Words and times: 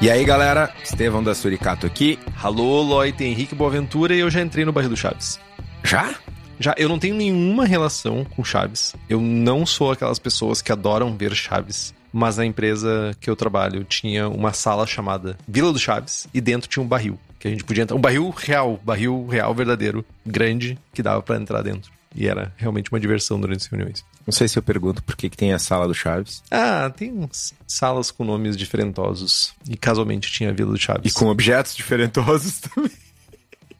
E 0.00 0.08
aí, 0.08 0.24
galera, 0.24 0.72
Estevão 0.84 1.24
da 1.24 1.34
Suricato 1.34 1.84
aqui. 1.84 2.20
Alô, 2.40 2.82
Loite, 2.82 3.24
Henrique 3.24 3.52
Boaventura 3.52 4.14
e 4.14 4.20
eu 4.20 4.30
já 4.30 4.40
entrei 4.40 4.64
no 4.64 4.72
bairro 4.72 4.88
do 4.88 4.96
Chaves. 4.96 5.40
Já? 5.82 6.14
Já, 6.60 6.72
eu 6.78 6.88
não 6.88 7.00
tenho 7.00 7.16
nenhuma 7.16 7.64
relação 7.64 8.24
com 8.24 8.44
Chaves. 8.44 8.94
Eu 9.08 9.20
não 9.20 9.66
sou 9.66 9.90
aquelas 9.90 10.20
pessoas 10.20 10.62
que 10.62 10.70
adoram 10.70 11.16
ver 11.16 11.34
Chaves. 11.34 11.92
Mas 12.12 12.36
na 12.36 12.46
empresa 12.46 13.10
que 13.20 13.28
eu 13.28 13.34
trabalho 13.34 13.82
tinha 13.82 14.28
uma 14.28 14.52
sala 14.52 14.86
chamada 14.86 15.36
Vila 15.48 15.72
do 15.72 15.80
Chaves 15.80 16.28
e 16.32 16.40
dentro 16.40 16.68
tinha 16.68 16.82
um 16.82 16.88
barril. 16.88 17.18
Que 17.40 17.48
a 17.48 17.50
gente 17.50 17.64
podia 17.64 17.82
entrar. 17.82 17.96
Um 17.96 18.00
barril 18.00 18.30
real, 18.30 18.78
barril 18.84 19.26
real 19.26 19.52
verdadeiro, 19.52 20.04
grande, 20.24 20.78
que 20.94 21.02
dava 21.02 21.20
para 21.22 21.40
entrar 21.40 21.60
dentro. 21.62 21.90
E 22.14 22.28
era 22.28 22.52
realmente 22.56 22.92
uma 22.92 23.00
diversão 23.00 23.40
durante 23.40 23.62
as 23.62 23.66
reuniões. 23.66 24.04
Não 24.28 24.32
sei 24.32 24.46
se 24.46 24.58
eu 24.58 24.62
pergunto 24.62 25.02
por 25.02 25.16
que, 25.16 25.30
que 25.30 25.38
tem 25.38 25.54
a 25.54 25.58
sala 25.58 25.88
do 25.88 25.94
Chaves. 25.94 26.42
Ah, 26.50 26.92
tem 26.94 27.10
uns 27.10 27.54
salas 27.66 28.10
com 28.10 28.24
nomes 28.24 28.58
diferentosos. 28.58 29.54
E 29.66 29.74
casualmente 29.74 30.30
tinha 30.30 30.50
a 30.50 30.52
Vila 30.52 30.72
do 30.72 30.78
Chaves. 30.78 31.10
E 31.10 31.14
com 31.14 31.28
objetos 31.28 31.74
diferentosos 31.74 32.60
também. 32.68 32.90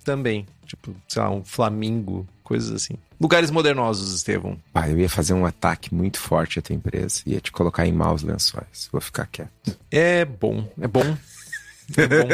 Também. 0.03 0.47
Tipo, 0.65 0.97
sei 1.07 1.21
lá, 1.21 1.31
um 1.31 1.45
flamingo, 1.45 2.27
coisas 2.43 2.73
assim. 2.73 2.95
Lugares 3.21 3.51
modernosos, 3.51 4.15
Estevão. 4.15 4.59
Ah, 4.73 4.89
eu 4.89 4.99
ia 4.99 5.09
fazer 5.11 5.35
um 5.35 5.45
ataque 5.45 5.95
muito 5.95 6.19
forte 6.19 6.59
à 6.59 6.63
tua 6.63 6.75
empresa. 6.75 7.21
Ia 7.27 7.43
te 7.43 7.53
colocar 7.53 7.87
em 7.87 7.93
maus 7.93 8.23
lençóis. 8.23 8.89
Vou 8.91 9.03
ficar 9.03 9.27
quieto. 9.27 9.79
É 9.91 10.25
bom, 10.25 10.67
é 10.81 10.89
bom. 10.89 11.15
É 11.95 12.07
bom. 12.07 12.29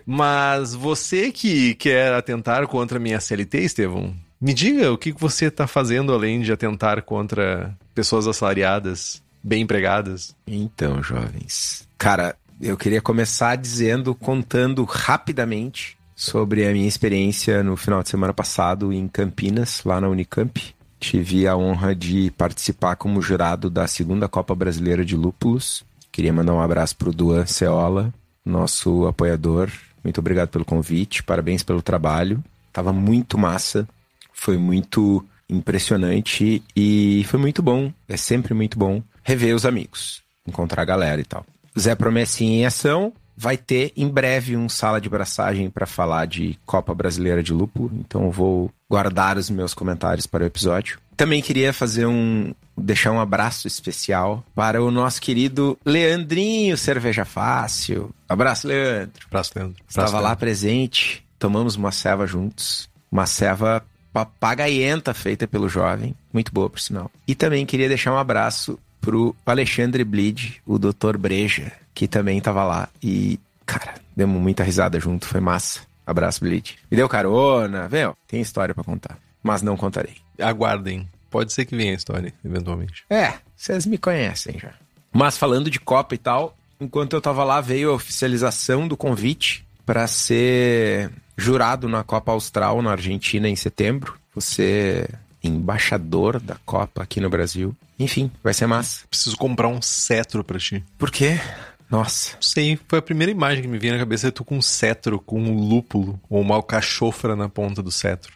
Mas 0.06 0.72
você 0.72 1.30
que 1.30 1.74
quer 1.74 2.14
atentar 2.14 2.66
contra 2.68 2.96
a 2.96 3.00
minha 3.00 3.20
CLT, 3.20 3.58
Estevão, 3.58 4.16
me 4.40 4.54
diga 4.54 4.92
o 4.92 4.98
que 4.98 5.12
você 5.12 5.46
está 5.46 5.66
fazendo 5.66 6.12
além 6.12 6.40
de 6.40 6.52
atentar 6.52 7.02
contra 7.02 7.76
pessoas 7.94 8.26
assalariadas, 8.26 9.22
bem 9.42 9.62
empregadas. 9.62 10.34
Então, 10.46 11.02
jovens. 11.02 11.88
Cara, 11.96 12.36
eu 12.60 12.76
queria 12.76 13.00
começar 13.00 13.56
dizendo, 13.56 14.14
contando 14.14 14.84
rapidamente 14.84 15.96
sobre 16.14 16.66
a 16.66 16.72
minha 16.72 16.88
experiência 16.88 17.62
no 17.62 17.76
final 17.76 18.02
de 18.02 18.08
semana 18.08 18.32
passado 18.32 18.92
em 18.92 19.06
Campinas, 19.06 19.82
lá 19.84 20.00
na 20.00 20.08
Unicamp. 20.08 20.74
Tive 20.98 21.46
a 21.46 21.56
honra 21.56 21.94
de 21.94 22.32
participar 22.36 22.96
como 22.96 23.22
jurado 23.22 23.70
da 23.70 23.86
segunda 23.86 24.28
Copa 24.28 24.54
Brasileira 24.54 25.04
de 25.04 25.16
Lúpulos. 25.16 25.84
Queria 26.10 26.32
mandar 26.32 26.54
um 26.54 26.60
abraço 26.60 26.96
pro 26.96 27.12
Duan 27.12 27.46
Ceola, 27.46 28.12
nosso 28.44 29.06
apoiador. 29.06 29.70
Muito 30.02 30.18
obrigado 30.18 30.48
pelo 30.48 30.64
convite, 30.64 31.22
parabéns 31.22 31.62
pelo 31.62 31.80
trabalho. 31.80 32.42
Tava 32.72 32.92
muito 32.92 33.38
massa, 33.38 33.88
foi 34.38 34.56
muito 34.56 35.24
impressionante 35.50 36.62
e 36.74 37.24
foi 37.28 37.40
muito 37.40 37.60
bom. 37.60 37.92
É 38.08 38.16
sempre 38.16 38.54
muito 38.54 38.78
bom 38.78 39.02
rever 39.24 39.54
os 39.54 39.66
amigos, 39.66 40.22
encontrar 40.46 40.82
a 40.82 40.86
galera 40.86 41.20
e 41.20 41.24
tal. 41.24 41.44
Zé 41.78 41.94
Promessinha 41.94 42.60
em 42.60 42.64
ação, 42.64 43.12
vai 43.36 43.56
ter 43.56 43.92
em 43.96 44.08
breve 44.08 44.56
um 44.56 44.68
sala 44.68 45.00
de 45.00 45.08
braçagem 45.08 45.68
para 45.68 45.86
falar 45.86 46.26
de 46.26 46.58
Copa 46.64 46.94
Brasileira 46.94 47.42
de 47.42 47.52
Lúpulo, 47.52 47.90
então 47.98 48.24
eu 48.24 48.30
vou 48.30 48.70
guardar 48.88 49.36
os 49.36 49.50
meus 49.50 49.74
comentários 49.74 50.26
para 50.26 50.44
o 50.44 50.46
episódio. 50.46 50.98
Também 51.16 51.42
queria 51.42 51.72
fazer 51.72 52.06
um 52.06 52.54
deixar 52.76 53.10
um 53.10 53.20
abraço 53.20 53.66
especial 53.66 54.44
para 54.54 54.80
o 54.80 54.88
nosso 54.88 55.20
querido 55.20 55.76
Leandrinho 55.84 56.76
Cerveja 56.76 57.24
Fácil. 57.24 58.14
Abraço, 58.28 58.68
Leandro. 58.68 59.26
Abraço, 59.26 59.52
Leandro. 59.56 59.74
Abraço, 59.74 59.88
Estava 59.88 60.10
Leandro. 60.10 60.28
lá 60.28 60.36
presente, 60.36 61.24
tomamos 61.40 61.74
uma 61.74 61.90
ceva 61.90 62.24
juntos, 62.24 62.88
uma 63.10 63.26
ceva 63.26 63.84
papagaienta 64.12 65.14
feita 65.14 65.46
pelo 65.46 65.68
jovem, 65.68 66.14
muito 66.32 66.52
boa 66.52 66.68
por 66.68 66.80
sinal. 66.80 67.10
E 67.26 67.34
também 67.34 67.66
queria 67.66 67.88
deixar 67.88 68.12
um 68.12 68.18
abraço 68.18 68.78
pro 69.00 69.34
Alexandre 69.46 70.04
Blid, 70.04 70.60
o 70.66 70.78
Dr. 70.78 71.16
Breja, 71.18 71.72
que 71.94 72.08
também 72.08 72.40
tava 72.40 72.64
lá. 72.64 72.88
E, 73.02 73.38
cara, 73.64 73.94
demos 74.16 74.40
muita 74.40 74.62
risada 74.62 74.98
junto, 74.98 75.26
foi 75.26 75.40
massa. 75.40 75.80
Abraço, 76.06 76.40
Blid. 76.40 76.78
Me 76.90 76.96
deu 76.96 77.08
carona, 77.08 77.86
viu? 77.86 78.16
Tem 78.26 78.40
história 78.40 78.74
para 78.74 78.84
contar, 78.84 79.18
mas 79.42 79.62
não 79.62 79.76
contarei. 79.76 80.16
Aguardem. 80.40 81.08
Pode 81.30 81.52
ser 81.52 81.66
que 81.66 81.76
venha 81.76 81.92
a 81.92 81.96
história, 81.96 82.32
eventualmente. 82.42 83.04
É, 83.10 83.34
vocês 83.54 83.84
me 83.84 83.98
conhecem 83.98 84.58
já. 84.58 84.72
Mas 85.12 85.36
falando 85.36 85.70
de 85.70 85.78
Copa 85.78 86.14
e 86.14 86.18
tal, 86.18 86.56
enquanto 86.80 87.14
eu 87.14 87.20
tava 87.20 87.44
lá, 87.44 87.60
veio 87.60 87.90
a 87.90 87.94
oficialização 87.94 88.88
do 88.88 88.96
convite 88.96 89.66
para 89.88 90.06
ser 90.06 91.10
jurado 91.34 91.88
na 91.88 92.04
Copa 92.04 92.30
Austral, 92.30 92.82
na 92.82 92.90
Argentina, 92.90 93.48
em 93.48 93.56
setembro. 93.56 94.18
Você 94.34 95.08
embaixador 95.42 96.38
da 96.38 96.56
Copa 96.56 97.02
aqui 97.02 97.22
no 97.22 97.30
Brasil. 97.30 97.74
Enfim, 97.98 98.30
vai 98.44 98.52
ser 98.52 98.66
massa. 98.66 99.06
Preciso 99.08 99.34
comprar 99.38 99.68
um 99.68 99.80
cetro 99.80 100.44
pra 100.44 100.58
ti. 100.58 100.84
Por 100.98 101.10
quê? 101.10 101.40
Nossa. 101.88 102.34
Não 102.34 102.42
sei, 102.42 102.78
foi 102.86 102.98
a 102.98 103.02
primeira 103.02 103.32
imagem 103.32 103.62
que 103.62 103.68
me 103.68 103.78
veio 103.78 103.94
na 103.94 103.98
cabeça. 103.98 104.28
É 104.28 104.30
tu 104.30 104.44
com 104.44 104.58
um 104.58 104.62
cetro, 104.62 105.18
com 105.20 105.40
um 105.40 105.58
lúpulo, 105.58 106.20
ou 106.28 106.42
uma 106.42 106.56
alcachofra 106.56 107.34
na 107.34 107.48
ponta 107.48 107.82
do 107.82 107.90
cetro. 107.90 108.34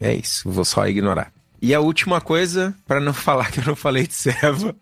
É 0.00 0.14
isso, 0.14 0.48
vou 0.48 0.64
só 0.64 0.86
ignorar. 0.86 1.32
E 1.60 1.74
a 1.74 1.80
última 1.80 2.20
coisa, 2.20 2.72
para 2.86 3.00
não 3.00 3.12
falar 3.12 3.50
que 3.50 3.58
eu 3.58 3.64
não 3.64 3.74
falei 3.74 4.06
de 4.06 4.14
Seva, 4.14 4.72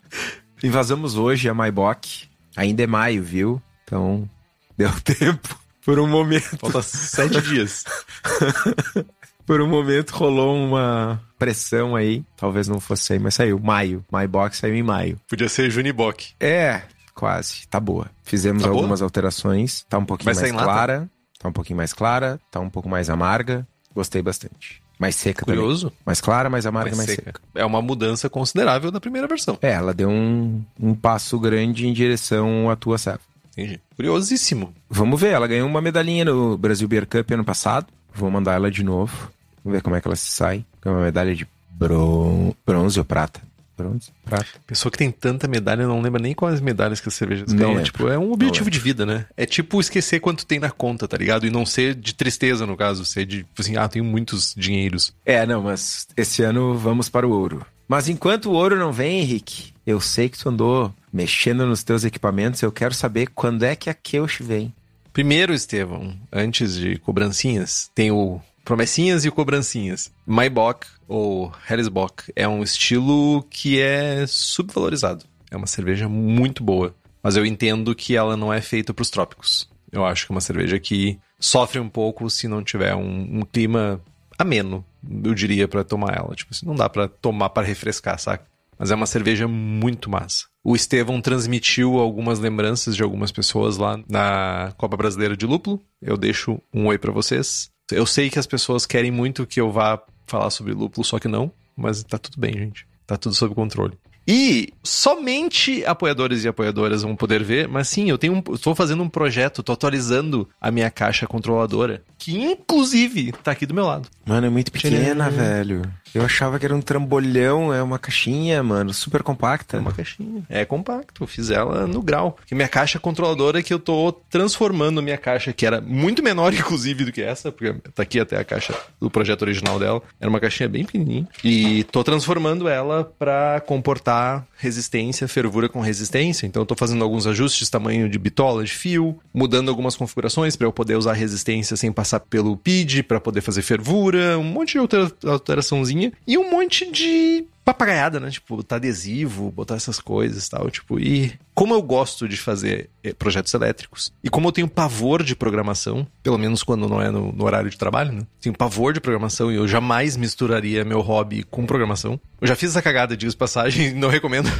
invasamos 0.62 1.16
hoje 1.16 1.48
a 1.48 1.54
Maibok. 1.54 2.28
Ainda 2.54 2.82
é 2.82 2.86
maio, 2.86 3.22
viu? 3.22 3.62
Então, 3.84 4.28
deu 4.76 4.92
tempo. 5.00 5.61
Por 5.84 5.98
um 5.98 6.06
momento. 6.06 6.56
Falta 6.58 6.82
sete 6.82 7.40
dias. 7.42 7.84
Por 9.44 9.60
um 9.60 9.66
momento 9.68 10.10
rolou 10.10 10.54
uma 10.56 11.20
pressão 11.38 11.96
aí. 11.96 12.24
Talvez 12.36 12.68
não 12.68 12.78
fosse 12.78 13.12
aí, 13.12 13.18
mas 13.18 13.34
saiu. 13.34 13.58
Maio. 13.58 14.04
Maibok 14.10 14.56
saiu 14.56 14.74
em 14.74 14.82
maio. 14.82 15.18
Podia 15.28 15.48
ser 15.48 15.68
Junibok. 15.70 16.30
É, 16.38 16.82
quase. 17.14 17.66
Tá 17.68 17.80
boa. 17.80 18.08
Fizemos 18.22 18.62
Tá 18.62 18.68
boa? 18.68 18.78
algumas 18.80 19.02
alterações. 19.02 19.84
Tá 19.88 19.98
um 19.98 20.04
pouquinho 20.04 20.34
mais 20.34 20.52
lata? 20.52 20.64
clara. 20.64 21.10
Tá 21.40 21.48
um 21.48 21.52
pouquinho 21.52 21.76
mais 21.76 21.92
clara. 21.92 22.40
Tá 22.50 22.60
um 22.60 22.70
pouco 22.70 22.88
mais 22.88 23.10
amarga. 23.10 23.66
Gostei 23.94 24.22
bastante. 24.22 24.80
Mais 24.98 25.16
seca 25.16 25.44
Curioso. 25.44 25.86
também. 25.88 25.98
Mais 26.06 26.20
clara, 26.20 26.48
mais 26.48 26.64
amarga, 26.64 26.90
mais 26.94 26.98
mais, 27.08 27.10
seca. 27.10 27.32
seca. 27.32 27.40
É 27.56 27.64
uma 27.64 27.82
mudança 27.82 28.30
considerável 28.30 28.92
da 28.92 29.00
primeira 29.00 29.26
versão. 29.26 29.58
É, 29.60 29.72
ela 29.72 29.92
deu 29.92 30.08
um, 30.08 30.62
um 30.78 30.94
passo 30.94 31.36
grande 31.40 31.88
em 31.88 31.92
direção 31.92 32.70
à 32.70 32.76
tua 32.76 32.96
serva. 32.98 33.20
Entendi. 33.52 33.80
Curiosíssimo. 33.96 34.74
Vamos 34.88 35.20
ver, 35.20 35.32
ela 35.32 35.46
ganhou 35.46 35.68
uma 35.68 35.80
medalhinha 35.80 36.24
no 36.24 36.56
Brasil 36.56 36.88
Beer 36.88 37.06
Cup 37.06 37.30
ano 37.30 37.44
passado. 37.44 37.86
Vou 38.14 38.30
mandar 38.30 38.54
ela 38.54 38.70
de 38.70 38.82
novo. 38.82 39.30
Vamos 39.64 39.76
ver 39.76 39.82
como 39.82 39.96
é 39.96 40.00
que 40.00 40.08
ela 40.08 40.16
se 40.16 40.26
sai. 40.26 40.64
Ganhou 40.82 40.98
uma 40.98 41.04
medalha 41.04 41.34
de 41.34 41.46
bron... 41.70 42.54
bronze 42.66 42.98
ou 42.98 43.04
prata. 43.04 43.40
Bronze? 43.76 44.10
Prata. 44.24 44.46
Pessoa 44.66 44.92
que 44.92 44.98
tem 44.98 45.10
tanta 45.10 45.48
medalha 45.48 45.86
não 45.86 46.00
lembra 46.00 46.20
nem 46.20 46.34
quais 46.34 46.60
medalhas 46.60 47.00
que 47.00 47.08
as 47.08 47.14
cervejas 47.14 47.48
Não 47.52 47.56
ganham. 47.58 47.70
lembro. 47.74 47.84
Tipo, 47.84 48.08
é 48.08 48.18
um 48.18 48.30
objetivo 48.32 48.70
de 48.70 48.78
vida, 48.78 49.06
né? 49.06 49.26
É 49.36 49.46
tipo 49.46 49.80
esquecer 49.80 50.20
quanto 50.20 50.46
tem 50.46 50.58
na 50.58 50.70
conta, 50.70 51.08
tá 51.08 51.16
ligado? 51.16 51.46
E 51.46 51.50
não 51.50 51.64
ser 51.64 51.94
de 51.94 52.14
tristeza, 52.14 52.66
no 52.66 52.76
caso. 52.76 53.04
Ser 53.04 53.24
de, 53.24 53.38
tipo 53.38 53.60
assim, 53.60 53.76
ah, 53.76 53.88
tenho 53.88 54.04
muitos 54.04 54.54
dinheiros. 54.56 55.14
É, 55.24 55.44
não, 55.46 55.62
mas 55.62 56.06
esse 56.16 56.42
ano 56.42 56.76
vamos 56.76 57.08
para 57.08 57.26
o 57.26 57.30
ouro. 57.30 57.64
Mas 57.88 58.08
enquanto 58.08 58.46
o 58.46 58.52
ouro 58.52 58.76
não 58.78 58.92
vem, 58.92 59.20
Henrique, 59.20 59.71
eu 59.86 60.00
sei 60.00 60.28
que 60.28 60.38
tu 60.38 60.48
andou 60.48 60.94
mexendo 61.12 61.66
nos 61.66 61.82
teus 61.82 62.04
equipamentos. 62.04 62.62
Eu 62.62 62.72
quero 62.72 62.94
saber 62.94 63.28
quando 63.34 63.64
é 63.64 63.76
que 63.76 63.90
a 63.90 63.94
Keush 63.94 64.40
vem. 64.40 64.72
Primeiro, 65.12 65.52
Estevão, 65.52 66.16
antes 66.32 66.76
de 66.76 66.96
cobrancinhas, 66.98 67.90
tem 67.94 68.10
o 68.10 68.40
promessinhas 68.64 69.24
e 69.24 69.30
cobrancinhas. 69.30 70.10
Maibach 70.26 70.86
ou 71.06 71.52
Hellesbock 71.68 72.32
é 72.34 72.48
um 72.48 72.62
estilo 72.62 73.42
que 73.50 73.80
é 73.80 74.24
subvalorizado. 74.26 75.24
É 75.50 75.56
uma 75.56 75.66
cerveja 75.66 76.08
muito 76.08 76.64
boa, 76.64 76.94
mas 77.22 77.36
eu 77.36 77.44
entendo 77.44 77.94
que 77.94 78.16
ela 78.16 78.36
não 78.36 78.52
é 78.52 78.60
feita 78.62 78.94
para 78.94 79.02
os 79.02 79.10
trópicos. 79.10 79.68
Eu 79.90 80.06
acho 80.06 80.26
que 80.26 80.32
é 80.32 80.34
uma 80.34 80.40
cerveja 80.40 80.78
que 80.78 81.18
sofre 81.38 81.78
um 81.78 81.88
pouco 81.88 82.30
se 82.30 82.48
não 82.48 82.64
tiver 82.64 82.94
um, 82.94 83.40
um 83.40 83.42
clima 83.42 84.00
ameno, 84.38 84.84
eu 85.22 85.34
diria, 85.34 85.68
para 85.68 85.84
tomar 85.84 86.16
ela. 86.16 86.34
Tipo 86.34 86.52
assim, 86.52 86.64
não 86.64 86.74
dá 86.74 86.88
para 86.88 87.08
tomar 87.08 87.50
para 87.50 87.66
refrescar, 87.66 88.18
saca? 88.18 88.44
Mas 88.82 88.90
é 88.90 88.96
uma 88.96 89.06
cerveja 89.06 89.46
muito 89.46 90.10
massa. 90.10 90.46
O 90.64 90.74
Estevão 90.74 91.20
transmitiu 91.20 92.00
algumas 92.00 92.40
lembranças 92.40 92.96
de 92.96 93.02
algumas 93.04 93.30
pessoas 93.30 93.76
lá 93.76 93.96
na 94.08 94.72
Copa 94.76 94.96
Brasileira 94.96 95.36
de 95.36 95.46
Lúpulo. 95.46 95.80
Eu 96.02 96.16
deixo 96.16 96.60
um 96.74 96.88
oi 96.88 96.98
para 96.98 97.12
vocês. 97.12 97.70
Eu 97.92 98.04
sei 98.04 98.28
que 98.28 98.40
as 98.40 98.46
pessoas 98.46 98.84
querem 98.84 99.12
muito 99.12 99.46
que 99.46 99.60
eu 99.60 99.70
vá 99.70 100.02
falar 100.26 100.50
sobre 100.50 100.72
lúpulo, 100.72 101.04
só 101.04 101.20
que 101.20 101.28
não. 101.28 101.52
Mas 101.76 102.02
tá 102.02 102.18
tudo 102.18 102.40
bem, 102.40 102.54
gente. 102.54 102.84
Tá 103.06 103.16
tudo 103.16 103.36
sob 103.36 103.54
controle. 103.54 103.96
E 104.26 104.72
somente 104.82 105.84
apoiadores 105.84 106.42
e 106.42 106.48
apoiadoras 106.48 107.02
vão 107.02 107.14
poder 107.14 107.42
ver, 107.42 107.68
mas 107.68 107.86
sim, 107.86 108.10
eu 108.10 108.18
tenho 108.18 108.34
um, 108.34 108.54
estou 108.54 108.74
fazendo 108.74 109.02
um 109.02 109.08
projeto, 109.08 109.60
estou 109.60 109.74
atualizando 109.74 110.48
a 110.60 110.72
minha 110.72 110.90
caixa 110.90 111.26
controladora, 111.26 112.02
que 112.18 112.36
inclusive 112.36 113.32
tá 113.44 113.52
aqui 113.52 113.66
do 113.66 113.74
meu 113.74 113.84
lado. 113.84 114.08
Mano, 114.24 114.46
é 114.46 114.50
muito 114.50 114.72
pequena, 114.72 115.30
velho. 115.30 115.82
Eu 116.14 116.24
achava 116.24 116.58
que 116.58 116.64
era 116.64 116.74
um 116.74 116.80
trambolhão, 116.80 117.72
é 117.72 117.82
uma 117.82 117.98
caixinha, 117.98 118.62
mano, 118.62 118.92
super 118.92 119.22
compacta. 119.22 119.78
É 119.78 119.80
uma 119.80 119.92
caixinha. 119.92 120.42
É 120.48 120.64
compacto, 120.64 121.22
eu 121.22 121.26
fiz 121.26 121.50
ela 121.50 121.86
no 121.86 122.02
grau. 122.02 122.32
Porque 122.32 122.54
minha 122.54 122.68
caixa 122.68 122.98
controladora 122.98 123.60
é 123.60 123.62
que 123.62 123.72
eu 123.72 123.78
tô 123.78 124.12
transformando 124.12 125.02
minha 125.02 125.16
caixa, 125.16 125.52
que 125.52 125.64
era 125.64 125.80
muito 125.80 126.22
menor, 126.22 126.52
inclusive, 126.54 127.04
do 127.04 127.12
que 127.12 127.22
essa, 127.22 127.50
porque 127.50 127.72
tá 127.94 128.02
aqui 128.02 128.20
até 128.20 128.36
a 128.38 128.44
caixa 128.44 128.74
do 129.00 129.10
projeto 129.10 129.42
original 129.42 129.78
dela. 129.78 130.02
Era 130.20 130.28
uma 130.28 130.40
caixinha 130.40 130.68
bem 130.68 130.84
pequenininha. 130.84 131.26
E 131.42 131.84
tô 131.84 132.04
transformando 132.04 132.68
ela 132.68 133.04
para 133.18 133.62
comportar 133.66 134.46
resistência, 134.58 135.26
fervura 135.26 135.68
com 135.68 135.80
resistência. 135.80 136.46
Então 136.46 136.62
eu 136.62 136.66
tô 136.66 136.74
fazendo 136.74 137.02
alguns 137.02 137.26
ajustes, 137.26 137.70
tamanho 137.70 138.08
de 138.08 138.18
bitola, 138.18 138.64
de 138.64 138.72
fio, 138.72 139.18
mudando 139.32 139.68
algumas 139.68 139.96
configurações 139.96 140.56
para 140.56 140.66
eu 140.66 140.72
poder 140.72 140.96
usar 140.96 141.14
resistência 141.14 141.76
sem 141.76 141.90
passar 141.90 142.20
pelo 142.20 142.56
PID, 142.56 143.02
para 143.02 143.20
poder 143.20 143.40
fazer 143.40 143.62
fervura, 143.62 144.38
um 144.38 144.44
monte 144.44 144.72
de 144.72 145.06
alteraçãozinha 145.26 146.01
e 146.26 146.38
um 146.38 146.50
monte 146.50 146.90
de 146.90 147.44
papagaiada, 147.64 148.18
né? 148.18 148.30
Tipo, 148.30 148.56
botar 148.56 148.76
adesivo, 148.76 149.50
botar 149.50 149.76
essas 149.76 150.00
coisas 150.00 150.46
e 150.46 150.50
tal. 150.50 150.70
Tipo, 150.70 150.98
e 150.98 151.32
como 151.54 151.74
eu 151.74 151.82
gosto 151.82 152.28
de 152.28 152.36
fazer 152.36 152.90
eh, 153.04 153.12
projetos 153.12 153.52
elétricos, 153.54 154.12
e 154.22 154.28
como 154.28 154.48
eu 154.48 154.52
tenho 154.52 154.68
pavor 154.68 155.22
de 155.22 155.36
programação, 155.36 156.06
pelo 156.22 156.38
menos 156.38 156.62
quando 156.62 156.88
não 156.88 157.00
é 157.00 157.10
no, 157.10 157.32
no, 157.32 157.44
horário 157.44 157.70
de 157.70 157.78
trabalho, 157.78 158.12
né? 158.12 158.22
Tenho 158.40 158.56
pavor 158.56 158.92
de 158.92 159.00
programação 159.00 159.52
e 159.52 159.56
eu 159.56 159.68
jamais 159.68 160.16
misturaria 160.16 160.84
meu 160.84 161.00
hobby 161.00 161.44
com 161.44 161.66
programação. 161.66 162.18
Eu 162.40 162.48
já 162.48 162.56
fiz 162.56 162.70
essa 162.70 162.82
cagada, 162.82 163.16
digo 163.16 163.36
passagem, 163.36 163.92
não 163.94 164.08
recomendo. 164.08 164.50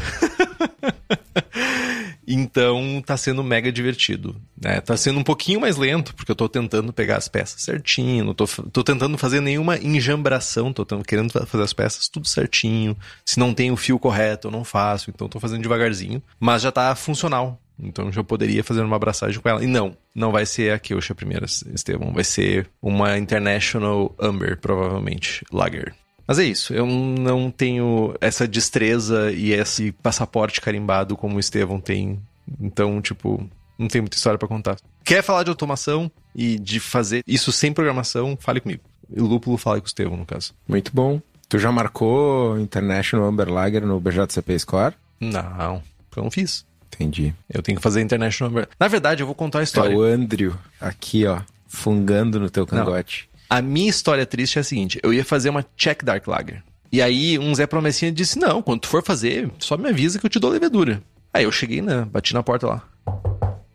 Então 2.26 3.02
tá 3.04 3.16
sendo 3.16 3.42
mega 3.42 3.72
divertido. 3.72 4.36
Né? 4.60 4.80
Tá 4.80 4.96
sendo 4.96 5.18
um 5.18 5.24
pouquinho 5.24 5.60
mais 5.60 5.76
lento, 5.76 6.14
porque 6.14 6.30
eu 6.30 6.36
tô 6.36 6.48
tentando 6.48 6.92
pegar 6.92 7.16
as 7.16 7.28
peças 7.28 7.62
certinho, 7.62 8.24
não 8.24 8.34
tô, 8.34 8.46
tô 8.46 8.84
tentando 8.84 9.18
fazer 9.18 9.40
nenhuma 9.40 9.76
enjambração, 9.76 10.72
tô 10.72 10.86
querendo 11.02 11.32
fazer 11.46 11.64
as 11.64 11.72
peças 11.72 12.08
tudo 12.08 12.28
certinho. 12.28 12.96
Se 13.24 13.38
não 13.38 13.52
tem 13.52 13.70
o 13.70 13.76
fio 13.76 13.98
correto, 13.98 14.48
eu 14.48 14.52
não 14.52 14.64
faço, 14.64 15.10
então 15.10 15.28
tô 15.28 15.40
fazendo 15.40 15.62
devagarzinho. 15.62 16.22
Mas 16.38 16.62
já 16.62 16.70
tá 16.70 16.94
funcional. 16.94 17.60
Então 17.82 18.12
já 18.12 18.22
poderia 18.22 18.62
fazer 18.62 18.82
uma 18.82 18.96
abraçagem 18.96 19.40
com 19.40 19.48
ela. 19.48 19.64
E 19.64 19.66
não, 19.66 19.96
não 20.14 20.30
vai 20.30 20.46
ser 20.46 20.72
a 20.72 20.78
Keusha 20.78 21.14
primeira, 21.14 21.46
Estevão. 21.46 22.12
Vai 22.12 22.24
ser 22.24 22.68
uma 22.80 23.18
International 23.18 24.14
Amber, 24.20 24.58
provavelmente, 24.58 25.44
Lager. 25.50 25.94
Mas 26.26 26.38
é 26.38 26.44
isso, 26.44 26.72
eu 26.72 26.86
não 26.86 27.50
tenho 27.50 28.14
essa 28.20 28.46
destreza 28.46 29.32
e 29.32 29.52
esse 29.52 29.92
passaporte 29.92 30.60
carimbado 30.60 31.16
como 31.16 31.36
o 31.36 31.40
Estevão 31.40 31.80
tem. 31.80 32.20
Então, 32.60 33.00
tipo, 33.00 33.48
não 33.78 33.88
tem 33.88 34.00
muita 34.00 34.16
história 34.16 34.38
para 34.38 34.48
contar. 34.48 34.76
Quer 35.04 35.22
falar 35.22 35.42
de 35.42 35.50
automação 35.50 36.10
e 36.34 36.58
de 36.58 36.78
fazer 36.78 37.22
isso 37.26 37.50
sem 37.52 37.72
programação? 37.72 38.36
Fale 38.38 38.60
comigo. 38.60 38.82
E 39.14 39.20
o 39.20 39.26
Lúpulo 39.26 39.58
fala 39.58 39.78
com 39.80 39.84
o 39.84 39.86
Estevão, 39.86 40.16
no 40.16 40.24
caso. 40.24 40.54
Muito 40.66 40.92
bom. 40.94 41.20
Tu 41.48 41.58
já 41.58 41.70
marcou 41.70 42.58
International 42.58 43.28
Amber 43.28 43.52
Lager 43.52 43.84
no 43.84 44.00
BJCP 44.00 44.58
Score? 44.58 44.94
Não, 45.20 45.82
eu 46.16 46.22
não 46.22 46.30
fiz. 46.30 46.64
Entendi. 46.94 47.34
Eu 47.48 47.62
tenho 47.62 47.76
que 47.76 47.82
fazer 47.82 48.00
International 48.00 48.50
Amber. 48.50 48.68
Na 48.78 48.88
verdade, 48.88 49.22
eu 49.22 49.26
vou 49.26 49.34
contar 49.34 49.58
a 49.58 49.62
história. 49.62 49.92
É 49.92 49.96
o 49.96 50.02
Andrew, 50.02 50.54
aqui, 50.80 51.26
ó, 51.26 51.40
fungando 51.66 52.40
no 52.40 52.48
teu 52.48 52.66
cangote. 52.66 53.28
Não. 53.31 53.31
A 53.52 53.60
minha 53.60 53.90
história 53.90 54.24
triste 54.24 54.56
é 54.56 54.62
a 54.62 54.64
seguinte: 54.64 54.98
eu 55.02 55.12
ia 55.12 55.22
fazer 55.22 55.50
uma 55.50 55.62
Check 55.76 56.02
Dark 56.02 56.26
Lager. 56.26 56.62
E 56.90 57.02
aí, 57.02 57.38
um 57.38 57.54
Zé 57.54 57.66
Promessinha 57.66 58.10
disse: 58.10 58.38
Não, 58.38 58.62
quando 58.62 58.80
tu 58.80 58.88
for 58.88 59.04
fazer, 59.04 59.50
só 59.58 59.76
me 59.76 59.90
avisa 59.90 60.18
que 60.18 60.24
eu 60.24 60.30
te 60.30 60.38
dou 60.38 60.50
levedura. 60.50 61.02
Aí 61.34 61.44
eu 61.44 61.52
cheguei, 61.52 61.82
né? 61.82 62.06
Bati 62.10 62.32
na 62.32 62.42
porta 62.42 62.66
lá. 62.66 62.82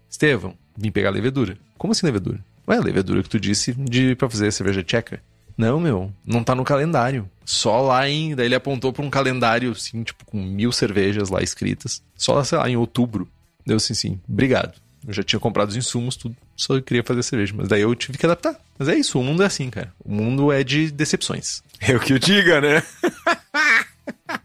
Estevão, 0.09 0.55
vim 0.75 0.89
pegar 0.89 1.11
levedura. 1.11 1.59
Como 1.77 1.91
assim 1.91 2.07
levedura? 2.07 2.43
Ué, 2.67 2.79
levedura 2.79 3.21
que 3.21 3.29
tu 3.29 3.39
disse 3.39 3.71
de 3.73 4.15
pra 4.15 4.27
fazer 4.27 4.51
cerveja 4.51 4.81
tcheca. 4.81 5.21
Não, 5.55 5.79
meu, 5.79 6.11
não 6.25 6.43
tá 6.43 6.55
no 6.55 6.63
calendário. 6.63 7.29
Só 7.45 7.79
lá 7.79 8.09
em. 8.09 8.33
Daí 8.33 8.47
ele 8.47 8.55
apontou 8.55 8.91
pra 8.91 9.05
um 9.05 9.11
calendário, 9.11 9.73
assim, 9.73 10.01
tipo, 10.01 10.25
com 10.25 10.41
mil 10.41 10.71
cervejas 10.71 11.29
lá 11.29 11.43
escritas. 11.43 12.01
Só, 12.15 12.43
sei 12.43 12.57
lá, 12.57 12.67
em 12.67 12.77
outubro. 12.77 13.29
Deu 13.63 13.77
assim, 13.77 13.93
sim, 13.93 14.19
obrigado. 14.27 14.73
Eu 15.07 15.13
já 15.13 15.23
tinha 15.23 15.39
comprado 15.39 15.69
os 15.69 15.77
insumos, 15.77 16.17
tudo. 16.17 16.35
Só 16.55 16.79
queria 16.81 17.01
fazer 17.01 17.23
cerveja. 17.23 17.53
Mas 17.55 17.69
daí 17.69 17.81
eu 17.81 17.95
tive 17.95 18.17
que 18.17 18.25
adaptar. 18.25 18.59
Mas 18.77 18.89
é 18.89 18.95
isso, 18.95 19.17
o 19.17 19.23
mundo 19.23 19.41
é 19.41 19.45
assim, 19.45 19.69
cara. 19.69 19.93
O 20.03 20.13
mundo 20.13 20.51
é 20.51 20.65
de 20.65 20.91
decepções. 20.91 21.63
Eu 21.87 21.97
que 21.97 22.13
o 22.13 22.19
diga, 22.19 22.59
né? 22.59 22.83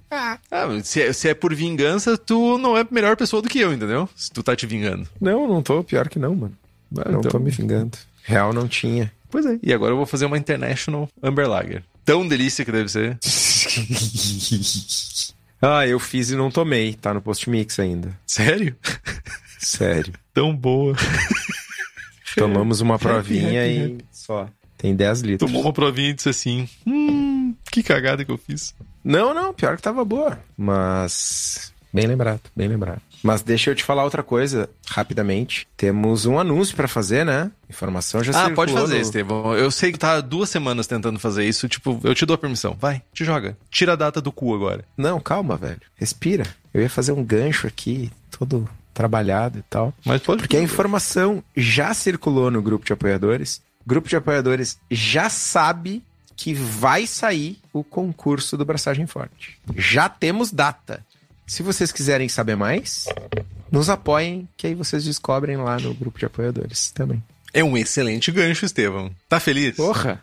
ah, 0.08 0.38
se, 0.84 1.02
é, 1.02 1.12
se 1.12 1.28
é 1.28 1.34
por 1.34 1.52
vingança, 1.52 2.16
tu 2.16 2.58
não 2.58 2.78
é 2.78 2.82
a 2.82 2.86
melhor 2.88 3.16
pessoa 3.16 3.42
do 3.42 3.48
que 3.48 3.58
eu, 3.58 3.72
entendeu? 3.72 4.08
Se 4.14 4.30
tu 4.30 4.40
tá 4.40 4.54
te 4.54 4.64
vingando. 4.64 5.08
Não, 5.20 5.48
não 5.48 5.62
tô. 5.62 5.82
Pior 5.82 6.08
que 6.08 6.20
não, 6.20 6.36
mano. 6.36 6.56
Ah, 6.96 7.10
não 7.10 7.18
então... 7.18 7.32
tô 7.32 7.40
me 7.40 7.50
vingando. 7.50 7.98
Real 8.22 8.52
não 8.52 8.68
tinha. 8.68 9.12
Pois 9.28 9.44
é. 9.44 9.58
E 9.62 9.72
agora 9.72 9.92
eu 9.92 9.96
vou 9.96 10.06
fazer 10.06 10.26
uma 10.26 10.38
International 10.38 11.08
Amber 11.20 11.48
Lager. 11.48 11.82
Tão 12.04 12.28
delícia 12.28 12.64
que 12.64 12.70
deve 12.70 12.88
ser. 12.88 13.18
ah, 15.60 15.84
eu 15.86 15.98
fiz 15.98 16.30
e 16.30 16.36
não 16.36 16.52
tomei. 16.52 16.94
Tá 16.94 17.12
no 17.12 17.20
post 17.20 17.50
mix 17.50 17.80
ainda. 17.80 18.16
Sério? 18.26 18.76
Sério. 19.62 20.12
Tão 20.34 20.54
boa. 20.54 20.94
Tomamos 22.36 22.80
uma 22.80 22.98
provinha 22.98 23.66
e 23.66 23.98
só. 24.10 24.48
Tem 24.78 24.94
10 24.96 25.20
litros. 25.20 25.50
Tomou 25.50 25.62
uma 25.66 25.72
provinha 25.72 26.10
e 26.10 26.14
disse 26.14 26.28
assim: 26.28 26.68
Hum, 26.86 27.54
que 27.70 27.82
cagada 27.82 28.24
que 28.24 28.32
eu 28.32 28.38
fiz. 28.38 28.74
Não, 29.04 29.32
não, 29.34 29.52
pior 29.54 29.76
que 29.76 29.82
tava 29.82 30.04
boa. 30.04 30.38
Mas. 30.56 31.72
Bem 31.92 32.06
lembrado, 32.06 32.40
bem 32.56 32.68
lembrado. 32.68 33.02
Mas 33.22 33.42
deixa 33.42 33.70
eu 33.70 33.74
te 33.74 33.84
falar 33.84 34.02
outra 34.02 34.22
coisa, 34.22 34.68
rapidamente. 34.88 35.68
Temos 35.76 36.24
um 36.24 36.38
anúncio 36.38 36.74
para 36.74 36.88
fazer, 36.88 37.24
né? 37.24 37.52
Informação 37.68 38.24
já 38.24 38.46
Ah, 38.46 38.50
pode 38.50 38.72
fazer, 38.72 38.94
no... 38.96 39.00
Estevão. 39.02 39.54
Eu 39.54 39.70
sei 39.70 39.92
que 39.92 39.98
tá 39.98 40.20
duas 40.22 40.48
semanas 40.48 40.86
tentando 40.86 41.18
fazer 41.20 41.44
isso. 41.44 41.68
Tipo, 41.68 42.00
eu 42.02 42.14
te 42.14 42.24
dou 42.24 42.34
a 42.34 42.38
permissão. 42.38 42.76
Vai, 42.80 43.02
te 43.12 43.24
joga. 43.24 43.56
Tira 43.70 43.92
a 43.92 43.96
data 43.96 44.20
do 44.22 44.32
cu 44.32 44.54
agora. 44.54 44.84
Não, 44.96 45.20
calma, 45.20 45.56
velho. 45.56 45.82
Respira. 45.94 46.44
Eu 46.72 46.80
ia 46.80 46.90
fazer 46.90 47.12
um 47.12 47.22
gancho 47.22 47.66
aqui, 47.66 48.10
todo 48.30 48.66
trabalhado 48.92 49.58
e 49.58 49.62
tal. 49.62 49.94
Mas 50.04 50.22
pode 50.22 50.42
Porque 50.42 50.56
a 50.56 50.62
informação 50.62 51.42
já 51.56 51.92
circulou 51.94 52.50
no 52.50 52.62
grupo 52.62 52.84
de 52.84 52.92
apoiadores. 52.92 53.62
O 53.84 53.88
grupo 53.88 54.08
de 54.08 54.16
apoiadores 54.16 54.78
já 54.90 55.28
sabe 55.28 56.02
que 56.36 56.54
vai 56.54 57.06
sair 57.06 57.58
o 57.72 57.84
concurso 57.84 58.56
do 58.56 58.64
Braçagem 58.64 59.06
Forte. 59.06 59.58
Já 59.76 60.08
temos 60.08 60.50
data. 60.50 61.04
Se 61.46 61.62
vocês 61.62 61.92
quiserem 61.92 62.28
saber 62.28 62.56
mais, 62.56 63.06
nos 63.70 63.88
apoiem, 63.90 64.48
que 64.56 64.66
aí 64.66 64.74
vocês 64.74 65.04
descobrem 65.04 65.56
lá 65.56 65.78
no 65.78 65.94
grupo 65.94 66.18
de 66.18 66.24
apoiadores 66.24 66.90
também. 66.90 67.22
É 67.54 67.62
um 67.62 67.76
excelente 67.76 68.32
gancho, 68.32 68.64
Estevão. 68.64 69.10
Tá 69.28 69.38
feliz? 69.38 69.76
Porra! 69.76 70.22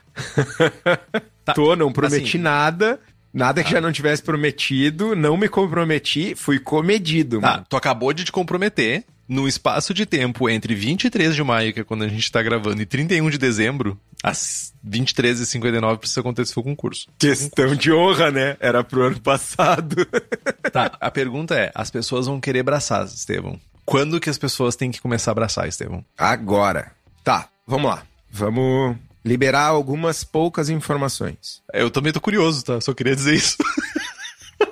tá. 1.45 1.53
Tô, 1.53 1.75
não 1.75 1.91
prometi 1.91 2.29
assim, 2.29 2.38
nada. 2.39 2.99
Nada 3.33 3.63
que 3.63 3.71
já 3.71 3.79
não 3.79 3.91
tivesse 3.91 4.24
prometido, 4.24 5.15
não 5.15 5.38
me 5.38 5.48
comprometi, 5.48 6.33
fui 6.36 6.59
comedido. 6.59 7.39
Tá, 7.39 7.63
tu 7.67 7.77
acabou 7.77 8.12
de 8.12 8.24
te 8.24 8.31
comprometer 8.31 9.03
no 9.27 9.48
espaço 9.48 9.93
de 9.93 10.07
tempo 10.07 10.50
entre 10.50 10.74
23 10.74 11.36
de 11.36 11.43
maio, 11.43 11.71
que 11.71 11.81
é 11.81 11.83
quando 11.83 12.03
a 12.03 12.07
gente 12.07 12.31
tá 12.31 12.41
gravando, 12.41 12.81
e 12.81 12.86
31 12.86 13.29
de 13.29 13.38
dezembro, 13.38 14.00
às 14.24 14.74
23h59 14.86 15.98
precisa 15.98 16.21
acontecer 16.21 16.59
o 16.59 16.63
concurso. 16.63 17.07
Questão 17.19 17.50
concurso. 17.50 17.75
de 17.75 17.93
honra, 17.93 18.31
né? 18.31 18.57
Era 18.59 18.83
pro 18.83 19.03
ano 19.03 19.19
passado. 19.21 20.07
tá, 20.74 20.98
a 21.00 21.12
pergunta 21.12 21.53
é, 21.53 21.71
as 21.75 21.91
pessoas 21.91 22.25
vão 22.25 22.41
querer 22.41 22.62
abraçar, 22.62 23.05
Estevão. 23.05 23.59
Quando 23.86 24.19
que 24.19 24.29
as 24.29 24.38
pessoas 24.38 24.75
têm 24.75 24.89
que 24.89 25.00
começar 25.00 25.31
a 25.31 25.33
abraçar, 25.33 25.67
Estevão? 25.67 26.03
Agora. 26.17 26.91
Tá, 27.24 27.48
vamos 27.67 27.91
lá. 27.91 28.03
Vamos 28.31 28.95
liberar 29.23 29.65
algumas 29.65 30.23
poucas 30.23 30.69
informações. 30.69 31.61
Eu 31.73 31.89
também 31.89 32.11
tô 32.11 32.21
curioso, 32.21 32.63
tá? 32.63 32.81
Só 32.81 32.93
queria 32.93 33.15
dizer 33.15 33.35
isso. 33.35 33.57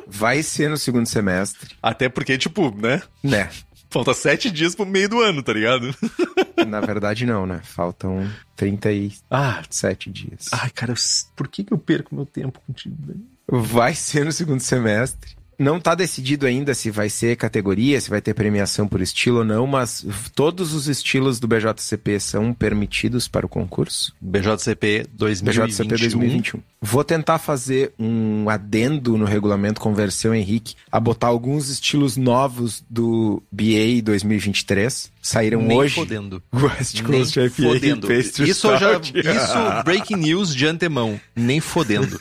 Vai 0.08 0.42
ser 0.42 0.70
no 0.70 0.78
segundo 0.78 1.06
semestre. 1.06 1.76
Até 1.82 2.10
porque, 2.10 2.38
tipo, 2.38 2.74
né? 2.76 3.02
Né. 3.24 3.50
Falta 3.90 4.14
sete 4.14 4.52
dias 4.52 4.76
pro 4.76 4.86
meio 4.86 5.08
do 5.08 5.22
ano, 5.22 5.42
tá 5.42 5.54
ligado? 5.54 5.96
Na 6.68 6.82
verdade, 6.82 7.26
não, 7.26 7.46
né? 7.46 7.62
Faltam 7.64 8.30
37 8.56 9.24
ah, 9.32 9.64
dias. 10.12 10.48
Ai, 10.52 10.70
cara, 10.72 10.94
por 11.36 11.48
que, 11.48 11.64
que 11.64 11.74
eu 11.74 11.78
perco 11.78 12.14
meu 12.14 12.26
tempo 12.26 12.60
contigo? 12.68 12.98
Vai 13.48 13.96
ser 13.96 14.26
no 14.26 14.32
segundo 14.32 14.60
semestre. 14.60 15.37
Não 15.58 15.80
tá 15.80 15.96
decidido 15.96 16.46
ainda 16.46 16.74
se 16.74 16.92
vai 16.92 17.10
ser 17.10 17.36
categoria, 17.36 18.00
se 18.00 18.10
vai 18.10 18.22
ter 18.22 18.34
premiação 18.34 18.88
por 18.88 19.02
estilo 19.02 19.40
ou 19.40 19.46
não, 19.46 19.66
mas 19.66 20.06
todos 20.36 20.74
os 20.74 20.88
estilos 20.88 21.40
do 21.40 21.48
BJCP 21.48 22.20
são 22.20 22.54
permitidos 22.54 23.28
para 23.28 23.46
o 23.46 23.50
concurso. 23.50 24.14
BJCP 24.22 25.08
2021. 25.14 25.66
BJCP 25.66 25.90
2021. 25.90 26.60
Vou 26.82 27.04
tentar 27.04 27.40
fazer 27.40 27.92
um 27.98 28.50
adendo 28.50 29.18
no 29.18 29.26
regulamento 29.26 29.82
com 29.82 29.94
versão 29.94 30.34
Henrique 30.34 30.76
a 30.92 31.00
botar 31.00 31.28
alguns 31.28 31.70
estilos 31.70 32.18
novos 32.18 32.84
do 32.90 33.42
BA 33.52 34.02
2023. 34.04 35.12
Saíram 35.28 35.62
Nem 35.62 35.78
hoje. 35.78 35.94
fodendo. 35.96 36.42
West 36.56 37.02
Nem 37.02 37.04
Coast 37.04 37.38
IPA 37.38 37.50
fodendo. 37.50 38.08
Pastry 38.08 38.50
Isso, 38.50 38.78
já, 38.78 38.94
isso, 38.94 39.84
breaking 39.84 40.16
news 40.16 40.56
de 40.56 40.66
antemão. 40.66 41.20
Nem 41.36 41.60
fodendo. 41.60 42.18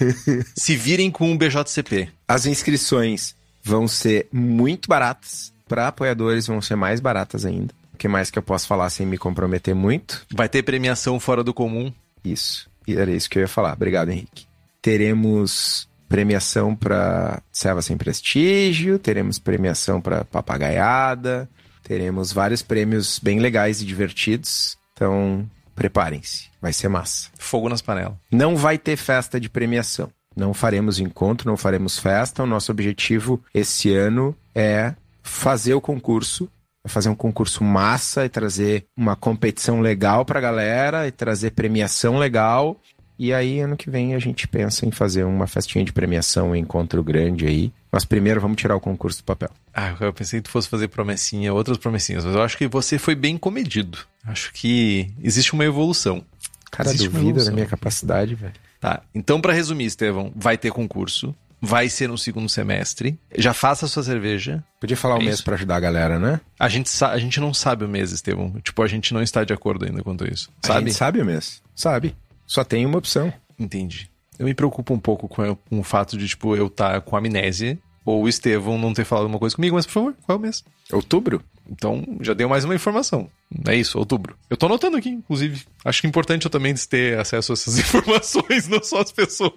Se 0.56 0.74
virem 0.74 1.10
com 1.10 1.30
um 1.30 1.36
BJCP. 1.36 2.08
As 2.26 2.46
inscrições 2.46 3.34
vão 3.62 3.86
ser 3.86 4.26
muito 4.32 4.88
baratas. 4.88 5.52
Para 5.68 5.88
apoiadores 5.88 6.46
vão 6.46 6.62
ser 6.62 6.76
mais 6.76 6.98
baratas 6.98 7.44
ainda. 7.44 7.74
O 7.92 7.98
que 7.98 8.08
mais 8.08 8.30
que 8.30 8.38
eu 8.38 8.42
posso 8.42 8.66
falar 8.66 8.88
sem 8.88 9.04
me 9.04 9.18
comprometer 9.18 9.74
muito? 9.74 10.24
Vai 10.32 10.48
ter 10.48 10.62
premiação 10.62 11.20
fora 11.20 11.44
do 11.44 11.52
comum. 11.52 11.92
Isso. 12.24 12.70
E 12.88 12.96
era 12.96 13.10
isso 13.10 13.28
que 13.28 13.38
eu 13.38 13.42
ia 13.42 13.48
falar. 13.48 13.74
Obrigado, 13.74 14.08
Henrique. 14.08 14.46
Teremos 14.80 15.86
premiação 16.08 16.74
para 16.74 17.42
Serva 17.52 17.82
Sem 17.82 17.98
Prestígio, 17.98 18.98
teremos 18.98 19.38
premiação 19.38 20.00
para 20.00 20.24
Papagaiada, 20.24 21.48
teremos 21.86 22.32
vários 22.32 22.62
prêmios 22.62 23.20
bem 23.20 23.38
legais 23.38 23.80
e 23.80 23.84
divertidos. 23.84 24.76
Então, 24.92 25.48
preparem-se. 25.72 26.48
Vai 26.60 26.72
ser 26.72 26.88
massa. 26.88 27.30
Fogo 27.38 27.68
nas 27.68 27.80
panelas. 27.80 28.14
Não 28.30 28.56
vai 28.56 28.76
ter 28.76 28.96
festa 28.96 29.38
de 29.38 29.48
premiação. 29.48 30.10
Não 30.34 30.52
faremos 30.52 30.98
encontro, 30.98 31.48
não 31.48 31.56
faremos 31.56 31.96
festa. 31.96 32.42
O 32.42 32.46
nosso 32.46 32.72
objetivo 32.72 33.40
esse 33.54 33.94
ano 33.94 34.36
é 34.52 34.94
fazer 35.22 35.74
o 35.74 35.80
concurso, 35.80 36.50
é 36.84 36.88
fazer 36.88 37.08
um 37.08 37.14
concurso 37.14 37.62
massa 37.62 38.24
e 38.24 38.28
trazer 38.28 38.84
uma 38.96 39.14
competição 39.14 39.80
legal 39.80 40.24
pra 40.24 40.40
galera 40.40 41.06
e 41.06 41.12
trazer 41.12 41.52
premiação 41.52 42.18
legal. 42.18 42.80
E 43.18 43.32
aí, 43.32 43.60
ano 43.60 43.76
que 43.76 43.88
vem, 43.88 44.14
a 44.14 44.18
gente 44.18 44.46
pensa 44.46 44.84
em 44.84 44.90
fazer 44.90 45.24
uma 45.24 45.46
festinha 45.46 45.84
de 45.84 45.92
premiação, 45.92 46.50
um 46.50 46.56
encontro 46.56 47.02
grande 47.02 47.46
aí. 47.46 47.72
Mas 47.90 48.04
primeiro 48.04 48.40
vamos 48.40 48.58
tirar 48.58 48.76
o 48.76 48.80
concurso 48.80 49.20
do 49.22 49.24
papel. 49.24 49.48
Ah, 49.74 49.94
eu 50.00 50.12
pensei 50.12 50.40
que 50.40 50.44
tu 50.44 50.50
fosse 50.50 50.68
fazer 50.68 50.88
promessinha, 50.88 51.52
outras 51.54 51.78
promessinhas, 51.78 52.24
mas 52.26 52.34
eu 52.34 52.42
acho 52.42 52.58
que 52.58 52.68
você 52.68 52.98
foi 52.98 53.14
bem 53.14 53.38
comedido. 53.38 53.98
Acho 54.24 54.52
que 54.52 55.10
existe 55.22 55.54
uma 55.54 55.64
evolução. 55.64 56.22
Cara, 56.70 56.90
Existe 56.90 57.08
duvida 57.08 57.42
da 57.44 57.50
minha 57.50 57.64
capacidade, 57.66 58.34
velho. 58.34 58.52
Tá, 58.80 59.00
então 59.14 59.40
pra 59.40 59.52
resumir, 59.54 59.86
Estevão, 59.86 60.30
vai 60.36 60.58
ter 60.58 60.70
concurso, 60.70 61.34
vai 61.58 61.88
ser 61.88 62.08
no 62.10 62.18
segundo 62.18 62.50
semestre. 62.50 63.18
Já 63.38 63.54
faça 63.54 63.86
a 63.86 63.88
sua 63.88 64.02
cerveja. 64.02 64.62
Podia 64.78 64.96
falar 64.96 65.14
o 65.14 65.22
É 65.22 65.24
mês 65.24 65.36
isso. 65.36 65.44
pra 65.44 65.54
ajudar 65.54 65.76
a 65.76 65.80
galera, 65.80 66.18
né? 66.18 66.38
A 66.58 66.68
gente, 66.68 66.90
a 67.02 67.16
gente 67.18 67.40
não 67.40 67.54
sabe 67.54 67.84
o 67.84 67.88
mês, 67.88 68.12
Estevão. 68.12 68.52
Tipo, 68.62 68.82
a 68.82 68.86
gente 68.86 69.14
não 69.14 69.22
está 69.22 69.42
de 69.42 69.54
acordo 69.54 69.86
ainda 69.86 70.02
quanto 70.02 70.24
a 70.24 70.28
isso. 70.28 70.50
A 70.62 70.66
Sabe? 70.66 70.80
gente 70.90 70.94
sabe 70.98 71.22
o 71.22 71.24
mês. 71.24 71.62
Sabe. 71.74 72.14
Só 72.46 72.64
tem 72.64 72.86
uma 72.86 72.98
opção. 72.98 73.32
Entendi. 73.58 74.10
Eu 74.38 74.44
me 74.44 74.54
preocupo 74.54 74.92
um 74.92 74.98
pouco 74.98 75.28
com, 75.28 75.56
com 75.56 75.80
o 75.80 75.82
fato 75.82 76.16
de, 76.16 76.28
tipo, 76.28 76.54
eu 76.54 76.66
estar 76.66 77.00
com 77.00 77.16
amnésia 77.16 77.78
ou 78.04 78.22
o 78.22 78.28
Estevão 78.28 78.78
não 78.78 78.92
ter 78.92 79.04
falado 79.04 79.26
uma 79.26 79.38
coisa 79.38 79.56
comigo, 79.56 79.74
mas 79.74 79.86
por 79.86 79.92
favor, 79.92 80.14
qual 80.24 80.36
é 80.36 80.38
o 80.38 80.42
mês? 80.42 80.64
Outubro? 80.92 81.42
Então, 81.68 82.04
já 82.20 82.32
deu 82.32 82.48
mais 82.48 82.64
uma 82.64 82.74
informação. 82.74 83.28
É 83.66 83.74
isso, 83.74 83.98
outubro. 83.98 84.36
Eu 84.48 84.56
tô 84.56 84.66
anotando 84.66 84.96
aqui, 84.96 85.08
inclusive. 85.08 85.64
Acho 85.84 86.00
que 86.00 86.06
é 86.06 86.10
importante 86.10 86.44
eu 86.44 86.50
também 86.50 86.72
ter 86.74 87.18
acesso 87.18 87.52
a 87.52 87.54
essas 87.54 87.78
informações, 87.80 88.68
não 88.68 88.82
só 88.82 89.00
as 89.00 89.10
pessoas. 89.10 89.52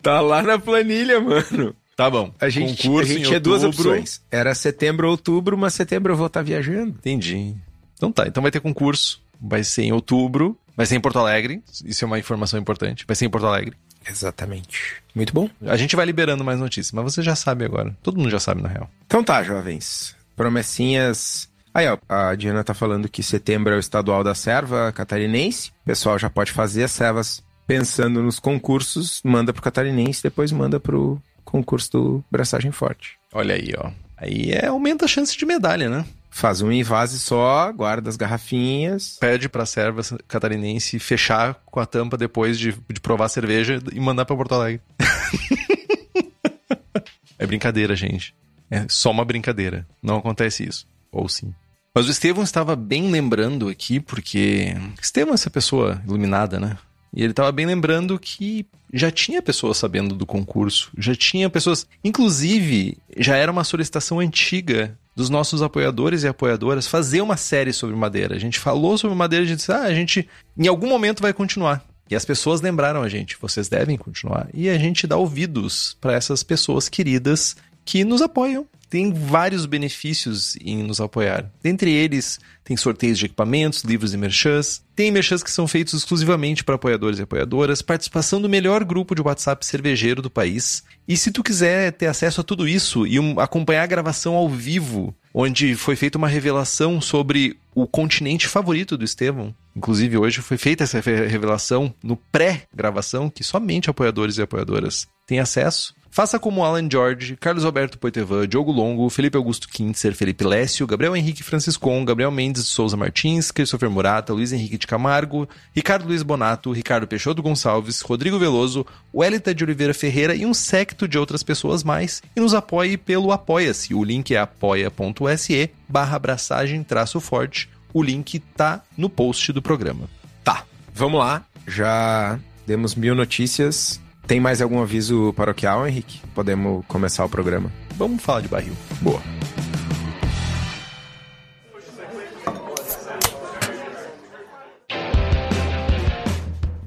Tá 0.00 0.20
lá 0.20 0.42
na 0.42 0.58
planilha, 0.58 1.20
mano. 1.20 1.74
Tá 1.96 2.10
bom. 2.10 2.32
A 2.40 2.48
gente, 2.48 2.82
Concurso 2.82 3.10
a 3.10 3.14
gente 3.14 3.26
tinha 3.26 3.40
duas 3.40 3.64
opções. 3.64 4.20
Era 4.30 4.54
setembro 4.54 5.06
ou 5.06 5.12
outubro, 5.12 5.56
mas 5.56 5.74
setembro 5.74 6.12
eu 6.12 6.16
vou 6.16 6.26
estar 6.26 6.42
viajando. 6.42 6.90
Entendi. 6.90 7.54
Então 7.96 8.10
tá, 8.10 8.26
então 8.26 8.42
vai 8.42 8.50
ter 8.52 8.60
concurso. 8.60 9.22
Vai 9.40 9.62
ser 9.62 9.82
em 9.82 9.92
outubro. 9.92 10.58
Vai 10.76 10.86
ser 10.86 10.96
em 10.96 11.00
Porto 11.00 11.18
Alegre. 11.18 11.62
Isso 11.84 12.04
é 12.04 12.06
uma 12.06 12.18
informação 12.18 12.58
importante. 12.58 13.04
Vai 13.06 13.14
ser 13.14 13.26
em 13.26 13.30
Porto 13.30 13.46
Alegre. 13.46 13.76
Exatamente. 14.08 14.96
Muito 15.14 15.32
bom. 15.32 15.48
A 15.62 15.76
gente 15.76 15.96
vai 15.96 16.04
liberando 16.04 16.44
mais 16.44 16.58
notícias, 16.58 16.92
mas 16.92 17.04
você 17.04 17.22
já 17.22 17.34
sabe 17.34 17.64
agora. 17.64 17.96
Todo 18.02 18.18
mundo 18.18 18.30
já 18.30 18.40
sabe, 18.40 18.62
na 18.62 18.68
real. 18.68 18.90
Então 19.06 19.24
tá, 19.24 19.42
jovens. 19.42 20.16
Promessinhas. 20.36 21.48
Aí, 21.72 21.88
ó, 21.88 21.98
a 22.08 22.34
Diana 22.34 22.62
tá 22.62 22.74
falando 22.74 23.08
que 23.08 23.22
setembro 23.22 23.72
é 23.72 23.76
o 23.76 23.80
estadual 23.80 24.22
da 24.22 24.34
serva 24.34 24.92
catarinense. 24.92 25.70
O 25.82 25.86
pessoal 25.86 26.18
já 26.18 26.28
pode 26.28 26.52
fazer 26.52 26.84
as 26.84 26.92
servas 26.92 27.42
pensando 27.66 28.22
nos 28.22 28.38
concursos, 28.38 29.20
manda 29.24 29.52
pro 29.52 29.62
catarinense, 29.62 30.22
depois 30.22 30.52
manda 30.52 30.78
pro 30.78 31.20
concurso 31.44 31.90
do 31.90 32.24
Braçagem 32.30 32.70
Forte. 32.70 33.16
Olha 33.32 33.54
aí, 33.54 33.72
ó. 33.78 33.90
Aí 34.16 34.52
é, 34.52 34.66
aumenta 34.66 35.06
a 35.06 35.08
chance 35.08 35.36
de 35.36 35.46
medalha, 35.46 35.88
né? 35.88 36.04
Faz 36.36 36.60
um 36.60 36.72
invase 36.72 37.20
só, 37.20 37.70
guarda 37.70 38.10
as 38.10 38.16
garrafinhas. 38.16 39.16
Pede 39.20 39.48
pra 39.48 39.64
serva 39.64 40.02
catarinense 40.26 40.98
fechar 40.98 41.54
com 41.64 41.78
a 41.78 41.86
tampa 41.86 42.16
depois 42.16 42.58
de, 42.58 42.74
de 42.92 43.00
provar 43.00 43.26
a 43.26 43.28
cerveja 43.28 43.80
e 43.92 44.00
mandar 44.00 44.24
pra 44.24 44.34
Porto 44.34 44.52
Alegre. 44.52 44.82
é 47.38 47.46
brincadeira, 47.46 47.94
gente. 47.94 48.34
É 48.68 48.84
só 48.88 49.12
uma 49.12 49.24
brincadeira. 49.24 49.86
Não 50.02 50.16
acontece 50.16 50.68
isso. 50.68 50.88
Ou 51.12 51.28
sim. 51.28 51.54
Mas 51.94 52.08
o 52.08 52.10
Estevão 52.10 52.42
estava 52.42 52.74
bem 52.74 53.12
lembrando 53.12 53.68
aqui, 53.68 54.00
porque 54.00 54.74
Estevão 55.00 55.34
é 55.34 55.36
essa 55.36 55.50
pessoa 55.50 56.02
iluminada, 56.04 56.58
né? 56.58 56.76
E 57.14 57.22
ele 57.22 57.30
estava 57.30 57.52
bem 57.52 57.64
lembrando 57.64 58.18
que 58.18 58.66
já 58.92 59.08
tinha 59.08 59.40
pessoas 59.40 59.76
sabendo 59.76 60.16
do 60.16 60.26
concurso, 60.26 60.90
já 60.98 61.14
tinha 61.14 61.48
pessoas. 61.48 61.86
Inclusive, 62.02 62.98
já 63.16 63.36
era 63.36 63.52
uma 63.52 63.62
solicitação 63.62 64.18
antiga 64.18 64.98
dos 65.14 65.30
nossos 65.30 65.62
apoiadores 65.62 66.22
e 66.22 66.28
apoiadoras 66.28 66.86
fazer 66.86 67.20
uma 67.20 67.36
série 67.36 67.72
sobre 67.72 67.94
madeira. 67.94 68.34
A 68.34 68.38
gente 68.38 68.58
falou 68.58 68.98
sobre 68.98 69.16
madeira 69.16 69.44
a 69.44 69.48
gente 69.48 69.58
disse, 69.58 69.72
ah, 69.72 69.82
a 69.82 69.94
gente 69.94 70.28
em 70.56 70.66
algum 70.66 70.88
momento 70.88 71.22
vai 71.22 71.32
continuar. 71.32 71.84
E 72.10 72.14
as 72.14 72.24
pessoas 72.24 72.60
lembraram 72.60 73.02
a 73.02 73.08
gente, 73.08 73.36
vocês 73.40 73.68
devem 73.68 73.96
continuar. 73.96 74.48
E 74.52 74.68
a 74.68 74.76
gente 74.76 75.06
dá 75.06 75.16
ouvidos 75.16 75.96
para 76.00 76.12
essas 76.12 76.42
pessoas 76.42 76.88
queridas 76.88 77.56
que 77.84 78.04
nos 78.04 78.20
apoiam. 78.20 78.66
Tem 78.94 79.12
vários 79.12 79.66
benefícios 79.66 80.56
em 80.60 80.84
nos 80.84 81.00
apoiar. 81.00 81.50
Dentre 81.60 81.90
eles, 81.90 82.38
tem 82.62 82.76
sorteios 82.76 83.18
de 83.18 83.26
equipamentos, 83.26 83.82
livros 83.82 84.14
e 84.14 84.16
merchans. 84.16 84.84
Tem 84.94 85.10
merchans 85.10 85.42
que 85.42 85.50
são 85.50 85.66
feitos 85.66 85.94
exclusivamente 85.94 86.62
para 86.62 86.76
apoiadores 86.76 87.18
e 87.18 87.22
apoiadoras, 87.22 87.82
participação 87.82 88.40
do 88.40 88.48
melhor 88.48 88.84
grupo 88.84 89.12
de 89.12 89.20
WhatsApp 89.20 89.66
cervejeiro 89.66 90.22
do 90.22 90.30
país. 90.30 90.84
E 91.08 91.16
se 91.16 91.32
tu 91.32 91.42
quiser 91.42 91.90
ter 91.90 92.06
acesso 92.06 92.40
a 92.40 92.44
tudo 92.44 92.68
isso 92.68 93.04
e 93.04 93.18
um- 93.18 93.40
acompanhar 93.40 93.82
a 93.82 93.86
gravação 93.88 94.36
ao 94.36 94.48
vivo, 94.48 95.12
onde 95.34 95.74
foi 95.74 95.96
feita 95.96 96.16
uma 96.16 96.28
revelação 96.28 97.00
sobre 97.00 97.56
o 97.74 97.88
continente 97.88 98.46
favorito 98.46 98.96
do 98.96 99.04
Estevão. 99.04 99.52
Inclusive, 99.74 100.16
hoje 100.18 100.40
foi 100.40 100.56
feita 100.56 100.84
essa 100.84 101.00
revelação 101.00 101.92
no 102.00 102.16
pré-gravação, 102.16 103.28
que 103.28 103.42
somente 103.42 103.90
apoiadores 103.90 104.38
e 104.38 104.42
apoiadoras 104.42 105.08
têm 105.26 105.40
acesso. 105.40 105.92
Faça 106.14 106.38
como 106.38 106.64
Alan 106.64 106.88
George, 106.88 107.36
Carlos 107.36 107.64
Alberto 107.64 107.98
Poitevin, 107.98 108.46
Diogo 108.46 108.70
Longo, 108.70 109.10
Felipe 109.10 109.36
Augusto 109.36 109.68
Kintzer, 109.68 110.14
Felipe 110.14 110.44
Lécio, 110.44 110.86
Gabriel 110.86 111.16
Henrique 111.16 111.42
Franciscon, 111.42 112.04
Gabriel 112.04 112.30
Mendes 112.30 112.62
de 112.62 112.68
Souza 112.68 112.96
Martins, 112.96 113.50
Christopher 113.50 113.90
Murata, 113.90 114.32
Luiz 114.32 114.52
Henrique 114.52 114.78
de 114.78 114.86
Camargo, 114.86 115.48
Ricardo 115.74 116.06
Luiz 116.06 116.22
Bonato, 116.22 116.70
Ricardo 116.70 117.08
Peixoto 117.08 117.42
Gonçalves, 117.42 118.00
Rodrigo 118.00 118.38
Veloso, 118.38 118.86
Wellington 119.12 119.54
de 119.54 119.64
Oliveira 119.64 119.92
Ferreira 119.92 120.36
e 120.36 120.46
um 120.46 120.54
secto 120.54 121.08
de 121.08 121.18
outras 121.18 121.42
pessoas 121.42 121.82
mais. 121.82 122.22
E 122.36 122.38
nos 122.38 122.54
apoie 122.54 122.96
pelo 122.96 123.32
Apoia-se. 123.32 123.92
O 123.92 124.04
link 124.04 124.32
é 124.32 124.38
apoia.se 124.38 125.70
barra 125.88 126.14
abraçagem 126.14 126.84
traço 126.84 127.18
forte. 127.18 127.68
O 127.92 128.00
link 128.00 128.38
tá 128.38 128.84
no 128.96 129.10
post 129.10 129.52
do 129.52 129.60
programa. 129.60 130.08
Tá, 130.44 130.62
vamos 130.94 131.18
lá. 131.18 131.44
Já 131.66 132.38
demos 132.64 132.94
mil 132.94 133.16
notícias. 133.16 134.03
Tem 134.26 134.40
mais 134.40 134.62
algum 134.62 134.80
aviso 134.80 135.34
paroquial, 135.34 135.86
Henrique? 135.86 136.20
Podemos 136.34 136.84
começar 136.86 137.24
o 137.24 137.28
programa. 137.28 137.70
Vamos 137.96 138.22
falar 138.22 138.40
de 138.40 138.48
barril. 138.48 138.72
Boa. 139.02 139.20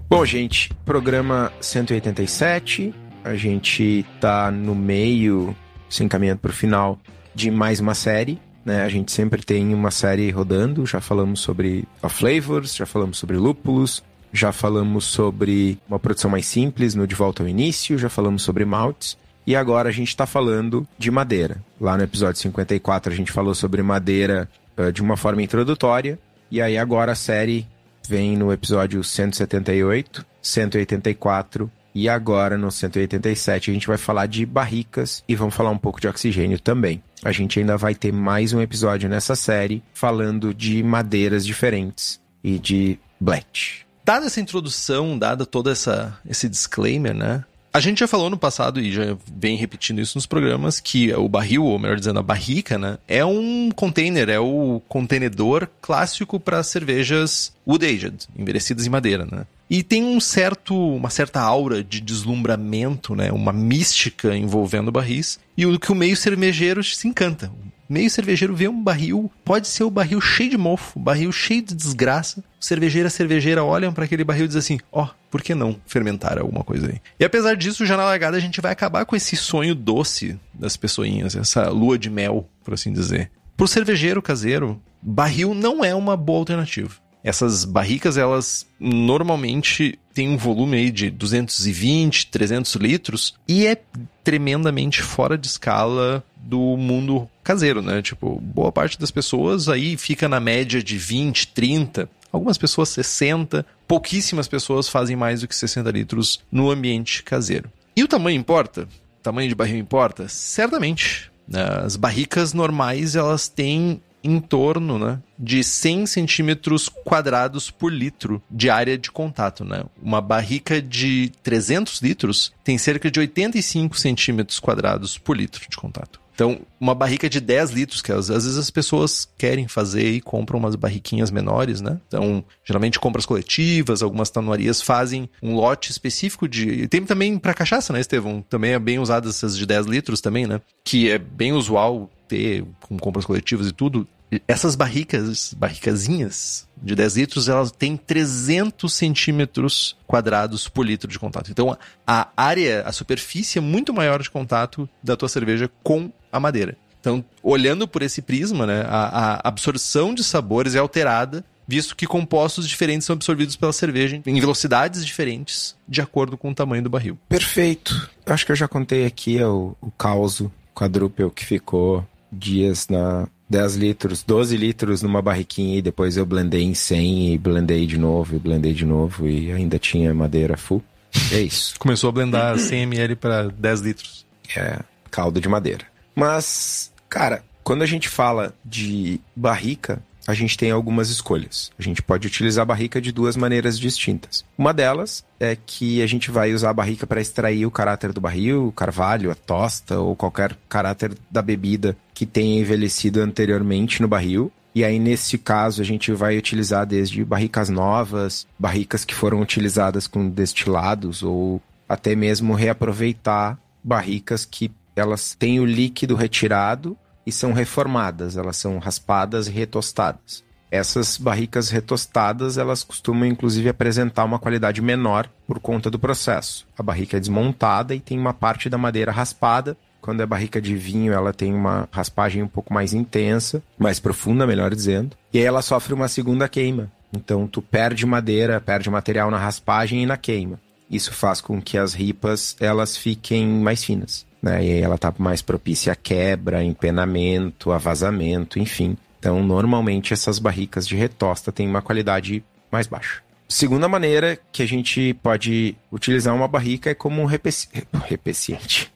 Bom, 0.09 0.25
gente, 0.25 0.73
programa 0.83 1.51
187. 1.61 2.91
A 3.23 3.35
gente 3.35 4.03
tá 4.19 4.49
no 4.49 4.73
meio, 4.73 5.55
se 5.89 6.03
encaminhando 6.03 6.39
pro 6.39 6.51
final 6.51 6.97
de 7.35 7.51
mais 7.51 7.79
uma 7.79 7.93
série. 7.93 8.39
Né? 8.65 8.81
A 8.81 8.89
gente 8.89 9.11
sempre 9.11 9.43
tem 9.45 9.75
uma 9.75 9.91
série 9.91 10.31
rodando. 10.31 10.87
Já 10.87 10.99
falamos 10.99 11.41
sobre 11.41 11.87
a 12.01 12.09
flavors, 12.09 12.75
já 12.75 12.87
falamos 12.87 13.19
sobre 13.19 13.37
lúpulos, 13.37 14.03
já 14.31 14.51
falamos 14.51 15.05
sobre 15.05 15.77
uma 15.87 15.99
produção 15.99 16.29
mais 16.29 16.45
simples 16.45 16.95
no 16.95 17.07
De 17.07 17.15
Volta 17.15 17.43
ao 17.43 17.49
Início, 17.49 17.97
já 17.97 18.09
falamos 18.09 18.43
sobre 18.43 18.65
maltes. 18.65 19.17
E 19.45 19.55
agora 19.55 19.87
a 19.87 19.91
gente 19.93 20.09
está 20.09 20.25
falando 20.25 20.85
de 20.97 21.09
madeira. 21.09 21.63
Lá 21.79 21.97
no 21.97 22.03
episódio 22.03 22.41
54 22.41 23.13
a 23.13 23.15
gente 23.15 23.31
falou 23.31 23.55
sobre 23.55 23.81
madeira 23.81 24.49
eh, 24.75 24.91
de 24.91 25.01
uma 25.01 25.15
forma 25.15 25.41
introdutória. 25.41 26.19
E 26.51 26.61
aí 26.61 26.77
agora 26.77 27.13
a 27.13 27.15
série 27.15 27.65
vem 28.07 28.35
no 28.37 28.51
episódio 28.51 29.03
178, 29.03 30.25
184 30.41 31.71
E 31.95 32.07
agora, 32.07 32.57
no 32.57 32.69
187, 32.69 33.71
a 33.71 33.73
gente 33.73 33.87
vai 33.87 33.97
falar 33.97 34.27
de 34.27 34.45
barricas 34.45 35.23
e 35.27 35.33
vamos 35.33 35.55
falar 35.55 35.71
um 35.71 35.77
pouco 35.77 35.99
de 35.99 36.07
oxigênio 36.07 36.59
também. 36.59 37.01
A 37.23 37.31
gente 37.31 37.59
ainda 37.59 37.75
vai 37.75 37.95
ter 37.95 38.13
mais 38.13 38.53
um 38.53 38.61
episódio 38.61 39.09
nessa 39.09 39.35
série 39.35 39.81
falando 39.93 40.53
de 40.53 40.83
madeiras 40.83 41.45
diferentes 41.45 42.19
e 42.43 42.59
de 42.59 42.99
blet. 43.19 43.86
Dada 44.07 44.27
essa 44.27 44.39
introdução, 44.39 45.19
dada 45.19 45.45
toda 45.45 45.69
essa 45.69 46.17
esse 46.25 46.47
disclaimer, 46.47 47.13
né? 47.13 47.43
A 47.73 47.81
gente 47.81 47.99
já 47.99 48.07
falou 48.07 48.29
no 48.29 48.37
passado 48.37 48.79
e 48.79 48.89
já 48.89 49.17
vem 49.35 49.57
repetindo 49.57 49.99
isso 49.99 50.17
nos 50.17 50.25
programas 50.25 50.79
que 50.79 51.13
o 51.13 51.27
barril, 51.27 51.65
ou 51.65 51.77
melhor 51.77 51.97
dizendo, 51.97 52.17
a 52.17 52.23
barrica, 52.23 52.77
né, 52.77 52.97
é 53.05 53.25
um 53.25 53.69
container, 53.69 54.29
é 54.29 54.39
o 54.39 54.81
contenedor 54.87 55.67
clássico 55.81 56.39
para 56.39 56.63
cervejas 56.63 57.51
wood 57.67 57.85
aged, 57.85 58.29
envelhecidas 58.33 58.87
em 58.87 58.89
madeira, 58.89 59.27
né? 59.29 59.45
E 59.69 59.83
tem 59.83 60.05
um 60.05 60.21
certo, 60.21 60.73
uma 60.73 61.09
certa 61.09 61.41
aura 61.41 61.83
de 61.83 61.99
deslumbramento, 61.99 63.13
né, 63.13 63.29
uma 63.33 63.51
mística 63.51 64.37
envolvendo 64.37 64.89
barris, 64.89 65.37
e 65.57 65.65
o 65.65 65.77
que 65.77 65.91
o 65.91 65.95
meio 65.95 66.15
cervejeiro 66.15 66.81
se 66.81 67.09
encanta 67.09 67.51
meio 67.89 68.09
cervejeiro 68.09 68.55
vê 68.55 68.67
um 68.67 68.81
barril, 68.81 69.31
pode 69.43 69.67
ser 69.67 69.83
o 69.83 69.91
barril 69.91 70.19
cheio 70.21 70.49
de 70.49 70.57
mofo, 70.57 70.99
barril 70.99 71.31
cheio 71.31 71.61
de 71.61 71.75
desgraça. 71.75 72.43
O 72.59 72.63
cervejeiro 72.63 73.07
e 73.07 73.09
a 73.09 73.11
cervejeira 73.11 73.63
olham 73.63 73.93
para 73.93 74.05
aquele 74.05 74.23
barril 74.23 74.45
e 74.45 74.47
dizem 74.47 74.59
assim: 74.59 74.79
ó, 74.91 75.03
oh, 75.03 75.09
por 75.29 75.41
que 75.41 75.53
não 75.53 75.79
fermentar 75.85 76.37
alguma 76.37 76.63
coisa 76.63 76.87
aí? 76.87 77.01
E 77.19 77.25
apesar 77.25 77.55
disso, 77.55 77.85
já 77.85 77.97
na 77.97 78.05
largada 78.05 78.37
a 78.37 78.41
gente 78.41 78.61
vai 78.61 78.71
acabar 78.71 79.05
com 79.05 79.15
esse 79.15 79.35
sonho 79.35 79.75
doce 79.75 80.39
das 80.53 80.75
pessoinhas, 80.77 81.35
essa 81.35 81.69
lua 81.69 81.97
de 81.97 82.09
mel, 82.09 82.47
por 82.63 82.73
assim 82.73 82.91
dizer. 82.91 83.31
Pro 83.55 83.67
cervejeiro 83.67 84.21
caseiro, 84.21 84.81
barril 85.01 85.53
não 85.53 85.83
é 85.83 85.93
uma 85.95 86.15
boa 86.15 86.39
alternativa. 86.39 86.95
Essas 87.23 87.65
barricas, 87.65 88.17
elas 88.17 88.65
normalmente 88.79 89.99
têm 90.13 90.29
um 90.29 90.37
volume 90.37 90.77
aí 90.77 90.91
de 90.91 91.09
220, 91.09 92.27
300 92.27 92.75
litros 92.75 93.35
e 93.47 93.67
é 93.67 93.77
tremendamente 94.23 95.01
fora 95.01 95.37
de 95.37 95.47
escala 95.47 96.23
do 96.41 96.77
mundo 96.77 97.29
caseiro, 97.43 97.81
né? 97.81 98.01
Tipo, 98.01 98.39
boa 98.41 98.71
parte 98.71 98.99
das 98.99 99.11
pessoas 99.11 99.67
aí 99.69 99.97
fica 99.97 100.29
na 100.29 100.39
média 100.39 100.81
de 100.81 100.97
20, 100.97 101.47
30, 101.47 102.09
algumas 102.31 102.57
pessoas 102.57 102.89
60, 102.89 103.65
pouquíssimas 103.87 104.47
pessoas 104.47 104.89
fazem 104.89 105.15
mais 105.15 105.41
do 105.41 105.47
que 105.47 105.55
60 105.55 105.89
litros 105.91 106.41
no 106.51 106.69
ambiente 106.69 107.23
caseiro. 107.23 107.69
E 107.95 108.03
o 108.03 108.07
tamanho 108.07 108.39
importa? 108.39 108.83
O 109.19 109.23
tamanho 109.23 109.49
de 109.49 109.55
barril 109.55 109.77
importa? 109.77 110.27
Certamente. 110.27 111.31
As 111.51 111.95
barricas 111.95 112.53
normais, 112.53 113.15
elas 113.15 113.47
têm 113.47 114.01
em 114.23 114.39
torno 114.39 114.99
né, 114.99 115.19
de 115.39 115.63
100 115.63 116.05
centímetros 116.05 116.89
quadrados 116.89 117.71
por 117.71 117.91
litro 117.91 118.41
de 118.51 118.69
área 118.69 118.97
de 118.97 119.09
contato. 119.09 119.63
Né? 119.63 119.83
Uma 120.01 120.19
barrica 120.19 120.81
de 120.81 121.31
300 121.43 122.01
litros 122.01 122.53
tem 122.63 122.77
cerca 122.77 123.09
de 123.09 123.19
85 123.19 123.97
centímetros 123.97 124.59
quadrados 124.59 125.17
por 125.17 125.37
litro 125.37 125.65
de 125.69 125.77
contato. 125.77 126.19
Então, 126.37 126.59
uma 126.79 126.93
barrica 126.93 127.27
de 127.27 127.39
10 127.39 127.71
litros, 127.71 127.99
que 127.99 128.11
às, 128.11 128.27
vezes 128.27 128.59
as 128.59 128.69
pessoas 128.69 129.27
querem 129.39 129.67
fazer 129.67 130.07
e 130.07 130.21
compram 130.21 130.59
umas 130.59 130.75
barriquinhas 130.75 131.31
menores, 131.31 131.81
né? 131.81 131.99
Então, 132.07 132.45
geralmente 132.63 132.99
compras 132.99 133.25
coletivas, 133.25 134.03
algumas 134.03 134.29
tanuarias 134.29 134.79
fazem 134.79 135.27
um 135.41 135.55
lote 135.55 135.89
específico 135.89 136.47
de. 136.47 136.87
Tem 136.89 137.03
também 137.03 137.39
para 137.39 137.55
cachaça, 137.55 137.91
né, 137.91 138.01
Estevão? 138.01 138.45
Também 138.47 138.73
é 138.73 138.79
bem 138.79 138.99
usado 138.99 139.27
essas 139.27 139.57
de 139.57 139.65
10 139.65 139.87
litros 139.87 140.21
também, 140.21 140.45
né? 140.45 140.61
Que 140.85 141.09
é 141.09 141.17
bem 141.17 141.53
usual 141.53 142.07
ter 142.27 142.63
com 142.81 142.99
compras 142.99 143.25
coletivas 143.25 143.65
e 143.65 143.71
tudo, 143.71 144.07
essas 144.47 144.75
barricas, 144.75 145.53
barricazinhas 145.53 146.67
de 146.81 146.95
10 146.95 147.17
litros, 147.17 147.47
elas 147.47 147.71
têm 147.71 147.95
300 147.95 148.93
centímetros 148.93 149.95
quadrados 150.05 150.67
por 150.67 150.85
litro 150.85 151.09
de 151.09 151.17
contato. 151.17 151.49
Então, 151.49 151.77
a 152.05 152.29
área, 152.35 152.83
a 152.85 152.91
superfície 152.91 153.57
é 153.57 153.61
muito 153.61 153.93
maior 153.93 154.21
de 154.21 154.29
contato 154.29 154.87
da 155.01 155.15
tua 155.15 155.29
cerveja 155.29 155.69
com 155.81 156.11
a 156.37 156.39
madeira. 156.39 156.77
Então, 156.99 157.23
olhando 157.41 157.87
por 157.87 158.01
esse 158.01 158.21
prisma, 158.21 158.65
né, 158.65 158.83
a, 158.87 159.39
a 159.45 159.47
absorção 159.47 160.13
de 160.13 160.23
sabores 160.23 160.75
é 160.75 160.79
alterada, 160.79 161.43
visto 161.67 161.95
que 161.95 162.07
compostos 162.07 162.67
diferentes 162.67 163.05
são 163.05 163.13
absorvidos 163.13 163.55
pela 163.55 163.73
cerveja 163.73 164.21
em 164.25 164.39
velocidades 164.39 165.05
diferentes, 165.05 165.75
de 165.87 166.01
acordo 166.01 166.37
com 166.37 166.51
o 166.51 166.55
tamanho 166.55 166.83
do 166.83 166.89
barril. 166.89 167.17
Perfeito. 167.29 168.09
Acho 168.25 168.45
que 168.45 168.51
eu 168.51 168.55
já 168.55 168.67
contei 168.67 169.05
aqui 169.05 169.41
o, 169.43 169.75
o 169.81 169.91
caos 169.91 170.43
quadrúpel 170.73 171.29
que 171.31 171.45
ficou 171.45 172.05
dias 172.31 172.87
na 172.87 173.27
10 173.49 173.75
litros, 173.75 174.23
12 174.23 174.55
litros 174.57 175.01
numa 175.01 175.21
barriquinha 175.21 175.77
e 175.77 175.81
depois 175.81 176.17
eu 176.17 176.25
blendei 176.25 176.63
em 176.63 176.73
100 176.73 177.33
e 177.33 177.37
blendei 177.37 177.87
de 177.87 177.97
novo 177.97 178.35
e 178.35 178.39
blendei 178.39 178.73
de 178.73 178.85
novo 178.85 179.27
e 179.27 179.51
ainda 179.51 179.79
tinha 179.79 180.13
madeira 180.13 180.57
full. 180.57 180.83
É 181.31 181.39
isso. 181.39 181.75
Começou 181.79 182.09
a 182.09 182.11
blendar 182.11 182.59
100 182.59 182.83
ml 182.83 183.15
para 183.15 183.47
10 183.47 183.81
litros. 183.81 184.25
É, 184.55 184.79
caldo 185.09 185.39
de 185.39 185.47
madeira. 185.47 185.85
Mas, 186.17 186.91
cara, 187.07 187.43
quando 187.63 187.83
a 187.83 187.85
gente 187.85 188.09
fala 188.09 188.51
de 188.65 189.21
barrica, 189.35 190.01
a 190.25 190.33
gente 190.33 190.57
tem 190.57 190.71
algumas 190.71 191.11
escolhas. 191.11 191.71
A 191.77 191.83
gente 191.83 192.01
pode 192.01 192.25
utilizar 192.25 192.63
a 192.63 192.65
barrica 192.65 192.99
de 192.99 193.11
duas 193.11 193.37
maneiras 193.37 193.77
distintas. 193.77 194.43
Uma 194.57 194.73
delas 194.73 195.23
é 195.39 195.55
que 195.55 196.01
a 196.01 196.07
gente 196.07 196.31
vai 196.31 196.55
usar 196.55 196.71
a 196.71 196.73
barrica 196.73 197.05
para 197.05 197.21
extrair 197.21 197.67
o 197.67 197.71
caráter 197.71 198.11
do 198.11 198.19
barril, 198.19 198.65
o 198.67 198.71
carvalho, 198.71 199.29
a 199.29 199.35
tosta 199.35 199.99
ou 199.99 200.15
qualquer 200.15 200.57
caráter 200.67 201.15
da 201.29 201.43
bebida 201.43 201.95
que 202.15 202.25
tenha 202.25 202.59
envelhecido 202.59 203.21
anteriormente 203.21 204.01
no 204.01 204.07
barril. 204.07 204.51
E 204.73 204.83
aí, 204.83 204.97
nesse 204.97 205.37
caso, 205.37 205.83
a 205.83 205.85
gente 205.85 206.11
vai 206.13 206.35
utilizar 206.35 206.83
desde 206.83 207.23
barricas 207.23 207.69
novas, 207.69 208.47
barricas 208.57 209.05
que 209.05 209.13
foram 209.13 209.39
utilizadas 209.39 210.07
com 210.07 210.27
destilados, 210.27 211.21
ou 211.21 211.61
até 211.87 212.15
mesmo 212.15 212.55
reaproveitar 212.55 213.55
barricas 213.83 214.45
que 214.45 214.71
elas 214.97 215.35
têm 215.35 215.59
o 215.59 215.65
líquido 215.65 216.15
retirado 216.15 216.97
e 217.25 217.31
são 217.31 217.53
reformadas, 217.53 218.35
elas 218.35 218.57
são 218.57 218.79
raspadas 218.79 219.47
e 219.47 219.51
retostadas. 219.51 220.43
Essas 220.71 221.17
barricas 221.17 221.69
retostadas, 221.69 222.57
elas 222.57 222.83
costumam 222.83 223.25
inclusive 223.25 223.69
apresentar 223.69 224.25
uma 224.25 224.39
qualidade 224.39 224.81
menor 224.81 225.29
por 225.45 225.59
conta 225.59 225.89
do 225.89 225.99
processo. 225.99 226.67
A 226.77 226.83
barrica 226.83 227.15
é 227.15 227.19
desmontada 227.19 227.95
e 227.95 227.99
tem 227.99 228.19
uma 228.19 228.33
parte 228.33 228.69
da 228.69 228.77
madeira 228.77 229.11
raspada. 229.11 229.77
Quando 230.01 230.21
é 230.21 230.25
barrica 230.25 230.61
de 230.61 230.75
vinho, 230.75 231.13
ela 231.13 231.31
tem 231.31 231.53
uma 231.53 231.87
raspagem 231.91 232.43
um 232.43 232.47
pouco 232.47 232.73
mais 232.73 232.93
intensa, 232.93 233.63
mais 233.77 233.99
profunda, 233.99 234.47
melhor 234.47 234.73
dizendo. 234.73 235.15
E 235.31 235.37
aí 235.37 235.45
ela 235.45 235.61
sofre 235.61 235.93
uma 235.93 236.07
segunda 236.07 236.49
queima. 236.49 236.91
Então 237.13 237.47
tu 237.47 237.61
perde 237.61 238.05
madeira, 238.05 238.59
perde 238.59 238.89
material 238.89 239.31
na 239.31 239.37
raspagem 239.37 240.03
e 240.03 240.05
na 240.05 240.17
queima. 240.17 240.59
Isso 240.89 241.13
faz 241.13 241.39
com 241.39 241.61
que 241.61 241.77
as 241.77 241.93
ripas 241.93 242.57
elas 242.59 242.97
fiquem 242.97 243.47
mais 243.47 243.83
finas 243.83 244.26
né? 244.47 244.65
E 244.65 244.71
aí 244.71 244.81
ela 244.81 244.97
tá 244.97 245.13
mais 245.17 245.41
propícia 245.41 245.93
a 245.93 245.95
quebra, 245.95 246.63
empenamento, 246.63 247.71
a 247.71 247.77
vazamento, 247.77 248.57
enfim. 248.57 248.97
Então, 249.19 249.43
normalmente 249.43 250.13
essas 250.13 250.39
barricas 250.39 250.87
de 250.87 250.95
retosta 250.95 251.51
têm 251.51 251.67
uma 251.67 251.81
qualidade 251.81 252.43
mais 252.71 252.87
baixa. 252.87 253.21
Segunda 253.49 253.87
maneira 253.87 254.37
que 254.51 254.61
a 254.61 254.65
gente 254.65 255.13
pode 255.23 255.75
utilizar 255.91 256.35
uma 256.35 256.47
barrica 256.47 256.89
é 256.89 256.93
como 256.93 257.21
um 257.21 257.25
repeci... 257.25 257.69
repeciente. 258.05 258.91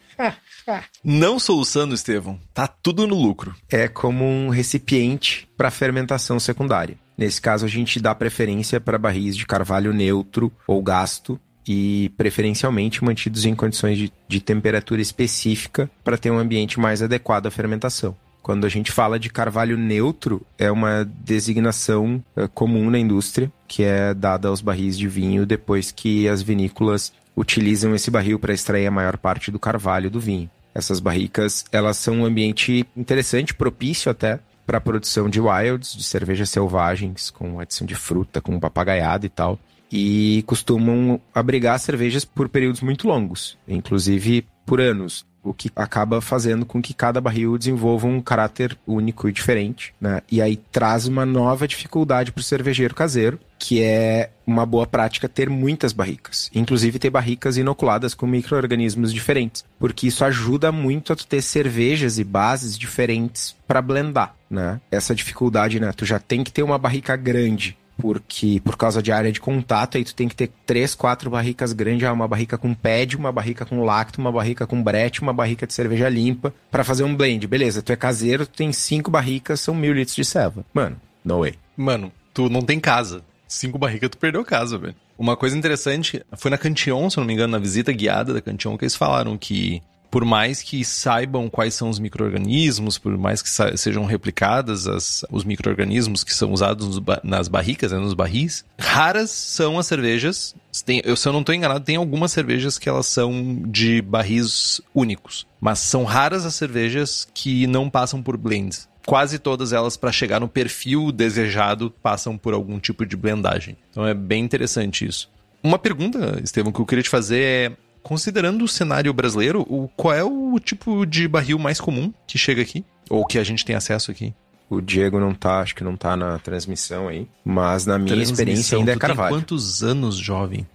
Não 1.04 1.40
soluçando, 1.40 1.96
Estevão. 1.96 2.40
Tá 2.54 2.68
tudo 2.68 3.08
no 3.08 3.16
lucro. 3.16 3.56
É 3.70 3.88
como 3.88 4.26
um 4.26 4.50
recipiente 4.50 5.48
para 5.58 5.72
fermentação 5.72 6.40
secundária. 6.40 6.98
Nesse 7.18 7.42
caso, 7.42 7.66
a 7.66 7.70
gente 7.70 8.00
dá 8.00 8.14
preferência 8.14 8.80
para 8.80 8.98
barris 8.98 9.36
de 9.36 9.46
carvalho 9.46 9.94
neutro 9.94 10.52
ou 10.68 10.82
gasto, 10.82 11.40
e 11.68 12.12
preferencialmente 12.18 13.04
mantidos 13.04 13.46
em 13.46 13.56
condições 13.56 13.98
de, 13.98 14.12
de 14.28 14.40
temperatura 14.40 15.02
específica 15.02 15.90
para 16.04 16.18
ter 16.18 16.32
um 16.32 16.40
ambiente 16.40 16.80
mais 16.80 17.02
adequado 17.02 17.48
à 17.48 17.52
fermentação. 17.52 18.16
Quando 18.42 18.66
a 18.66 18.70
gente 18.70 18.92
fala 18.92 19.20
de 19.20 19.30
carvalho 19.30 19.78
neutro, 19.78 20.42
é 20.58 20.72
uma 20.72 21.06
designação 21.06 22.24
é, 22.36 22.48
comum 22.48 22.90
na 22.90 22.98
indústria, 22.98 23.52
que 23.68 23.84
é 23.84 24.14
dada 24.14 24.48
aos 24.48 24.62
barris 24.62 24.98
de 24.98 25.08
vinho 25.08 25.46
depois 25.46 25.92
que 25.92 26.28
as 26.28 26.42
vinícolas 26.42 27.14
utilizam 27.38 27.94
esse 27.94 28.10
barril 28.10 28.40
para 28.40 28.54
extrair 28.54 28.88
a 28.88 28.92
maior 28.92 29.18
parte 29.18 29.52
do 29.52 29.60
carvalho 29.60 30.10
do 30.10 30.20
vinho. 30.20 30.50
Essas 30.74 31.00
barricas, 31.00 31.66
elas 31.72 31.98
são 31.98 32.22
um 32.22 32.26
ambiente 32.26 32.86
interessante, 32.98 33.54
propício 33.54 34.10
até 34.10 34.40
para 34.66 34.78
a 34.78 34.82
produção 34.82 35.30
de 35.30 35.40
wilds, 35.40 35.96
de 35.96 36.04
cervejas 36.04 36.50
selvagens, 36.50 37.30
com 37.30 37.60
adição 37.60 37.86
de 37.86 37.94
fruta, 37.94 38.42
com 38.42 38.60
papagaiado 38.60 39.26
e 39.26 39.30
tal 39.30 39.60
e 39.92 40.44
costumam 40.48 41.20
abrigar 41.34 41.80
cervejas 41.80 42.24
por 42.24 42.48
períodos 42.48 42.82
muito 42.82 43.08
longos, 43.08 43.58
inclusive 43.68 44.46
por 44.66 44.80
anos, 44.80 45.26
o 45.44 45.54
que 45.54 45.72
acaba 45.76 46.22
fazendo 46.22 46.66
com 46.66 46.82
que 46.82 46.94
cada 46.94 47.20
barril 47.20 47.58
desenvolva 47.58 48.08
um 48.08 48.22
caráter 48.22 48.78
único 48.86 49.28
e 49.28 49.32
diferente, 49.32 49.94
né? 50.00 50.22
E 50.32 50.42
aí 50.42 50.56
traz 50.56 51.08
uma 51.08 51.26
nova 51.26 51.68
dificuldade 51.68 52.32
para 52.32 52.42
o 52.42 52.44
cervejeiro 52.44 52.94
caseiro, 52.94 53.40
que 53.58 53.82
é 53.82 54.32
uma 54.46 54.66
boa 54.66 54.86
prática 54.86 55.28
ter 55.28 55.50
muitas 55.50 55.94
barricas, 55.94 56.50
inclusive 56.54 57.00
ter 57.00 57.10
barricas 57.10 57.58
inoculadas 57.58 58.14
com 58.14 58.28
micro-organismos 58.28 59.14
diferentes, 59.14 59.66
porque 59.80 60.08
isso 60.08 60.24
ajuda 60.24 60.72
muito 60.72 61.12
a 61.12 61.16
tu 61.16 61.26
ter 61.26 61.42
cervejas 61.42 62.20
e 62.20 62.24
bases 62.24 62.78
diferentes 62.78 63.56
para 63.68 63.82
blendar, 63.82 64.36
né? 64.50 64.80
Essa 64.92 65.16
dificuldade, 65.16 65.80
né? 65.80 65.92
Tu 65.92 66.06
já 66.06 66.20
tem 66.20 66.44
que 66.44 66.52
ter 66.52 66.64
uma 66.64 66.78
barrica 66.78 67.16
grande 67.16 67.78
porque 68.02 68.60
por 68.64 68.76
causa 68.76 69.02
de 69.02 69.12
área 69.12 69.32
de 69.32 69.40
contato, 69.40 69.98
aí 69.98 70.04
tu 70.04 70.16
tem 70.16 70.28
que 70.28 70.36
ter 70.36 70.52
três, 70.66 70.96
quatro 70.96 71.30
barricas 71.30 71.72
grandes, 71.72 72.10
uma 72.10 72.28
barrica 72.28 72.58
com 72.58 72.74
pad, 72.74 73.16
uma 73.16 73.32
barrica 73.32 73.66
com 73.66 73.84
lacto, 73.84 74.20
uma 74.20 74.32
barrica 74.32 74.66
com 74.66 74.82
brete, 74.82 75.22
uma 75.22 75.34
barrica 75.34 75.68
de 75.68 75.74
cerveja 75.74 76.10
limpa, 76.10 76.54
para 76.70 76.84
fazer 76.84 77.04
um 77.04 77.16
blend. 77.16 77.48
Beleza, 77.48 77.82
tu 77.82 77.94
é 77.94 77.96
caseiro, 77.96 78.46
tu 78.46 78.58
tem 78.58 78.74
cinco 78.74 79.12
barricas, 79.12 79.60
são 79.60 79.76
mil 79.76 79.94
litros 79.94 80.16
de 80.16 80.26
ceva. 80.26 80.66
Mano, 80.74 81.00
no 81.24 81.42
way. 81.42 81.54
Mano, 81.78 82.12
tu 82.34 82.50
não 82.50 82.62
tem 82.62 82.80
casa. 82.80 83.24
Cinco 83.48 83.78
barricas, 83.78 84.10
tu 84.10 84.18
perdeu 84.18 84.44
casa, 84.44 84.78
velho. 84.78 84.96
Uma 85.18 85.38
coisa 85.38 85.58
interessante, 85.58 86.24
foi 86.38 86.50
na 86.50 86.58
Cantillon, 86.58 87.10
se 87.10 87.18
eu 87.18 87.22
não 87.22 87.28
me 87.28 87.34
engano, 87.34 87.52
na 87.52 87.60
visita 87.60 87.92
guiada 87.92 88.34
da 88.34 88.42
Cantillon, 88.42 88.78
que 88.78 88.86
eles 88.86 88.96
falaram 88.96 89.38
que 89.38 89.82
por 90.12 90.26
mais 90.26 90.62
que 90.62 90.84
saibam 90.84 91.50
quais 91.50 91.74
são 91.74 91.90
os 91.90 91.98
micro-organismos, 91.98 92.98
por 92.98 93.18
mais 93.18 93.42
que 93.42 93.50
sejam 93.78 94.04
replicadas 94.04 94.86
as, 94.86 95.26
os 95.32 95.46
micro-organismos 95.46 96.26
que 96.26 96.36
são 96.36 96.52
usados 96.52 97.02
nas 97.24 97.48
barricas, 97.48 97.94
né, 97.94 97.98
nos 97.98 98.14
barris, 98.14 98.66
raras 98.78 99.32
são 99.32 99.80
as 99.80 99.88
cervejas. 99.88 100.54
Tem, 100.86 101.02
eu, 101.06 101.16
se 101.16 101.28
eu 101.28 101.32
não 101.32 101.40
estou 101.40 101.56
enganado, 101.56 101.86
tem 101.86 101.96
algumas 101.96 102.34
cervejas 102.34 102.78
que 102.78 102.90
elas 102.90 103.08
são 103.08 103.64
de 103.66 104.02
barris 104.02 104.82
únicos. 104.94 105.48
Mas 105.62 105.80
são 105.80 106.04
raras 106.04 106.46
as 106.46 106.56
cervejas 106.56 107.26
que 107.34 107.66
não 107.66 107.90
passam 107.90 108.22
por 108.22 108.36
blends. 108.36 108.90
Quase 109.06 109.40
todas 109.40 109.72
elas, 109.72 109.96
para 109.96 110.12
chegar 110.12 110.42
no 110.42 110.48
perfil 110.48 111.12
desejado, 111.12 111.90
passam 112.04 112.38
por 112.38 112.54
algum 112.54 112.80
tipo 112.80 113.06
de 113.06 113.16
blendagem. 113.16 113.78
Então 113.90 114.06
é 114.06 114.14
bem 114.14 114.44
interessante 114.44 115.08
isso. 115.08 115.30
Uma 115.64 115.80
pergunta, 115.80 116.40
Estevam, 116.44 116.72
que 116.72 116.80
eu 116.80 116.86
queria 116.86 117.04
te 117.04 117.10
fazer 117.10 117.42
é 117.42 117.72
Considerando 118.04 118.64
o 118.64 118.68
cenário 118.68 119.14
brasileiro, 119.14 119.62
o, 119.70 119.88
qual 119.96 120.14
é 120.14 120.24
o 120.24 120.60
tipo 120.60 121.06
de 121.06 121.28
barril 121.28 121.60
mais 121.60 121.80
comum 121.80 122.14
que 122.28 122.38
chega 122.38 122.62
aqui? 122.62 122.84
Ou 123.10 123.26
que 123.26 123.38
a 123.38 123.44
gente 123.44 123.64
tem 123.64 123.76
acesso 123.76 124.12
aqui? 124.12 124.34
O 124.70 124.80
Diego 124.82 125.20
não 125.20 125.34
tá, 125.34 125.60
acho 125.60 125.76
que 125.76 125.84
não 125.84 125.98
tá 125.98 126.16
na 126.16 126.40
transmissão 126.40 127.10
aí. 127.10 127.28
Mas 127.44 127.86
na 127.86 128.00
minha 128.00 128.16
experiência 128.24 128.78
ainda 128.78 128.94
é 128.94 128.96
Carvalho. 128.96 129.30
Tem 129.30 129.40
quantos 129.40 129.84
anos 129.84 130.16
jovem? 130.16 130.66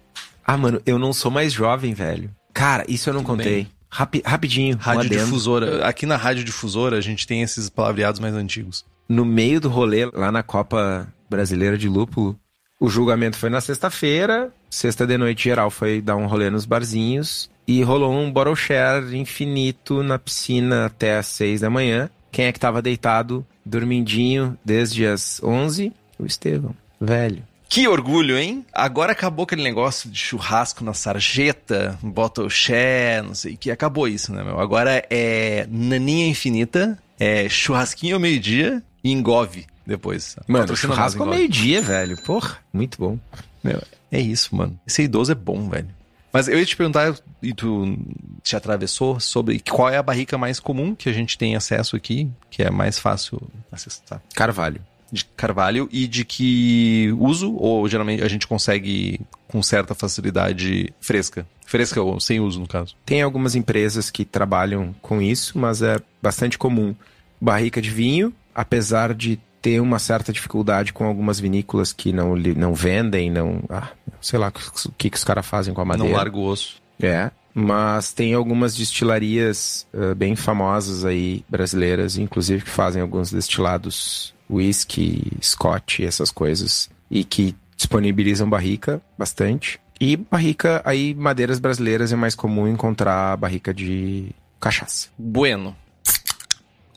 Ah, 0.45 0.55
mano, 0.55 0.81
eu 0.85 0.99
não 0.99 1.11
sou 1.11 1.31
mais 1.31 1.51
jovem, 1.51 1.93
velho. 1.93 2.29
Cara, 2.53 2.85
isso 2.87 3.09
eu 3.09 3.13
não 3.13 3.21
Tudo 3.21 3.37
contei. 3.37 3.67
Rapi 3.89 4.21
rapidinho. 4.23 4.77
Rádio 4.77 5.09
difusora. 5.09 5.85
Aqui 5.85 6.05
na 6.05 6.15
rádio 6.15 6.43
difusora 6.43 6.97
a 6.97 7.01
gente 7.01 7.25
tem 7.25 7.41
esses 7.41 7.69
palavreados 7.69 8.19
mais 8.19 8.35
antigos. 8.35 8.85
No 9.09 9.25
meio 9.25 9.59
do 9.59 9.69
rolê, 9.69 10.05
lá 10.05 10.31
na 10.31 10.43
Copa 10.43 11.07
Brasileira 11.29 11.77
de 11.77 11.89
Lúpulo, 11.89 12.39
o 12.79 12.89
julgamento 12.89 13.37
foi 13.37 13.49
na 13.49 13.59
sexta-feira, 13.59 14.51
sexta 14.69 15.05
de 15.05 15.17
noite 15.17 15.45
geral 15.45 15.71
foi 15.71 16.01
dar 16.01 16.15
um 16.15 16.27
rolê 16.27 16.49
nos 16.49 16.65
barzinhos 16.65 17.49
e 17.67 17.81
rolou 17.81 18.13
um 18.13 18.31
bottle 18.31 18.55
share 18.55 19.17
infinito 19.17 20.03
na 20.03 20.19
piscina 20.19 20.85
até 20.85 21.17
às 21.17 21.27
seis 21.27 21.61
da 21.61 21.69
manhã. 21.69 22.09
Quem 22.31 22.45
é 22.45 22.51
que 22.51 22.59
tava 22.59 22.81
deitado, 22.81 23.45
dormindinho, 23.65 24.57
desde 24.63 25.05
as 25.05 25.41
onze? 25.43 25.91
O 26.19 26.25
Estevão, 26.25 26.75
velho. 27.01 27.43
Que 27.69 27.87
orgulho, 27.87 28.37
hein? 28.37 28.65
Agora 28.71 29.11
acabou 29.11 29.43
aquele 29.43 29.63
negócio 29.63 30.09
de 30.09 30.17
churrasco 30.17 30.83
na 30.83 30.93
sarjeta, 30.93 31.97
bottle 32.01 32.49
share, 32.49 33.25
não 33.25 33.35
sei 33.35 33.55
o 33.55 33.57
que. 33.57 33.71
Acabou 33.71 34.07
isso, 34.07 34.31
né, 34.31 34.43
meu? 34.43 34.59
Agora 34.59 35.03
é 35.09 35.67
naninha 35.69 36.27
infinita, 36.27 36.97
é 37.19 37.49
churrasquinho 37.49 38.15
ao 38.15 38.21
meio-dia 38.21 38.81
e 39.03 39.11
engove 39.11 39.65
depois. 39.87 40.35
Mano, 40.47 40.75
churrasco 40.75 41.23
ao 41.23 41.29
meio-dia, 41.29 41.81
velho. 41.81 42.17
Porra, 42.21 42.57
muito 42.73 42.97
bom. 42.99 43.17
Meu, 43.63 43.81
é 44.11 44.19
isso, 44.19 44.55
mano. 44.55 44.77
Esse 44.85 45.03
idoso 45.03 45.31
é 45.31 45.35
bom, 45.35 45.69
velho. 45.69 45.87
Mas 46.31 46.47
eu 46.47 46.59
ia 46.59 46.65
te 46.65 46.75
perguntar, 46.75 47.15
e 47.41 47.53
tu 47.53 47.97
te 48.43 48.55
atravessou, 48.55 49.19
sobre 49.19 49.59
qual 49.59 49.89
é 49.89 49.97
a 49.97 50.03
barrica 50.03 50.37
mais 50.37 50.59
comum 50.59 50.93
que 50.93 51.09
a 51.09 51.13
gente 51.13 51.37
tem 51.37 51.55
acesso 51.55 51.95
aqui, 51.95 52.29
que 52.51 52.61
é 52.61 52.69
mais 52.69 52.99
fácil 52.99 53.41
acessar. 53.71 54.21
Carvalho. 54.35 54.81
De 55.09 55.23
carvalho 55.23 55.87
e 55.89 56.05
de 56.05 56.25
que 56.25 57.15
uso, 57.17 57.55
ou 57.55 57.87
geralmente 57.87 58.21
a 58.21 58.27
gente 58.27 58.45
consegue 58.45 59.21
com 59.47 59.63
certa 59.63 59.95
facilidade 59.95 60.93
fresca? 60.99 61.47
Fresca 61.65 62.01
ou 62.01 62.19
sem 62.19 62.41
uso, 62.41 62.59
no 62.59 62.67
caso? 62.67 62.93
Tem 63.05 63.21
algumas 63.21 63.55
empresas 63.55 64.11
que 64.11 64.25
trabalham 64.25 64.93
com 65.01 65.21
isso, 65.21 65.57
mas 65.57 65.81
é 65.81 65.97
bastante 66.21 66.57
comum. 66.57 66.93
Barrica 67.39 67.81
de 67.81 67.89
vinho, 67.89 68.33
apesar 68.53 69.13
de 69.13 69.39
ter 69.67 69.81
uma 69.81 69.99
certa 69.99 70.31
dificuldade 70.31 70.93
com 70.93 71.03
algumas 71.03 71.41
vinícolas 71.41 71.91
que 71.91 72.13
não, 72.13 72.37
não 72.37 72.73
vendem, 72.73 73.29
não. 73.29 73.61
Ah, 73.69 73.89
sei 74.21 74.39
lá 74.39 74.47
o 74.47 74.91
que, 74.97 75.09
que 75.09 75.17
os 75.17 75.25
caras 75.25 75.45
fazem 75.45 75.73
com 75.73 75.81
a 75.81 75.85
madeira. 75.85 76.09
Não 76.09 76.17
larga 76.17 76.37
o 76.37 76.45
osso. 76.45 76.81
É. 77.01 77.29
Mas 77.53 78.13
tem 78.13 78.33
algumas 78.33 78.77
destilarias 78.77 79.85
uh, 79.93 80.15
bem 80.15 80.37
famosas 80.37 81.03
aí, 81.03 81.43
brasileiras, 81.49 82.17
inclusive 82.17 82.63
que 82.63 82.69
fazem 82.69 83.01
alguns 83.01 83.29
destilados 83.29 84.33
whisky, 84.49 85.33
scotch, 85.41 85.99
essas 85.99 86.31
coisas, 86.31 86.89
e 87.11 87.25
que 87.25 87.53
disponibilizam 87.75 88.49
barrica 88.49 89.01
bastante. 89.17 89.81
E 89.99 90.15
barrica, 90.15 90.81
aí 90.85 91.13
madeiras 91.13 91.59
brasileiras 91.59 92.13
é 92.13 92.15
mais 92.15 92.35
comum 92.35 92.69
encontrar 92.69 93.35
barrica 93.35 93.73
de 93.73 94.29
cachaça. 94.61 95.09
Bueno. 95.17 95.75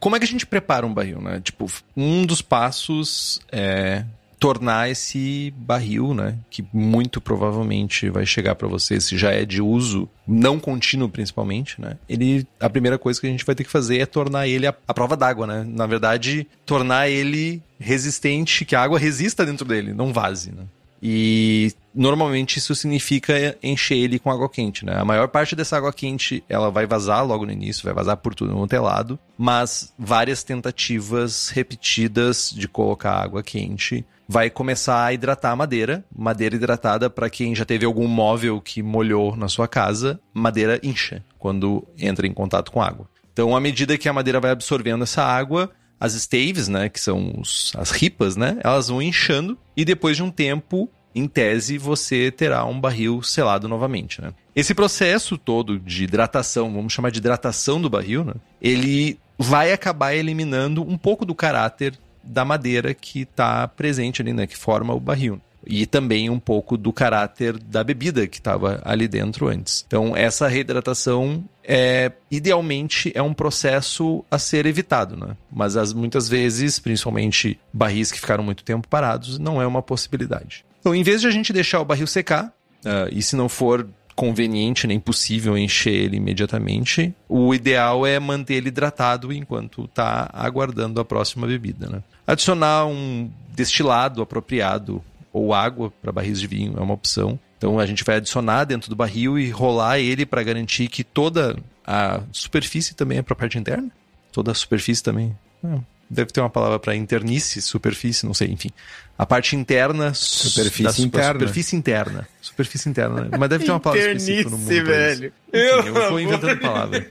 Como 0.01 0.17
é 0.17 0.19
que 0.19 0.25
a 0.25 0.29
gente 0.29 0.47
prepara 0.47 0.87
um 0.87 0.93
barril, 0.93 1.21
né? 1.21 1.41
Tipo, 1.41 1.71
um 1.97 2.25
dos 2.25 2.43
passos 2.43 3.39
é 3.53 4.05
tornar 4.41 4.89
esse 4.89 5.53
barril, 5.55 6.15
né, 6.15 6.39
que 6.49 6.65
muito 6.73 7.21
provavelmente 7.21 8.09
vai 8.09 8.25
chegar 8.25 8.55
para 8.55 8.67
você 8.67 8.99
se 8.99 9.19
já 9.19 9.31
é 9.31 9.45
de 9.45 9.61
uso 9.61 10.09
não 10.27 10.59
contínuo 10.59 11.11
principalmente, 11.11 11.79
né? 11.79 11.99
Ele 12.09 12.47
a 12.59 12.71
primeira 12.71 12.99
coisa 12.99 13.21
que 13.21 13.27
a 13.27 13.31
gente 13.31 13.45
vai 13.45 13.55
ter 13.55 13.65
que 13.65 13.71
fazer 13.71 13.99
é 13.99 14.07
tornar 14.07 14.49
ele 14.49 14.67
a, 14.67 14.75
a 14.89 14.95
prova 14.95 15.15
d'água, 15.15 15.47
né? 15.47 15.67
Na 15.69 15.87
verdade, 15.87 16.47
tornar 16.65 17.11
ele 17.11 17.63
resistente, 17.79 18.65
que 18.65 18.75
a 18.75 18.81
água 18.81 18.99
resista 18.99 19.45
dentro 19.45 19.67
dele, 19.67 19.93
não 19.93 20.11
vaze, 20.11 20.51
né? 20.51 20.65
E 21.03 21.73
normalmente 21.94 22.59
isso 22.59 22.74
significa 22.74 23.57
encher 23.62 23.96
ele 23.96 24.18
com 24.18 24.31
água 24.31 24.48
quente, 24.48 24.85
né? 24.85 24.96
A 24.96 25.05
maior 25.05 25.29
parte 25.29 25.57
dessa 25.57 25.76
água 25.76 25.92
quente, 25.92 26.42
ela 26.48 26.70
vai 26.70 26.87
vazar 26.87 27.24
logo 27.26 27.46
no 27.46 27.53
início, 27.53 27.85
vai 27.85 27.94
vazar 27.94 28.16
por 28.16 28.35
tudo 28.35 28.55
no 28.55 28.66
telado, 28.66 29.18
mas 29.37 29.92
várias 29.98 30.42
tentativas 30.42 31.48
repetidas 31.48 32.50
de 32.55 32.68
colocar 32.68 33.22
água 33.22 33.42
quente 33.42 34.05
vai 34.29 34.48
começar 34.48 35.05
a 35.05 35.12
hidratar 35.12 35.50
a 35.50 35.57
madeira. 35.57 36.05
Madeira 36.14 36.55
hidratada, 36.55 37.11
para 37.11 37.29
quem 37.29 37.53
já 37.53 37.64
teve 37.64 37.85
algum 37.85 38.07
móvel 38.07 38.61
que 38.61 38.81
molhou 38.81 39.35
na 39.35 39.48
sua 39.48 39.66
casa, 39.66 40.20
madeira 40.33 40.79
incha 40.85 41.24
quando 41.37 41.85
entra 41.98 42.29
em 42.29 42.33
contato 42.33 42.70
com 42.70 42.81
água. 42.81 43.09
Então, 43.33 43.57
à 43.57 43.61
medida 43.61 43.98
que 43.98 44.09
a 44.09 44.12
madeira 44.12 44.38
vai 44.38 44.53
absorvendo 44.53 45.03
essa 45.03 45.24
água, 45.24 45.70
as 45.98 46.14
staves, 46.14 46.68
né, 46.68 46.88
que 46.88 47.00
são 47.00 47.35
os, 47.38 47.72
as 47.76 47.90
ripas, 47.90 48.37
né, 48.37 48.59
elas 48.62 48.88
vão 48.88 49.03
inchando 49.03 49.59
e 49.76 49.85
depois 49.85 50.16
de 50.16 50.22
um 50.22 50.31
tempo, 50.31 50.88
em 51.14 51.27
tese, 51.27 51.79
você 51.79 52.31
terá 52.31 52.64
um 52.64 52.81
barril 52.81 53.23
selado 53.23 53.68
novamente, 53.68 54.20
né? 54.20 54.33
Esse 54.55 54.75
processo 54.75 55.37
todo 55.38 55.79
de 55.79 56.05
hidratação, 56.05 56.73
vamos 56.73 56.92
chamar 56.92 57.11
de 57.11 57.18
hidratação 57.18 57.81
do 57.81 57.90
barril, 57.90 58.25
né, 58.25 58.35
ele 58.61 59.18
vai 59.38 59.73
acabar 59.73 60.14
eliminando 60.14 60.83
um 60.83 60.99
pouco 60.99 61.25
do 61.25 61.35
caráter 61.35 61.99
da 62.23 62.44
madeira 62.44 62.92
que 62.92 63.23
está 63.23 63.66
presente 63.66 64.20
ali, 64.20 64.33
né, 64.33 64.46
que 64.46 64.57
forma 64.57 64.94
o 64.94 65.01
barril 65.01 65.40
e 65.66 65.87
também 65.87 66.31
um 66.31 66.38
pouco 66.38 66.77
do 66.77 66.92
caráter 66.92 67.59
da 67.59 67.85
bebida 67.85 68.27
que 68.27 68.38
estava 68.38 68.81
ali 68.85 69.07
dentro 69.07 69.49
antes. 69.49 69.85
Então, 69.87 70.16
essa 70.16 70.49
reidratação 70.49 71.44
é 71.62 72.12
idealmente 72.31 73.12
é 73.14 73.23
um 73.23 73.35
processo 73.35 74.25
a 74.31 74.38
ser 74.38 74.66
evitado, 74.66 75.16
né? 75.16 75.37
Mas 75.53 75.77
as, 75.77 75.92
muitas 75.92 76.29
vezes, 76.29 76.79
principalmente 76.79 77.59
barris 77.73 78.11
que 78.11 78.20
ficaram 78.20 78.42
muito 78.42 78.64
tempo 78.64 78.88
parados, 78.88 79.38
não 79.38 79.61
é 79.61 79.66
uma 79.66 79.83
possibilidade. 79.83 80.64
Então, 80.81 80.95
em 80.95 81.03
vez 81.03 81.21
de 81.21 81.27
a 81.27 81.31
gente 81.31 81.53
deixar 81.53 81.81
o 81.81 81.85
barril 81.85 82.07
secar, 82.07 82.47
uh, 82.85 83.09
e 83.12 83.23
se 83.23 83.37
não 83.37 83.49
for 83.49 83.87
conveniente 84.14 84.87
nem 84.87 85.01
possível 85.01 85.57
encher 85.57 85.95
ele 85.95 86.16
imediatamente, 86.16 87.14
o 87.29 87.55
ideal 87.55 88.07
é 88.07 88.19
manter 88.19 88.55
ele 88.55 88.69
hidratado 88.69 89.33
enquanto 89.33 89.85
está 89.85 90.29
aguardando 90.33 91.01
a 91.01 91.05
próxima 91.05 91.47
bebida. 91.47 91.88
Né? 91.88 92.03
Adicionar 92.27 92.87
um 92.87 93.31
destilado 93.55 94.21
apropriado 94.21 95.03
ou 95.33 95.55
água 95.55 95.90
para 96.03 96.12
barris 96.12 96.40
de 96.40 96.47
vinho 96.47 96.75
é 96.77 96.81
uma 96.81 96.95
opção. 96.95 97.38
Então 97.57 97.79
a 97.79 97.87
gente 97.87 98.05
vai 98.05 98.16
adicionar 98.16 98.64
dentro 98.64 98.90
do 98.90 98.97
barril 98.97 99.38
e 99.38 99.51
rolar 99.51 99.99
ele 99.99 100.27
para 100.27 100.43
garantir 100.43 100.88
que 100.88 101.05
toda 101.05 101.57
a 101.87 102.21
superfície 102.33 102.95
também 102.95 103.19
é 103.19 103.23
para 103.23 103.33
a 103.33 103.37
parte 103.37 103.59
interna. 103.59 103.90
Toda 104.33 104.51
a 104.51 104.55
superfície 104.55 105.03
também. 105.03 105.37
Ah, 105.64 105.79
deve 106.11 106.33
ter 106.33 106.40
uma 106.40 106.51
palavra 106.51 106.79
para 106.79 106.96
internice, 106.96 107.62
superfície, 107.62 108.27
não 108.27 108.35
sei, 108.35 108.49
enfim. 108.49 108.70
A 109.16 109.25
parte 109.25 109.55
interna 109.55 110.12
superfície 110.12 111.03
interna. 111.03 111.33
Superfície 111.35 111.77
interna. 111.77 112.29
Superfície 112.40 112.88
interna. 112.88 113.29
Mas 113.38 113.49
deve 113.49 113.64
ter 113.64 113.70
uma 113.70 113.79
palavra 113.79 114.12
específica 114.12 114.51
no 114.51 114.59
mundo. 114.59 114.85
velho. 114.85 115.27
Enfim, 115.27 115.33
eu, 115.53 115.87
eu 115.87 116.11
vou 116.11 116.20
inventando 116.20 116.59
palavra. 116.59 117.07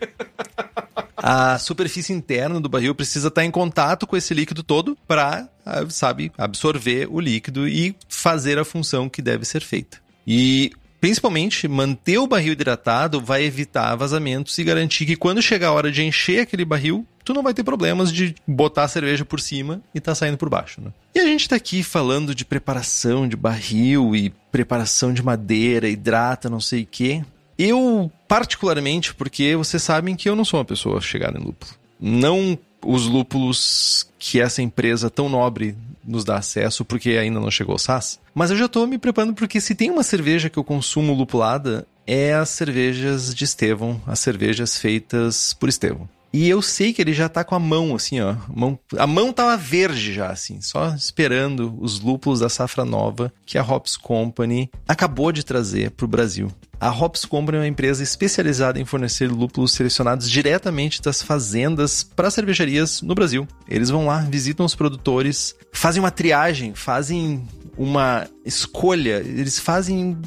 A 1.16 1.60
superfície 1.60 2.14
interna 2.14 2.60
do 2.60 2.70
barril 2.70 2.96
precisa 2.96 3.28
estar 3.28 3.44
em 3.44 3.52
contato 3.52 4.08
com 4.08 4.16
esse 4.18 4.34
líquido 4.34 4.64
todo 4.64 4.98
para, 5.08 5.48
ah, 5.66 5.86
sabe, 5.90 6.32
absorver 6.38 7.08
o 7.12 7.20
líquido 7.20 7.68
e 7.68 7.96
fazer 8.08 8.58
a 8.58 8.66
função 8.66 9.10
que 9.10 9.22
deve 9.22 9.46
ser 9.46 9.62
feita. 9.62 9.98
E 10.26 10.72
principalmente 11.02 11.68
manter 11.68 12.18
o 12.18 12.28
barril 12.28 12.54
hidratado 12.54 13.22
vai 13.22 13.44
evitar 13.44 13.96
vazamentos 13.96 14.58
e 14.58 14.64
garantir 14.64 15.06
que 15.06 15.16
quando 15.16 15.42
chegar 15.42 15.68
a 15.68 15.74
hora 15.74 15.92
de 15.92 16.04
encher 16.04 16.42
aquele 16.42 16.66
barril, 16.66 17.06
tu 17.30 17.34
não 17.36 17.44
vai 17.44 17.54
ter 17.54 17.64
problemas 17.64 18.12
de 18.12 18.34
botar 18.48 18.86
a 18.86 18.88
cerveja 18.88 19.24
por 19.24 19.40
cima 19.40 19.84
e 19.94 20.00
tá 20.00 20.16
saindo 20.16 20.36
por 20.36 20.50
baixo, 20.50 20.82
né? 20.82 20.92
E 21.14 21.20
a 21.20 21.26
gente 21.26 21.48
tá 21.48 21.56
aqui 21.56 21.84
falando 21.84 22.34
de 22.34 22.44
preparação 22.44 23.28
de 23.28 23.36
barril 23.36 24.16
e 24.16 24.34
preparação 24.52 25.14
de 25.14 25.22
madeira, 25.22 25.88
hidrata, 25.88 26.50
não 26.50 26.60
sei 26.60 26.82
o 26.82 26.88
quê. 26.90 27.24
Eu, 27.56 28.12
particularmente, 28.28 29.14
porque 29.14 29.56
vocês 29.56 29.84
sabem 29.84 30.16
que 30.16 30.28
eu 30.28 30.36
não 30.36 30.44
sou 30.44 30.60
uma 30.60 30.66
pessoa 30.66 31.00
chegada 31.02 31.38
em 31.38 31.44
lúpulo. 31.44 31.72
Não 32.00 32.58
os 32.84 33.06
lúpulos 33.06 34.10
que 34.18 34.42
essa 34.42 34.64
empresa 34.64 35.08
tão 35.08 35.30
nobre 35.30 35.78
nos 36.04 36.24
dá 36.24 36.38
acesso, 36.38 36.84
porque 36.84 37.12
ainda 37.12 37.40
não 37.40 37.52
chegou 37.52 37.76
o 37.76 37.80
SAS. 37.80 38.20
Mas 38.34 38.50
eu 38.50 38.58
já 38.58 38.68
tô 38.68 38.88
me 38.88 38.98
preparando 38.98 39.36
porque 39.36 39.62
se 39.62 39.76
tem 39.76 39.92
uma 39.92 40.02
cerveja 40.02 40.50
que 40.50 40.58
eu 40.58 40.64
consumo 40.64 41.14
lupulada, 41.14 41.86
é 42.08 42.34
as 42.34 42.50
cervejas 42.50 43.36
de 43.36 43.44
Estevão, 43.44 44.02
as 44.08 44.20
cervejas 44.20 44.80
feitas 44.80 45.54
por 45.54 45.70
Estevão. 45.70 46.10
E 46.32 46.48
eu 46.48 46.62
sei 46.62 46.94
que 46.94 47.02
ele 47.02 47.14
já 47.14 47.28
tá 47.28 47.44
com 47.44 47.56
a 47.56 47.60
mão, 47.60 47.96
assim, 47.96 48.20
ó. 48.22 48.32
A 48.32 48.38
mão, 48.56 48.80
a 48.98 49.08
mão 49.08 49.34
tava 49.34 49.58
verde 49.58 50.14
já, 50.14 50.30
assim, 50.30 50.62
só 50.62 50.94
esperando 50.94 51.76
os 51.80 52.00
lúpulos 52.00 52.40
da 52.40 52.50
safra 52.50 52.86
nova 52.86 53.34
que 53.46 53.58
a 53.58 53.64
Hops 53.64 53.98
Company 53.98 54.70
acabou 54.88 55.32
de 55.32 55.44
trazer 55.44 55.92
pro 55.92 56.08
Brasil. 56.08 56.52
A 56.80 56.90
Hops 56.92 57.26
Company 57.26 57.58
é 57.58 57.62
uma 57.62 57.68
empresa 57.68 58.02
especializada 58.02 58.80
em 58.80 58.86
fornecer 58.86 59.30
lúpulos 59.30 59.74
selecionados 59.74 60.30
diretamente 60.30 61.02
das 61.02 61.22
fazendas 61.22 62.04
para 62.04 62.32
cervejarias 62.32 63.02
no 63.02 63.14
Brasil. 63.14 63.46
Eles 63.68 63.90
vão 63.90 64.06
lá, 64.06 64.20
visitam 64.20 64.66
os 64.66 64.76
produtores, 64.76 65.54
fazem 65.74 66.02
uma 66.02 66.12
triagem, 66.12 66.74
fazem 66.74 67.46
uma 67.80 68.28
escolha, 68.44 69.24
eles 69.26 69.58
fazem 69.58 70.18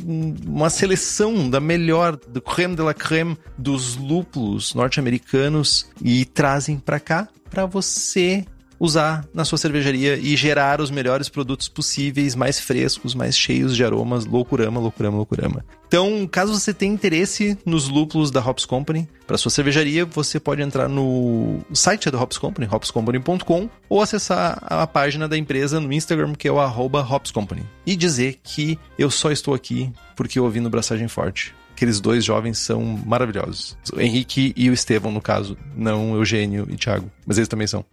uma 0.46 0.70
seleção 0.70 1.50
da 1.50 1.60
melhor, 1.60 2.16
do 2.16 2.40
creme 2.40 2.74
de 2.74 2.80
la 2.80 2.94
creme 2.94 3.36
dos 3.58 3.94
lúpulos 3.94 4.72
norte-americanos 4.72 5.86
e 6.00 6.24
trazem 6.24 6.78
para 6.78 6.98
cá 6.98 7.28
para 7.50 7.66
você 7.66 8.46
usar 8.82 9.24
na 9.32 9.44
sua 9.44 9.56
cervejaria 9.56 10.16
e 10.16 10.34
gerar 10.34 10.80
os 10.80 10.90
melhores 10.90 11.28
produtos 11.28 11.68
possíveis, 11.68 12.34
mais 12.34 12.58
frescos, 12.58 13.14
mais 13.14 13.38
cheios 13.38 13.76
de 13.76 13.84
aromas, 13.84 14.26
loucurama, 14.26 14.80
loucurama, 14.80 15.18
loucurama. 15.18 15.64
Então, 15.86 16.26
caso 16.26 16.58
você 16.58 16.74
tenha 16.74 16.92
interesse 16.92 17.56
nos 17.64 17.88
lúpulos 17.88 18.32
da 18.32 18.40
Hops 18.40 18.66
Company 18.66 19.08
para 19.24 19.38
sua 19.38 19.52
cervejaria, 19.52 20.04
você 20.04 20.40
pode 20.40 20.62
entrar 20.62 20.88
no 20.88 21.60
site 21.72 22.10
da 22.10 22.20
Hops 22.20 22.38
Company, 22.38 22.66
hopscompany.com, 22.68 23.70
ou 23.88 24.02
acessar 24.02 24.58
a 24.62 24.84
página 24.84 25.28
da 25.28 25.38
empresa 25.38 25.78
no 25.78 25.92
Instagram, 25.92 26.32
que 26.34 26.48
é 26.48 26.52
o 26.52 26.58
arroba 26.58 27.06
Company, 27.32 27.64
e 27.86 27.94
dizer 27.94 28.40
que 28.42 28.76
eu 28.98 29.12
só 29.12 29.30
estou 29.30 29.54
aqui 29.54 29.92
porque 30.16 30.40
eu 30.40 30.44
ouvi 30.44 30.58
no 30.58 30.68
Braçagem 30.70 31.06
Forte 31.06 31.54
aqueles 31.72 32.00
dois 32.00 32.24
jovens 32.24 32.58
são 32.58 32.80
maravilhosos. 33.04 33.76
O 33.92 34.00
Henrique 34.00 34.52
e 34.56 34.70
o 34.70 34.72
Estevão, 34.72 35.10
no 35.10 35.20
caso, 35.20 35.56
não 35.74 36.14
Eugênio 36.14 36.66
e 36.70 36.76
Thiago, 36.76 37.10
mas 37.26 37.38
eles 37.38 37.48
também 37.48 37.66
são. 37.66 37.84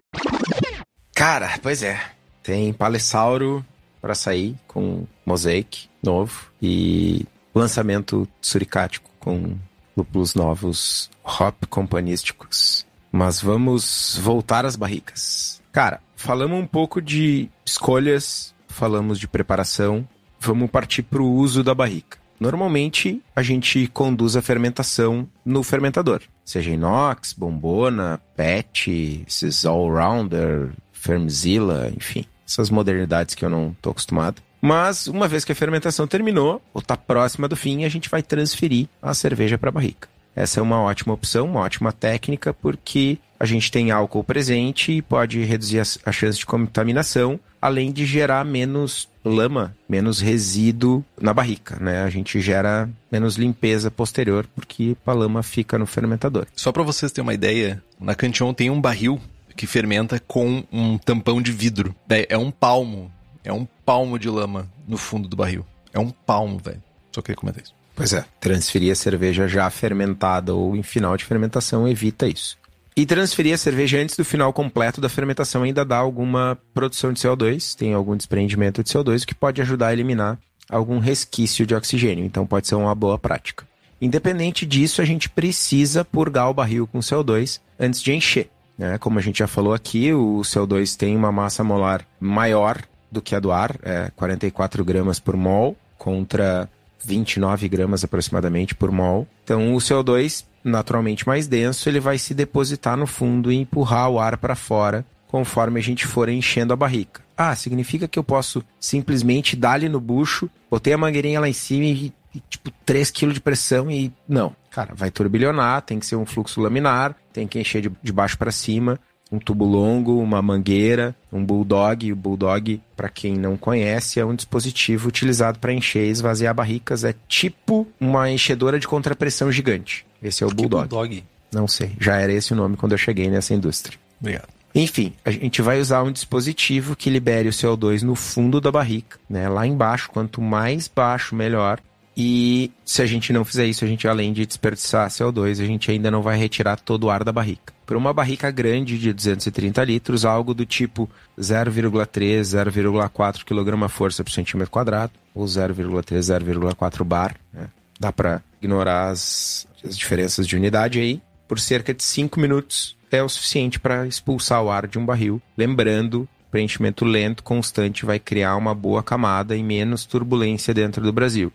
Cara, 1.20 1.60
pois 1.62 1.84
é. 1.84 2.00
Tem 2.42 2.72
Palessauro 2.72 3.66
para 4.02 4.16
sair 4.16 4.56
com 4.66 5.06
Mosaic 5.26 5.90
novo 6.02 6.50
e 6.62 7.26
lançamento 7.54 8.26
suricático 8.40 9.12
com 9.20 9.58
lúpulos 9.98 10.34
novos 10.34 11.12
hop 11.22 11.66
companísticos. 11.70 12.88
Mas 13.12 13.42
vamos 13.42 14.18
voltar 14.24 14.66
às 14.66 14.78
barricas. 14.78 15.62
Cara, 15.74 16.00
falamos 16.16 16.58
um 16.58 16.66
pouco 16.66 17.02
de 17.02 17.50
escolhas, 17.66 18.56
falamos 18.70 19.20
de 19.20 19.28
preparação, 19.28 20.08
vamos 20.40 20.72
partir 20.72 21.04
para 21.04 21.22
o 21.22 21.34
uso 21.34 21.66
da 21.66 21.76
barrica. 21.76 22.18
Normalmente 22.40 23.22
a 23.36 23.44
gente 23.44 23.88
conduz 23.88 24.38
a 24.38 24.42
fermentação 24.42 25.28
no 25.44 25.62
fermentador, 25.64 26.22
seja 26.46 26.72
inox, 26.72 27.34
bombona, 27.34 28.22
PET, 28.38 29.26
esses 29.28 29.66
all-rounder, 29.66 30.72
Fermzilla, 31.00 31.92
enfim, 31.96 32.26
essas 32.48 32.70
modernidades 32.70 33.36
que 33.36 33.46
eu 33.46 33.50
não 33.50 33.76
tô 33.82 33.92
acostumado. 33.92 34.42
Mas 34.62 35.08
uma 35.08 35.28
vez 35.28 35.46
que 35.46 35.52
a 35.52 35.56
fermentação 35.56 36.06
terminou, 36.06 36.62
ou 36.74 36.82
está 36.82 36.98
próxima 36.98 37.48
do 37.48 37.56
fim, 37.56 37.86
a 37.86 37.90
gente 37.90 38.10
vai 38.10 38.22
transferir 38.22 38.88
a 39.02 39.14
cerveja 39.14 39.58
para 39.58 39.70
a 39.70 39.72
barrica. 39.72 40.10
Essa 40.36 40.60
é 40.60 40.64
uma 40.64 40.82
ótima 40.82 41.14
opção, 41.14 41.48
uma 41.48 41.62
ótima 41.62 41.92
técnica, 41.92 42.54
porque 42.54 43.18
a 43.40 43.46
gente 43.46 43.72
tem 43.72 43.92
álcool 43.92 44.24
presente 44.24 44.92
e 44.92 45.02
pode 45.02 45.44
reduzir 45.44 45.82
a 46.06 46.12
chance 46.12 46.38
de 46.38 46.46
contaminação, 46.46 47.40
além 47.62 47.92
de 47.92 48.06
gerar 48.06 48.44
menos 48.46 49.08
lama, 49.24 49.76
menos 49.88 50.20
resíduo 50.20 51.04
na 51.20 51.34
barrica, 51.34 51.78
né? 51.80 52.04
A 52.04 52.10
gente 52.10 52.40
gera 52.42 52.90
menos 53.12 53.36
limpeza 53.36 53.90
posterior 53.90 54.46
porque 54.56 54.96
a 55.06 55.14
lama 55.14 55.42
fica 55.44 55.78
no 55.78 55.86
fermentador. 55.86 56.48
Só 56.56 56.72
para 56.72 56.84
vocês 56.84 57.12
terem 57.12 57.26
uma 57.26 57.34
ideia, 57.34 57.82
na 58.00 58.16
Cantion 58.16 58.54
tem 58.54 58.70
um 58.70 58.80
barril 58.80 59.20
que 59.60 59.67
fermenta 59.67 60.22
com 60.26 60.63
um 60.72 60.98
tampão 60.98 61.41
de 61.41 61.52
vidro. 61.52 61.93
É 62.30 62.38
um 62.38 62.50
palmo. 62.50 63.12
É 63.43 63.52
um 63.52 63.67
palmo 63.86 64.17
de 64.17 64.30
lama 64.30 64.72
no 64.88 64.95
fundo 64.95 65.28
do 65.28 65.36
barril. 65.36 65.65
É 65.91 66.00
um 66.00 66.12
palmo, 66.12 66.58
velho. 66.63 66.82
Só 67.12 67.22
queria 67.22 67.36
comentar 67.36 67.62
isso. 67.62 67.76
Pois 67.93 68.13
é, 68.13 68.24
transferir 68.39 68.89
a 68.89 68.95
cerveja 68.95 69.50
já 69.50 69.69
fermentada 69.69 70.56
ou 70.56 70.78
em 70.78 70.82
final 70.82 71.17
de 71.17 71.26
fermentação 71.26 71.86
evita 71.86 72.26
isso. 72.26 72.58
E 72.95 73.06
transferir 73.06 73.54
a 73.54 73.58
cerveja 73.58 73.98
antes 73.98 74.15
do 74.15 74.24
final 74.24 74.54
completo 74.54 75.02
da 75.02 75.10
fermentação 75.10 75.63
ainda 75.63 75.84
dá 75.84 75.98
alguma 75.98 76.58
produção 76.74 77.12
de 77.12 77.19
CO2, 77.19 77.76
tem 77.76 77.93
algum 77.93 78.15
desprendimento 78.15 78.82
de 78.82 78.89
CO2, 78.89 79.24
o 79.24 79.28
que 79.28 79.36
pode 79.36 79.62
ajudar 79.62 79.88
a 79.88 79.93
eliminar 79.93 80.39
algum 80.69 81.00
resquício 81.00 81.65
de 81.65 81.76
oxigênio. 81.76 82.24
Então 82.24 82.48
pode 82.48 82.65
ser 82.65 82.76
uma 82.76 82.95
boa 82.95 83.19
prática. 83.19 83.67
Independente 84.00 84.65
disso, 84.65 85.02
a 85.02 85.06
gente 85.06 85.30
precisa 85.30 86.06
purgar 86.06 86.50
o 86.50 86.54
barril 86.54 86.88
com 86.88 87.00
CO2 87.00 87.60
antes 87.78 88.02
de 88.02 88.13
encher. 88.13 88.50
Né? 88.80 88.98
Como 88.98 89.20
a 89.20 89.22
gente 89.22 89.39
já 89.39 89.48
falou 89.48 89.74
aqui, 89.74 90.13
o 90.13 90.39
CO2 90.39 90.96
tem 90.96 91.15
uma 91.15 91.34
massa 91.34 91.65
molar 91.65 92.06
maior 92.18 92.82
do 93.12 93.22
que 93.22 93.36
a 93.36 93.39
do 93.39 93.52
ar, 93.52 93.76
é 93.84 94.10
44 94.15 94.86
gramas 94.86 95.20
por 95.20 95.36
mol, 95.36 95.76
contra 95.98 96.70
29 97.04 97.68
gramas 97.68 98.06
aproximadamente 98.06 98.74
por 98.74 98.89
mol. 98.89 99.28
Então, 99.44 99.76
o 99.76 99.78
CO2, 99.80 100.46
naturalmente 100.63 101.28
mais 101.28 101.46
denso, 101.46 101.89
ele 101.89 102.00
vai 102.00 102.18
se 102.18 102.34
depositar 102.34 102.96
no 102.96 103.06
fundo 103.06 103.52
e 103.52 103.58
empurrar 103.58 104.10
o 104.10 104.18
ar 104.18 104.38
para 104.38 104.56
fora 104.56 105.06
conforme 105.28 105.80
a 105.80 105.84
gente 105.84 106.08
for 106.08 106.30
enchendo 106.30 106.74
a 106.74 106.76
barrica. 106.76 107.22
Ah, 107.38 107.56
significa 107.56 108.08
que 108.08 108.18
eu 108.18 108.24
posso 108.24 108.63
simplesmente 108.80 109.56
dar 109.56 109.74
ali 109.74 109.89
no 109.89 110.00
bucho, 110.00 110.50
botei 110.72 110.94
a 110.94 110.98
mangueirinha 110.98 111.39
lá 111.39 111.48
em 111.48 111.54
cima 111.54 111.86
e, 111.86 112.13
e 112.34 112.42
tipo 112.50 112.72
3 112.86 113.12
kg 113.12 113.34
de 113.34 113.42
pressão 113.42 113.92
e 113.92 114.12
não. 114.28 114.56
Cara, 114.80 114.94
vai 114.96 115.12
turbilhonar, 115.12 115.82
tem 115.82 116.00
que 116.00 116.06
ser 116.06 116.15
um 116.15 116.26
fluxo 116.26 116.62
laminar, 116.62 117.13
tem 117.34 117.46
que 117.46 117.60
encher 117.60 117.82
de, 117.82 117.92
de 118.02 118.13
baixo 118.13 118.38
para 118.38 118.50
cima, 118.50 118.98
um 119.30 119.38
tubo 119.38 119.65
longo, 119.65 120.22
uma 120.22 120.42
mangueira, 120.42 121.13
um 121.34 121.44
bulldog. 121.44 122.10
O 122.13 122.15
bulldog, 122.15 122.82
para 122.96 123.10
quem 123.10 123.38
não 123.38 123.58
conhece, 123.58 124.22
é 124.22 124.26
um 124.26 124.34
dispositivo 124.34 125.10
utilizado 125.10 125.60
para 125.60 125.74
encher 125.74 126.06
e 126.08 126.12
esvaziar 126.12 126.56
barricas. 126.56 127.04
É 127.04 127.13
tipo 127.28 127.86
uma 128.00 128.32
enchedora 128.32 128.80
de 128.80 128.88
contrapressão 128.88 129.52
gigante. 129.52 130.06
Esse 130.24 130.46
é 130.46 130.48
o 130.48 130.50
bulldog. 130.50 130.88
bulldog. 130.88 131.26
Não 131.52 131.68
sei, 131.68 131.92
já 132.00 132.15
era 132.15 132.32
esse 132.32 132.54
o 132.54 132.56
nome 132.56 132.78
quando 132.78 132.94
eu 132.94 132.98
cheguei 132.98 133.30
nessa 133.30 133.54
indústria. 133.54 134.00
Obrigado. 134.22 134.48
Enfim, 134.74 135.12
a 135.26 135.32
gente 135.32 135.62
vai 135.62 135.82
usar 135.82 136.04
um 136.04 136.12
dispositivo 136.12 136.96
que 136.96 137.10
libere 137.10 137.50
o 137.50 137.52
CO2 137.52 138.04
no 138.04 138.15
fundo 138.15 138.62
da 138.62 138.72
barrica, 138.72 139.20
né? 139.30 139.50
Lá 139.50 139.68
embaixo, 139.68 140.10
quanto 140.10 140.42
mais 140.42 140.88
baixo, 140.88 141.36
melhor. 141.36 141.82
E 142.22 142.70
se 142.84 143.02
a 143.02 143.06
gente 143.06 143.32
não 143.32 143.46
fizer 143.46 143.66
isso, 143.66 143.86
a 143.86 143.88
gente 143.88 144.06
além 144.06 144.34
de 144.34 144.46
desperdiçar 144.46 145.10
CO2, 145.10 145.64
a 145.64 145.66
gente 145.66 145.90
ainda 145.90 146.12
não 146.12 146.22
vai 146.22 146.38
retirar 146.38 146.78
todo 146.78 147.06
o 147.06 147.10
ar 147.10 147.24
da 147.24 147.32
barrica. 147.32 147.74
Por 147.86 147.96
uma 147.96 148.14
barrica 148.14 148.52
grande 148.52 149.00
de 149.00 149.14
230 149.14 149.82
litros, 149.86 150.26
algo 150.26 150.54
do 150.54 150.66
tipo 150.66 151.10
0,3, 151.40 152.42
0,4 152.42 153.46
kg 153.46 153.88
força 153.88 154.22
por 154.22 154.32
centímetro 154.32 154.70
quadrado, 154.70 155.14
ou 155.34 155.46
0,3, 155.46 156.20
0,4 156.20 157.06
bar. 157.06 157.38
Né? 157.54 157.70
Dá 157.98 158.12
para 158.12 158.42
ignorar 158.62 159.12
as, 159.12 159.66
as 159.82 159.98
diferenças 159.98 160.46
de 160.46 160.58
unidade 160.58 161.00
aí. 161.00 161.22
Por 161.48 161.58
cerca 161.58 161.94
de 161.94 162.04
5 162.04 162.38
minutos 162.38 162.98
é 163.10 163.24
o 163.24 163.30
suficiente 163.30 163.80
para 163.80 164.06
expulsar 164.06 164.62
o 164.62 164.70
ar 164.70 164.88
de 164.88 165.00
um 165.00 165.06
barril. 165.06 165.42
Lembrando, 165.58 166.28
preenchimento 166.52 167.06
lento, 167.06 167.44
constante, 167.44 168.06
vai 168.06 168.20
criar 168.20 168.58
uma 168.58 168.76
boa 168.76 169.02
camada 169.02 169.56
e 169.56 169.64
menos 169.64 170.06
turbulência 170.06 170.74
dentro 170.74 171.02
do 171.02 171.14
Brasil 171.14 171.50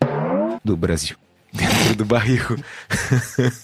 do 0.65 0.77
Brasil. 0.77 1.17
Dentro 1.53 1.97
do 1.97 2.05
barril. 2.05 2.57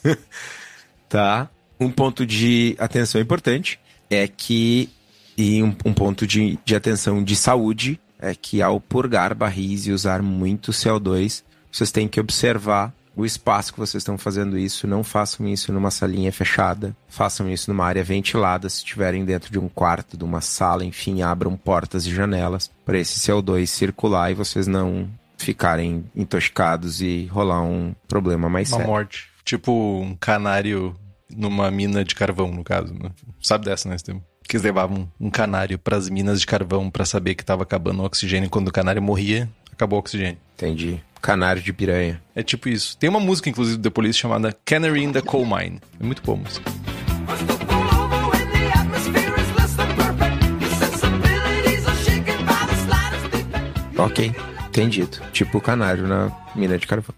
tá? 1.09 1.49
Um 1.79 1.91
ponto 1.91 2.27
de 2.27 2.77
atenção 2.79 3.21
importante 3.21 3.81
é 4.09 4.29
que, 4.29 4.89
e 5.37 5.63
um, 5.63 5.75
um 5.85 5.95
ponto 5.95 6.27
de, 6.27 6.59
de 6.65 6.77
atenção 6.77 7.23
de 7.25 7.35
saúde, 7.35 7.99
é 8.19 8.35
que 8.35 8.61
ao 8.61 8.79
purgar 8.79 9.35
barris 9.35 9.87
e 9.87 9.93
usar 9.93 10.23
muito 10.23 10.73
CO2, 10.73 11.43
vocês 11.73 11.91
têm 11.91 12.07
que 12.07 12.21
observar 12.21 12.93
o 13.17 13.25
espaço 13.25 13.73
que 13.73 13.79
vocês 13.79 14.01
estão 14.01 14.17
fazendo 14.17 14.59
isso. 14.59 14.87
Não 14.87 15.03
façam 15.03 15.47
isso 15.49 15.73
numa 15.73 15.91
salinha 15.91 16.33
fechada. 16.33 16.97
Façam 17.09 17.51
isso 17.51 17.71
numa 17.71 17.85
área 17.85 18.05
ventilada. 18.05 18.69
Se 18.69 18.79
estiverem 18.79 19.25
dentro 19.25 19.51
de 19.51 19.59
um 19.59 19.69
quarto, 19.69 20.17
de 20.17 20.25
uma 20.25 20.41
sala, 20.41 20.85
enfim, 20.85 21.23
abram 21.23 21.57
portas 21.57 22.07
e 22.07 22.15
janelas 22.15 22.71
para 22.85 22.99
esse 22.99 23.21
CO2 23.21 23.67
circular 23.67 24.31
e 24.31 24.35
vocês 24.35 24.67
não 24.67 25.09
ficarem 25.45 26.05
intoxicados 26.15 27.01
e 27.01 27.27
rolar 27.27 27.63
um 27.63 27.95
problema 28.07 28.49
mais 28.49 28.69
Uma 28.71 28.79
sério. 28.79 28.93
morte. 28.93 29.29
Tipo 29.45 29.73
um 30.01 30.15
canário 30.15 30.95
numa 31.35 31.71
mina 31.71 32.05
de 32.05 32.15
carvão, 32.15 32.53
no 32.53 32.63
caso. 32.63 32.93
Né? 32.95 33.11
Sabe 33.41 33.65
dessa, 33.65 33.89
né? 33.89 33.97
Que 34.47 34.57
eles 34.57 34.65
levavam 34.65 35.11
um 35.19 35.31
canário 35.31 35.79
para 35.79 35.97
as 35.97 36.09
minas 36.09 36.41
de 36.41 36.47
carvão 36.47 36.91
para 36.91 37.05
saber 37.05 37.35
que 37.35 37.43
estava 37.43 37.63
acabando 37.63 38.03
o 38.03 38.05
oxigênio. 38.05 38.51
Quando 38.51 38.69
o 38.69 38.73
canário 38.73 39.01
morria, 39.01 39.49
acabou 39.73 39.99
o 39.99 40.01
oxigênio. 40.01 40.39
Entendi. 40.57 41.01
Canário 41.23 41.63
de 41.63 41.73
piranha. 41.73 42.21
É 42.35 42.43
tipo 42.43 42.69
isso. 42.69 42.97
Tem 42.99 43.09
uma 43.09 43.21
música, 43.21 43.49
inclusive, 43.49 43.77
do 43.77 43.83
The 43.83 43.91
Police 43.91 44.19
chamada 44.19 44.57
Canary 44.65 45.03
in 45.05 45.13
the 45.13 45.21
Coal 45.23 45.45
Mine. 45.45 45.81
É 45.99 46.05
muito 46.05 46.23
boa 46.23 46.39
a 46.39 46.41
música. 46.41 46.71
Ok, 53.99 54.33
entendido. 54.81 55.19
Tipo 55.33 55.59
o 55.59 55.61
canário 55.61 56.07
na 56.07 56.33
mina 56.55 56.79
de 56.79 56.87
carvão. 56.87 57.15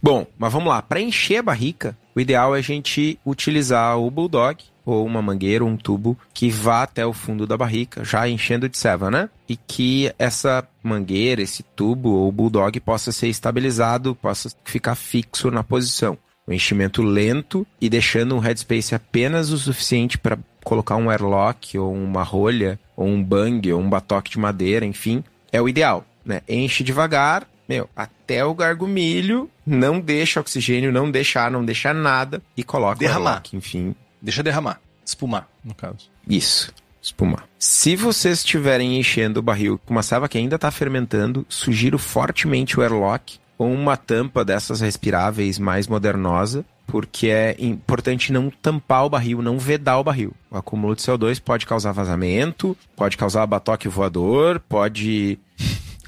Bom, 0.00 0.26
mas 0.38 0.52
vamos 0.52 0.68
lá. 0.68 0.82
Para 0.82 1.00
encher 1.00 1.38
a 1.38 1.42
barrica, 1.42 1.96
o 2.14 2.20
ideal 2.20 2.54
é 2.54 2.58
a 2.58 2.62
gente 2.62 3.18
utilizar 3.24 3.98
o 3.98 4.10
bulldog 4.10 4.62
ou 4.84 5.04
uma 5.04 5.22
mangueira, 5.22 5.64
um 5.64 5.78
tubo 5.78 6.16
que 6.34 6.50
vá 6.50 6.82
até 6.82 7.06
o 7.06 7.12
fundo 7.12 7.46
da 7.46 7.56
barrica, 7.56 8.04
já 8.04 8.28
enchendo 8.28 8.68
de 8.68 8.76
ceva, 8.76 9.10
né? 9.10 9.30
E 9.48 9.56
que 9.56 10.12
essa 10.18 10.66
mangueira, 10.82 11.40
esse 11.40 11.62
tubo 11.62 12.10
ou 12.10 12.30
bulldog 12.30 12.78
possa 12.80 13.10
ser 13.10 13.28
estabilizado, 13.28 14.14
possa 14.14 14.50
ficar 14.62 14.94
fixo 14.94 15.50
na 15.50 15.64
posição. 15.64 16.18
O 16.46 16.52
enchimento 16.52 17.02
lento 17.02 17.66
e 17.80 17.88
deixando 17.88 18.36
um 18.36 18.38
headspace 18.38 18.94
apenas 18.94 19.50
o 19.50 19.56
suficiente 19.56 20.18
para 20.18 20.38
colocar 20.62 20.96
um 20.96 21.08
airlock 21.08 21.78
ou 21.78 21.94
uma 21.94 22.22
rolha 22.22 22.78
ou 22.94 23.06
um 23.06 23.22
bang 23.22 23.72
ou 23.72 23.80
um 23.80 23.88
batoque 23.88 24.32
de 24.32 24.38
madeira, 24.38 24.84
enfim, 24.84 25.24
é 25.50 25.62
o 25.62 25.68
ideal, 25.68 26.04
né? 26.24 26.42
Enche 26.48 26.82
devagar, 26.82 27.46
meu, 27.68 27.88
até 27.96 28.44
o 28.44 28.54
gargumilho, 28.54 29.50
não 29.66 30.00
deixa 30.00 30.40
oxigênio, 30.40 30.92
não 30.92 31.10
deixa 31.10 31.40
ar, 31.40 31.50
não 31.50 31.64
deixa 31.64 31.92
nada 31.94 32.42
e 32.56 32.62
coloca 32.62 32.98
Derramar. 32.98 33.20
o 33.20 33.28
airlock, 33.28 33.56
enfim. 33.56 33.94
Deixa 34.20 34.42
derramar. 34.42 34.80
Espumar, 35.04 35.48
no 35.64 35.74
caso. 35.74 36.10
Isso. 36.28 36.72
Espumar. 37.00 37.46
Se 37.58 37.96
vocês 37.96 38.38
estiverem 38.38 38.98
enchendo 38.98 39.40
o 39.40 39.42
barril 39.42 39.78
com 39.84 39.92
uma 39.92 40.02
ceva 40.02 40.28
que 40.28 40.38
ainda 40.38 40.56
está 40.56 40.70
fermentando, 40.70 41.44
sugiro 41.48 41.98
fortemente 41.98 42.78
o 42.78 42.82
airlock 42.82 43.38
ou 43.58 43.70
uma 43.70 43.96
tampa 43.96 44.44
dessas 44.44 44.80
respiráveis 44.80 45.58
mais 45.58 45.86
modernosa, 45.86 46.64
porque 46.86 47.28
é 47.28 47.56
importante 47.58 48.32
não 48.32 48.50
tampar 48.50 49.04
o 49.04 49.10
barril, 49.10 49.42
não 49.42 49.58
vedar 49.58 49.98
o 49.98 50.04
barril. 50.04 50.32
O 50.50 50.56
acúmulo 50.56 50.96
de 50.96 51.02
CO2 51.02 51.40
pode 51.40 51.66
causar 51.66 51.92
vazamento, 51.92 52.76
pode 52.96 53.16
causar 53.16 53.46
batoque 53.46 53.88
voador, 53.88 54.60
pode. 54.68 55.38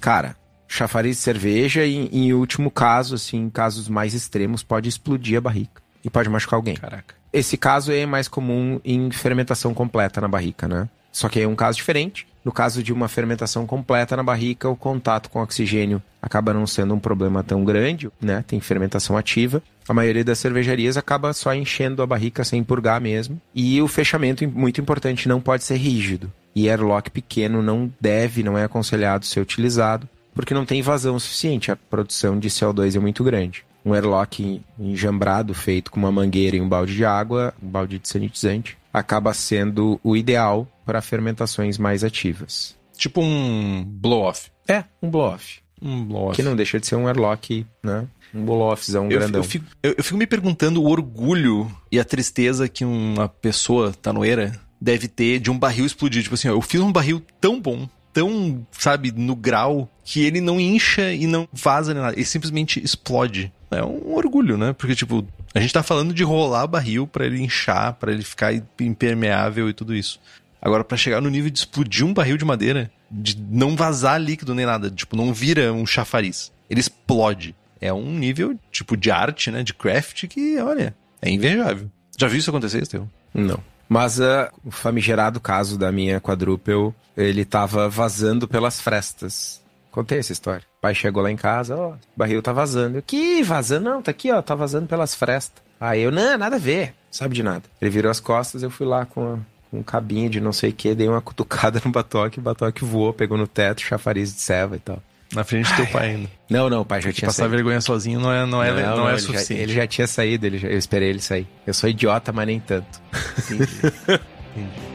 Cara, 0.00 0.36
chafariz 0.68 1.16
de 1.16 1.22
cerveja 1.22 1.84
e, 1.84 2.08
em 2.12 2.32
último 2.32 2.70
caso, 2.70 3.14
assim, 3.14 3.38
em 3.38 3.50
casos 3.50 3.88
mais 3.88 4.14
extremos, 4.14 4.62
pode 4.62 4.88
explodir 4.88 5.38
a 5.38 5.40
barrica 5.40 5.82
e 6.04 6.10
pode 6.10 6.28
machucar 6.28 6.56
alguém. 6.56 6.76
Caraca. 6.76 7.14
Esse 7.32 7.56
caso 7.56 7.92
é 7.92 8.06
mais 8.06 8.28
comum 8.28 8.80
em 8.84 9.10
fermentação 9.10 9.74
completa 9.74 10.20
na 10.20 10.28
barrica, 10.28 10.66
né? 10.66 10.88
Só 11.12 11.28
que 11.28 11.40
é 11.40 11.48
um 11.48 11.54
caso 11.54 11.78
diferente. 11.78 12.26
No 12.44 12.52
caso 12.52 12.82
de 12.82 12.92
uma 12.92 13.08
fermentação 13.08 13.66
completa 13.66 14.16
na 14.16 14.22
barrica, 14.22 14.68
o 14.68 14.76
contato 14.76 15.28
com 15.30 15.42
oxigênio 15.42 16.00
acaba 16.22 16.54
não 16.54 16.66
sendo 16.66 16.94
um 16.94 16.98
problema 16.98 17.42
tão 17.42 17.64
grande, 17.64 18.08
né? 18.20 18.44
Tem 18.46 18.60
fermentação 18.60 19.16
ativa. 19.16 19.62
A 19.88 19.94
maioria 19.94 20.22
das 20.22 20.38
cervejarias 20.38 20.96
acaba 20.96 21.32
só 21.32 21.54
enchendo 21.54 22.02
a 22.02 22.06
barrica 22.06 22.44
sem 22.44 22.62
purgar 22.62 23.00
mesmo. 23.00 23.40
E 23.54 23.82
o 23.82 23.88
fechamento, 23.88 24.46
muito 24.48 24.80
importante, 24.80 25.28
não 25.28 25.40
pode 25.40 25.64
ser 25.64 25.76
rígido. 25.76 26.32
E 26.56 26.68
airlock 26.68 27.10
pequeno 27.10 27.62
não 27.62 27.92
deve, 28.00 28.42
não 28.42 28.56
é 28.58 28.64
aconselhado 28.64 29.24
ser 29.26 29.40
utilizado, 29.40 30.08
porque 30.34 30.54
não 30.54 30.64
tem 30.64 30.80
vazão 30.82 31.18
suficiente. 31.20 31.70
A 31.70 31.76
produção 31.76 32.38
de 32.38 32.48
CO2 32.48 32.96
é 32.96 32.98
muito 32.98 33.22
grande 33.22 33.64
um 33.84 33.94
airlock 33.94 34.60
enjambrado, 34.76 35.54
feito 35.54 35.92
com 35.92 36.00
uma 36.00 36.10
mangueira 36.10 36.56
e 36.56 36.60
um 36.60 36.68
balde 36.68 36.96
de 36.96 37.04
água, 37.04 37.54
um 37.62 37.68
balde 37.68 38.00
de 38.00 38.08
sanitizante, 38.08 38.76
acaba 38.92 39.32
sendo 39.32 40.00
o 40.02 40.16
ideal 40.16 40.66
para 40.84 41.00
fermentações 41.00 41.78
mais 41.78 42.02
ativas. 42.02 42.74
Tipo 42.96 43.20
um 43.22 43.84
blow-off. 43.86 44.50
É, 44.66 44.82
um 45.00 45.08
blow-off. 45.08 45.60
Um 45.80 46.04
blow-off. 46.04 46.34
Que 46.34 46.42
não 46.42 46.56
deixa 46.56 46.80
de 46.80 46.86
ser 46.88 46.96
um 46.96 47.06
airlock, 47.06 47.64
né? 47.80 48.06
Um 48.34 48.44
blow-offzão 48.44 49.04
Eu, 49.04 49.20
grandão. 49.20 49.40
eu, 49.40 49.44
fico, 49.44 49.66
eu- 49.82 49.94
eu 49.98 50.02
fico 50.02 50.16
me 50.18 50.26
perguntando 50.26 50.82
o 50.82 50.88
orgulho 50.90 51.70
e 51.92 52.00
a 52.00 52.04
tristeza 52.04 52.68
que 52.68 52.84
uma 52.84 53.28
pessoa 53.28 53.92
tanoeira 53.92 54.58
deve 54.86 55.08
ter 55.08 55.40
de 55.40 55.50
um 55.50 55.58
barril 55.58 55.84
explodir. 55.84 56.22
Tipo 56.22 56.36
assim, 56.36 56.48
ó, 56.48 56.52
eu 56.52 56.62
fiz 56.62 56.80
um 56.80 56.92
barril 56.92 57.20
tão 57.40 57.60
bom, 57.60 57.88
tão, 58.12 58.64
sabe, 58.70 59.10
no 59.10 59.34
grau, 59.34 59.90
que 60.04 60.24
ele 60.24 60.40
não 60.40 60.60
incha 60.60 61.12
e 61.12 61.26
não 61.26 61.48
vaza 61.52 61.92
nem 61.92 62.00
nada. 62.00 62.14
Ele 62.14 62.24
simplesmente 62.24 62.82
explode. 62.82 63.52
É 63.68 63.82
um 63.82 64.14
orgulho, 64.14 64.56
né? 64.56 64.72
Porque, 64.72 64.94
tipo, 64.94 65.26
a 65.52 65.58
gente 65.58 65.72
tá 65.72 65.82
falando 65.82 66.14
de 66.14 66.22
rolar 66.22 66.68
barril 66.68 67.04
pra 67.04 67.26
ele 67.26 67.42
inchar, 67.42 67.94
pra 67.94 68.12
ele 68.12 68.22
ficar 68.22 68.54
impermeável 68.80 69.68
e 69.68 69.72
tudo 69.72 69.92
isso. 69.92 70.20
Agora, 70.62 70.84
pra 70.84 70.96
chegar 70.96 71.20
no 71.20 71.28
nível 71.28 71.50
de 71.50 71.58
explodir 71.58 72.06
um 72.06 72.14
barril 72.14 72.36
de 72.36 72.44
madeira, 72.44 72.88
de 73.10 73.36
não 73.50 73.74
vazar 73.74 74.20
líquido 74.20 74.54
nem 74.54 74.66
nada, 74.66 74.88
tipo, 74.88 75.16
não 75.16 75.34
vira 75.34 75.72
um 75.72 75.84
chafariz. 75.84 76.52
Ele 76.70 76.80
explode. 76.80 77.56
É 77.80 77.92
um 77.92 78.16
nível, 78.16 78.56
tipo, 78.70 78.96
de 78.96 79.10
arte, 79.10 79.50
né? 79.50 79.64
De 79.64 79.74
craft 79.74 80.26
que, 80.28 80.58
olha, 80.58 80.94
é 81.20 81.28
invejável. 81.28 81.90
Já 82.16 82.28
viu 82.28 82.38
isso 82.38 82.50
acontecer, 82.50 82.82
Estevão? 82.82 83.10
Não. 83.34 83.60
Mas 83.88 84.20
ah, 84.20 84.50
o 84.64 84.70
famigerado 84.70 85.40
caso 85.40 85.78
da 85.78 85.92
minha 85.92 86.20
quadrúpel, 86.20 86.94
ele 87.16 87.44
tava 87.44 87.88
vazando 87.88 88.48
pelas 88.48 88.80
frestas. 88.80 89.60
Contei 89.90 90.18
essa 90.18 90.32
história. 90.32 90.62
O 90.78 90.80
pai 90.82 90.94
chegou 90.94 91.22
lá 91.22 91.30
em 91.30 91.36
casa, 91.36 91.74
ó, 91.76 91.90
o 91.90 91.98
barril 92.16 92.42
tá 92.42 92.52
vazando. 92.52 92.98
Eu, 92.98 93.02
que 93.02 93.42
vazando? 93.42 93.84
Não, 93.88 94.02
tá 94.02 94.10
aqui, 94.10 94.30
ó, 94.30 94.42
tá 94.42 94.54
vazando 94.54 94.86
pelas 94.86 95.14
frestas. 95.14 95.62
Aí 95.80 96.02
eu, 96.02 96.10
não, 96.10 96.36
nada 96.36 96.56
a 96.56 96.58
ver, 96.58 96.94
sabe 97.10 97.34
de 97.34 97.42
nada. 97.42 97.62
Ele 97.80 97.90
virou 97.90 98.10
as 98.10 98.20
costas, 98.20 98.62
eu 98.62 98.70
fui 98.70 98.86
lá 98.86 99.06
com, 99.06 99.34
a- 99.34 99.38
com 99.70 99.78
um 99.78 99.82
cabinho 99.82 100.28
de 100.30 100.40
não 100.40 100.52
sei 100.52 100.70
o 100.70 100.72
que, 100.72 100.94
dei 100.94 101.08
uma 101.08 101.20
cutucada 101.22 101.80
no 101.84 101.90
batoque, 101.90 102.38
o 102.38 102.42
batoque 102.42 102.84
voou, 102.84 103.12
pegou 103.12 103.38
no 103.38 103.46
teto, 103.46 103.80
chafariz 103.82 104.34
de 104.34 104.40
ceva 104.40 104.76
e 104.76 104.80
tal. 104.80 105.02
Na 105.34 105.42
frente 105.44 105.68
do 105.70 105.76
teu 105.76 105.86
pai 105.88 106.10
ainda. 106.10 106.30
Não, 106.48 106.70
não, 106.70 106.80
o 106.82 106.84
pai 106.84 107.00
já 107.02 107.12
tinha 107.12 107.26
Passar 107.26 107.42
saído. 107.42 107.54
vergonha 107.56 107.80
sozinho 107.80 108.20
não 108.20 108.32
é, 108.32 108.46
não 108.46 108.62
é, 108.62 108.70
não, 108.70 109.08
é 109.08 109.12
ele 109.12 109.18
já- 109.20 109.26
suficiente. 109.26 109.62
ele 109.62 109.72
já 109.72 109.86
tinha 109.86 110.06
saído, 110.06 110.46
ele 110.46 110.58
já- 110.58 110.68
eu 110.68 110.78
esperei 110.78 111.08
ele 111.10 111.20
sair. 111.20 111.46
Eu 111.66 111.74
sou 111.74 111.90
idiota, 111.90 112.32
mas 112.32 112.46
nem 112.46 112.60
tanto. 112.60 113.00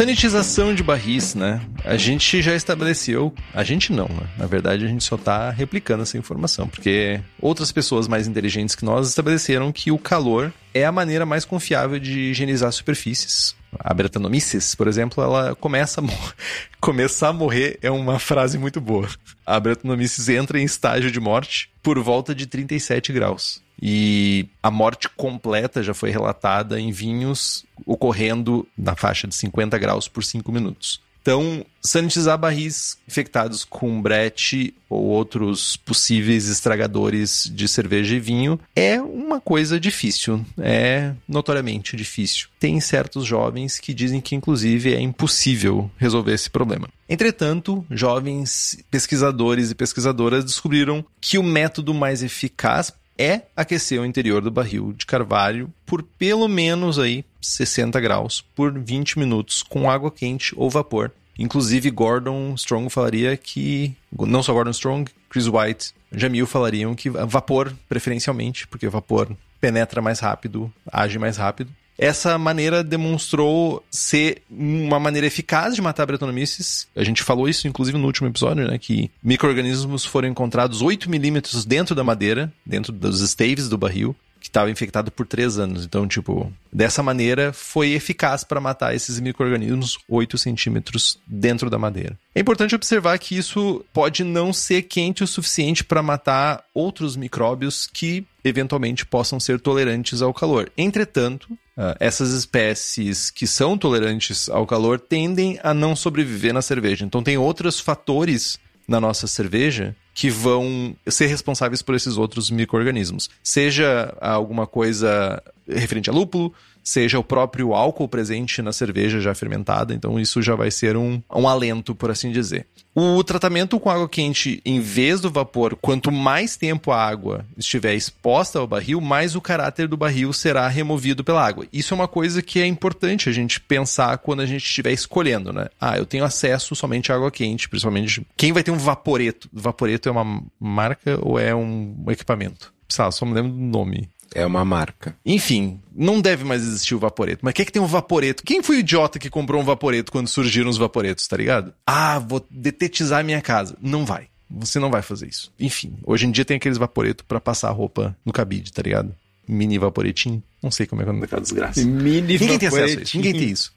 Sanitização 0.00 0.74
de 0.74 0.82
barris, 0.82 1.34
né? 1.34 1.58
A 1.82 1.96
gente 1.96 2.42
já 2.42 2.54
estabeleceu. 2.54 3.32
A 3.54 3.64
gente 3.64 3.94
não, 3.94 4.06
né? 4.06 4.28
Na 4.36 4.44
verdade, 4.44 4.84
a 4.84 4.88
gente 4.88 5.02
só 5.02 5.16
tá 5.16 5.48
replicando 5.48 6.02
essa 6.02 6.18
informação, 6.18 6.68
porque 6.68 7.18
outras 7.40 7.72
pessoas 7.72 8.06
mais 8.06 8.28
inteligentes 8.28 8.74
que 8.74 8.84
nós 8.84 9.08
estabeleceram 9.08 9.72
que 9.72 9.90
o 9.90 9.96
calor 9.96 10.52
é 10.74 10.84
a 10.84 10.92
maneira 10.92 11.24
mais 11.24 11.46
confiável 11.46 11.98
de 11.98 12.12
higienizar 12.30 12.70
superfícies. 12.72 13.56
A 13.80 13.94
Bretanomyces, 13.94 14.74
por 14.74 14.86
exemplo, 14.86 15.24
ela 15.24 15.56
começa 15.56 16.02
a 16.02 16.04
mor- 16.04 16.34
começar 16.78 17.28
a 17.28 17.32
morrer 17.32 17.78
é 17.80 17.90
uma 17.90 18.18
frase 18.18 18.58
muito 18.58 18.82
boa. 18.82 19.08
A 19.46 19.58
Bretanomyces 19.58 20.28
entra 20.28 20.60
em 20.60 20.64
estágio 20.64 21.10
de 21.10 21.18
morte 21.18 21.70
por 21.82 21.98
volta 22.00 22.34
de 22.34 22.46
37 22.46 23.14
graus. 23.14 23.64
E 23.80 24.48
a 24.62 24.70
morte 24.70 25.08
completa 25.08 25.82
já 25.82 25.92
foi 25.92 26.10
relatada 26.10 26.80
em 26.80 26.90
vinhos 26.90 27.64
ocorrendo 27.84 28.66
na 28.76 28.96
faixa 28.96 29.26
de 29.26 29.34
50 29.34 29.76
graus 29.78 30.08
por 30.08 30.24
5 30.24 30.50
minutos. 30.50 31.00
Então, 31.26 31.66
sanitizar 31.82 32.38
barris 32.38 32.98
infectados 33.08 33.64
com 33.64 34.00
brete 34.00 34.72
ou 34.88 35.06
outros 35.06 35.76
possíveis 35.76 36.46
estragadores 36.46 37.50
de 37.52 37.66
cerveja 37.66 38.14
e 38.14 38.20
vinho 38.20 38.60
é 38.76 39.02
uma 39.02 39.40
coisa 39.40 39.80
difícil, 39.80 40.46
é 40.56 41.14
notoriamente 41.26 41.96
difícil. 41.96 42.46
Tem 42.60 42.78
certos 42.78 43.26
jovens 43.26 43.80
que 43.80 43.92
dizem 43.92 44.20
que, 44.20 44.36
inclusive, 44.36 44.94
é 44.94 45.00
impossível 45.00 45.90
resolver 45.96 46.32
esse 46.32 46.48
problema. 46.48 46.88
Entretanto, 47.08 47.84
jovens 47.90 48.78
pesquisadores 48.88 49.72
e 49.72 49.74
pesquisadoras 49.74 50.44
descobriram 50.44 51.04
que 51.20 51.38
o 51.38 51.42
método 51.42 51.92
mais 51.92 52.22
eficaz 52.22 52.92
é 53.18 53.42
aquecer 53.56 54.00
o 54.00 54.04
interior 54.04 54.42
do 54.42 54.50
barril 54.50 54.92
de 54.92 55.06
carvalho 55.06 55.72
por 55.84 56.02
pelo 56.02 56.48
menos 56.48 56.98
aí 56.98 57.24
60 57.40 58.00
graus 58.00 58.44
por 58.54 58.72
20 58.78 59.18
minutos 59.18 59.62
com 59.62 59.90
água 59.90 60.10
quente 60.10 60.52
ou 60.56 60.70
vapor. 60.70 61.10
Inclusive 61.38 61.90
Gordon 61.90 62.54
Strong 62.54 62.90
falaria 62.90 63.36
que 63.36 63.94
não 64.18 64.42
só 64.42 64.52
Gordon 64.52 64.70
Strong, 64.70 65.10
Chris 65.28 65.46
White, 65.46 65.94
Jamil 66.10 66.46
falariam 66.46 66.94
que 66.94 67.10
vapor 67.10 67.74
preferencialmente, 67.88 68.66
porque 68.66 68.88
vapor 68.88 69.36
penetra 69.60 70.00
mais 70.00 70.20
rápido, 70.20 70.72
age 70.90 71.18
mais 71.18 71.36
rápido. 71.36 71.70
Essa 71.98 72.36
maneira 72.36 72.84
demonstrou 72.84 73.84
ser 73.90 74.42
uma 74.50 75.00
maneira 75.00 75.26
eficaz 75.26 75.74
de 75.74 75.80
matar 75.80 76.06
Bretonomyces. 76.06 76.86
A 76.94 77.02
gente 77.02 77.22
falou 77.22 77.48
isso, 77.48 77.66
inclusive, 77.66 77.96
no 77.96 78.06
último 78.06 78.28
episódio, 78.28 78.68
né? 78.68 78.78
Que 78.78 79.10
micro-organismos 79.22 80.04
foram 80.04 80.28
encontrados 80.28 80.82
8 80.82 81.08
milímetros 81.08 81.64
dentro 81.64 81.94
da 81.94 82.04
madeira, 82.04 82.52
dentro 82.64 82.92
dos 82.92 83.20
staves 83.20 83.68
do 83.68 83.78
barril, 83.78 84.14
que 84.46 84.50
estava 84.50 84.70
infectado 84.70 85.10
por 85.10 85.26
três 85.26 85.58
anos. 85.58 85.84
Então, 85.84 86.06
tipo, 86.06 86.52
dessa 86.72 87.02
maneira 87.02 87.52
foi 87.52 87.92
eficaz 87.94 88.44
para 88.44 88.60
matar 88.60 88.94
esses 88.94 89.18
micro-organismos 89.18 89.98
8 90.08 90.38
centímetros 90.38 91.18
dentro 91.26 91.68
da 91.68 91.78
madeira. 91.78 92.16
É 92.32 92.40
importante 92.40 92.74
observar 92.74 93.18
que 93.18 93.36
isso 93.36 93.84
pode 93.92 94.22
não 94.22 94.52
ser 94.52 94.82
quente 94.82 95.24
o 95.24 95.26
suficiente 95.26 95.82
para 95.82 96.00
matar 96.00 96.62
outros 96.72 97.16
micróbios 97.16 97.88
que 97.92 98.24
eventualmente 98.44 99.04
possam 99.04 99.40
ser 99.40 99.58
tolerantes 99.58 100.22
ao 100.22 100.32
calor. 100.32 100.70
Entretanto, 100.78 101.52
uh, 101.76 101.96
essas 101.98 102.30
espécies 102.30 103.30
que 103.30 103.48
são 103.48 103.76
tolerantes 103.76 104.48
ao 104.48 104.64
calor 104.64 105.00
tendem 105.00 105.58
a 105.60 105.74
não 105.74 105.96
sobreviver 105.96 106.54
na 106.54 106.62
cerveja. 106.62 107.04
Então, 107.04 107.20
tem 107.20 107.36
outros 107.36 107.80
fatores 107.80 108.60
na 108.86 109.00
nossa 109.00 109.26
cerveja 109.26 109.96
que 110.16 110.30
vão 110.30 110.96
ser 111.06 111.26
responsáveis 111.26 111.82
por 111.82 111.94
esses 111.94 112.16
outros 112.16 112.50
micro-organismos. 112.50 113.28
Seja 113.42 114.16
alguma 114.18 114.66
coisa 114.66 115.42
referente 115.68 116.08
a 116.08 116.12
lúpulo, 116.12 116.54
seja 116.86 117.18
o 117.18 117.24
próprio 117.24 117.74
álcool 117.74 118.08
presente 118.08 118.62
na 118.62 118.72
cerveja 118.72 119.20
já 119.20 119.34
fermentada, 119.34 119.92
então 119.92 120.20
isso 120.20 120.40
já 120.40 120.54
vai 120.54 120.70
ser 120.70 120.96
um, 120.96 121.20
um 121.34 121.48
alento, 121.48 121.96
por 121.96 122.12
assim 122.12 122.30
dizer. 122.30 122.64
O 122.94 123.22
tratamento 123.24 123.78
com 123.78 123.90
água 123.90 124.08
quente, 124.08 124.62
em 124.64 124.80
vez 124.80 125.20
do 125.20 125.30
vapor, 125.30 125.76
quanto 125.76 126.12
mais 126.12 126.56
tempo 126.56 126.92
a 126.92 127.04
água 127.04 127.44
estiver 127.58 127.94
exposta 127.94 128.60
ao 128.60 128.66
barril, 128.66 129.00
mais 129.00 129.34
o 129.34 129.40
caráter 129.40 129.88
do 129.88 129.96
barril 129.96 130.32
será 130.32 130.66
removido 130.68 131.24
pela 131.24 131.44
água. 131.44 131.66
Isso 131.72 131.92
é 131.92 131.96
uma 131.96 132.08
coisa 132.08 132.40
que 132.40 132.60
é 132.60 132.66
importante 132.66 133.28
a 133.28 133.32
gente 133.32 133.60
pensar 133.60 134.16
quando 134.18 134.40
a 134.40 134.46
gente 134.46 134.64
estiver 134.64 134.92
escolhendo, 134.92 135.52
né? 135.52 135.66
Ah, 135.78 135.98
eu 135.98 136.06
tenho 136.06 136.24
acesso 136.24 136.74
somente 136.74 137.10
à 137.10 137.16
água 137.16 137.30
quente, 137.30 137.68
principalmente. 137.68 138.24
Quem 138.36 138.52
vai 138.52 138.62
ter 138.62 138.70
um 138.70 138.78
vaporeto? 138.78 139.50
Vaporeto 139.52 140.08
é 140.08 140.12
uma 140.12 140.42
marca 140.58 141.18
ou 141.20 141.38
é 141.38 141.54
um 141.54 141.96
equipamento? 142.08 142.72
Sabe, 142.88 143.14
só 143.14 143.26
me 143.26 143.34
lembro 143.34 143.52
do 143.52 143.58
nome. 143.58 144.08
É 144.34 144.44
uma 144.44 144.64
marca. 144.64 145.16
Enfim, 145.24 145.80
não 145.94 146.20
deve 146.20 146.44
mais 146.44 146.62
existir 146.62 146.94
o 146.94 146.98
Vaporeto. 146.98 147.40
Mas 147.42 147.52
o 147.52 147.54
que 147.54 147.62
é 147.62 147.64
que 147.64 147.72
tem 147.72 147.82
um 147.82 147.86
Vaporeto? 147.86 148.42
Quem 148.42 148.62
foi 148.62 148.76
o 148.76 148.80
idiota 148.80 149.18
que 149.18 149.30
comprou 149.30 149.60
um 149.60 149.64
Vaporeto 149.64 150.12
quando 150.12 150.28
surgiram 150.28 150.68
os 150.68 150.76
Vaporetos, 150.76 151.26
tá 151.26 151.36
ligado? 151.36 151.72
Ah, 151.86 152.18
vou 152.18 152.44
detetizar 152.50 153.24
minha 153.24 153.40
casa. 153.40 153.76
Não 153.80 154.04
vai. 154.04 154.28
Você 154.50 154.78
não 154.78 154.90
vai 154.90 155.02
fazer 155.02 155.26
isso. 155.26 155.52
Enfim, 155.58 155.98
hoje 156.04 156.26
em 156.26 156.30
dia 156.30 156.44
tem 156.44 156.56
aqueles 156.56 156.78
Vaporeto 156.78 157.24
para 157.24 157.40
passar 157.40 157.68
a 157.68 157.72
roupa 157.72 158.16
no 158.24 158.32
cabide, 158.32 158.72
tá 158.72 158.82
ligado? 158.82 159.14
Mini 159.48 159.78
Vaporetinho. 159.78 160.42
Não 160.62 160.70
sei 160.70 160.86
como 160.86 161.02
é 161.02 161.04
que 161.04 161.08
é 161.08 161.10
o 161.10 161.14
nome 161.14 161.22
daquela 161.22 161.42
desgraça. 161.42 161.84
Mini 161.84 162.38
Ninguém 162.38 162.58
tem 162.58 162.68
acesso 162.68 162.98
a 162.98 163.02
isso. 163.02 163.16
Ninguém 163.16 163.32
tem 163.32 163.50
isso. 163.50 163.72